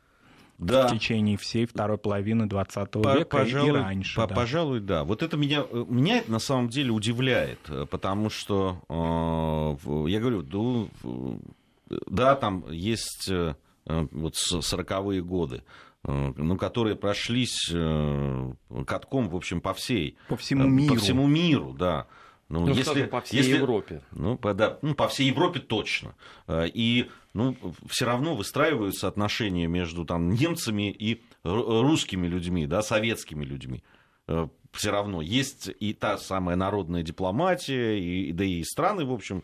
Да. 0.58 0.86
В 0.86 0.92
течение 0.92 1.36
всей 1.36 1.66
второй 1.66 1.98
половины 1.98 2.46
20 2.46 2.90
по, 2.90 3.16
века 3.16 3.38
пожалуй, 3.38 3.70
и 3.70 3.72
раньше. 3.72 4.16
По, 4.16 4.26
да. 4.28 4.34
Пожалуй, 4.36 4.80
да. 4.80 5.02
Вот 5.02 5.24
это 5.24 5.36
меня, 5.36 5.64
меня 5.88 6.18
это 6.18 6.30
на 6.30 6.38
самом 6.38 6.68
деле 6.68 6.92
удивляет, 6.92 7.58
потому 7.90 8.30
что, 8.30 8.78
э, 8.88 10.08
я 10.08 10.20
говорю, 10.20 10.42
да, 10.42 11.98
да, 12.06 12.34
там 12.36 12.70
есть 12.70 13.28
э, 13.28 13.54
вот 13.84 14.34
40-е 14.34 15.22
годы, 15.22 15.56
Э, 15.56 15.93
ну, 16.06 16.56
которые 16.56 16.96
прошлись 16.96 17.70
э, 17.72 18.52
катком, 18.86 19.28
в 19.30 19.36
общем, 19.36 19.60
по 19.60 19.72
всей... 19.72 20.18
По 20.28 20.36
всему 20.36 20.68
миру. 20.68 20.94
По 20.94 21.00
всему 21.00 21.26
миру, 21.26 21.72
да. 21.72 22.06
Ну, 22.50 22.66
ну 22.66 22.74
если, 22.74 23.04
по 23.04 23.22
всей 23.22 23.38
если, 23.38 23.56
Европе. 23.56 24.02
Ну 24.12 24.36
по, 24.36 24.52
да, 24.52 24.78
ну, 24.82 24.94
по 24.94 25.08
всей 25.08 25.28
Европе 25.28 25.60
точно. 25.60 26.14
Э, 26.46 26.66
и 26.66 27.10
ну, 27.32 27.56
все 27.88 28.04
равно 28.04 28.36
выстраиваются 28.36 29.08
отношения 29.08 29.66
между 29.66 30.04
там, 30.04 30.30
немцами 30.30 30.90
и 30.90 31.22
русскими 31.42 32.26
людьми, 32.26 32.66
да, 32.66 32.82
советскими 32.82 33.44
людьми. 33.44 33.82
Все 34.72 34.90
равно 34.90 35.20
есть 35.20 35.70
и 35.80 35.92
та 35.92 36.16
самая 36.16 36.56
народная 36.56 37.02
дипломатия, 37.02 37.98
и, 37.98 38.32
да 38.32 38.44
и 38.44 38.62
страны, 38.62 39.04
в 39.04 39.12
общем, 39.12 39.42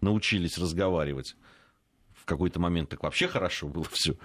научились 0.00 0.56
разговаривать. 0.56 1.36
В 2.14 2.24
какой-то 2.24 2.60
момент 2.60 2.90
так 2.90 3.02
вообще 3.02 3.28
хорошо 3.28 3.68
было 3.68 3.84
все. 3.90 4.16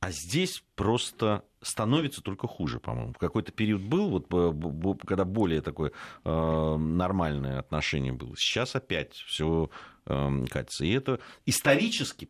А 0.00 0.12
здесь 0.12 0.62
просто 0.76 1.44
становится 1.60 2.22
только 2.22 2.46
хуже, 2.46 2.78
по-моему. 2.78 3.12
В 3.12 3.18
какой-то 3.18 3.50
период 3.50 3.82
был, 3.82 4.24
вот, 4.30 5.00
когда 5.04 5.24
более 5.24 5.60
такое 5.60 5.92
э, 6.24 6.76
нормальное 6.76 7.58
отношение 7.58 8.12
было. 8.12 8.36
Сейчас 8.36 8.76
опять 8.76 9.14
все 9.14 9.70
э, 10.06 10.44
катится. 10.48 10.84
И 10.84 10.92
это 10.92 11.18
исторически, 11.46 12.28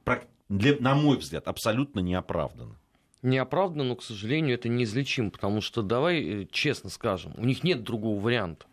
для, 0.48 0.76
на 0.80 0.94
мой 0.94 1.18
взгляд, 1.18 1.46
абсолютно 1.46 2.00
неоправданно. 2.00 2.76
Неоправданно, 3.20 3.84
но, 3.84 3.96
к 3.96 4.02
сожалению, 4.02 4.54
это 4.54 4.68
неизлечимо, 4.68 5.30
потому 5.30 5.60
что, 5.60 5.82
давай 5.82 6.22
э, 6.22 6.46
честно 6.50 6.88
скажем, 6.88 7.34
у 7.36 7.44
них 7.44 7.64
нет 7.64 7.82
другого 7.82 8.18
варианта. 8.18 8.64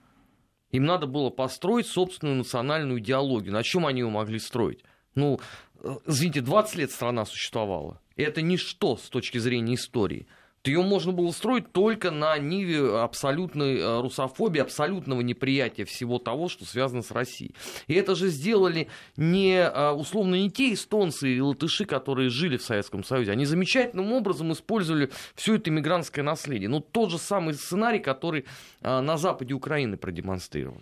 Им 0.71 0.85
надо 0.85 1.05
было 1.07 1.29
построить 1.29 1.87
собственную 1.87 2.37
национальную 2.37 2.99
идеологию. 2.99 3.53
На 3.53 3.63
чем 3.63 3.85
они 3.85 4.01
ее 4.01 4.09
могли 4.09 4.39
строить? 4.39 4.83
Ну, 5.15 5.39
э, 5.83 5.95
извините, 6.05 6.41
20 6.41 6.75
лет 6.75 6.91
страна 6.91 7.25
существовала. 7.25 7.99
Это 8.16 8.41
ничто 8.41 8.97
с 8.97 9.09
точки 9.09 9.38
зрения 9.38 9.76
истории. 9.76 10.28
ее 10.63 10.82
можно 10.82 11.11
было 11.11 11.32
строить 11.32 11.72
только 11.72 12.11
на 12.11 12.38
ниве 12.38 12.99
абсолютной 12.99 13.78
э, 13.78 14.01
русофобии, 14.01 14.61
абсолютного 14.61 15.22
неприятия 15.22 15.86
всего 15.86 16.18
того, 16.18 16.49
что 16.49 16.66
связано 16.66 17.03
с 17.03 17.11
Россией. 17.11 17.53
И 17.88 17.93
это 17.93 18.16
же 18.16 18.30
сделали 18.30 18.88
не, 19.18 19.57
э, 19.57 19.91
условно, 19.91 20.36
не 20.36 20.49
те 20.49 20.74
эстонцы 20.74 21.30
и 21.30 21.41
латыши, 21.41 21.86
которые 21.86 22.30
жили 22.30 22.57
в 22.57 22.63
Советском 22.63 23.03
Союзе. 23.03 23.32
Они 23.32 23.45
замечательным 23.45 24.11
образом 24.13 24.51
использовали 24.53 25.11
все 25.36 25.55
это 25.55 25.70
иммигрантское 25.70 26.24
наследие. 26.24 26.70
Ну, 26.70 26.80
тот 26.80 27.11
же 27.11 27.18
самый 27.18 27.53
сценарий, 27.53 27.99
который 27.99 28.45
э, 28.82 29.01
на 29.01 29.18
западе 29.18 29.53
Украины 29.53 29.97
продемонстрирован. 29.97 30.80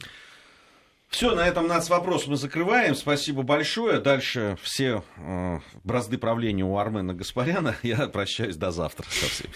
Все, 1.13 1.35
на 1.35 1.47
этом 1.47 1.67
нас 1.67 1.91
вопрос 1.91 2.25
мы 2.25 2.37
закрываем. 2.37 2.95
Спасибо 2.95 3.43
большое. 3.43 3.99
Дальше 3.99 4.57
все 4.63 5.03
э, 5.17 5.59
бразды 5.83 6.17
правления 6.17 6.63
у 6.63 6.75
Армена 6.75 7.13
Гаспаряна. 7.13 7.75
Я 7.83 8.07
прощаюсь 8.07 8.55
до 8.55 8.71
завтра 8.71 9.05
со 9.11 9.27
всеми. 9.27 9.53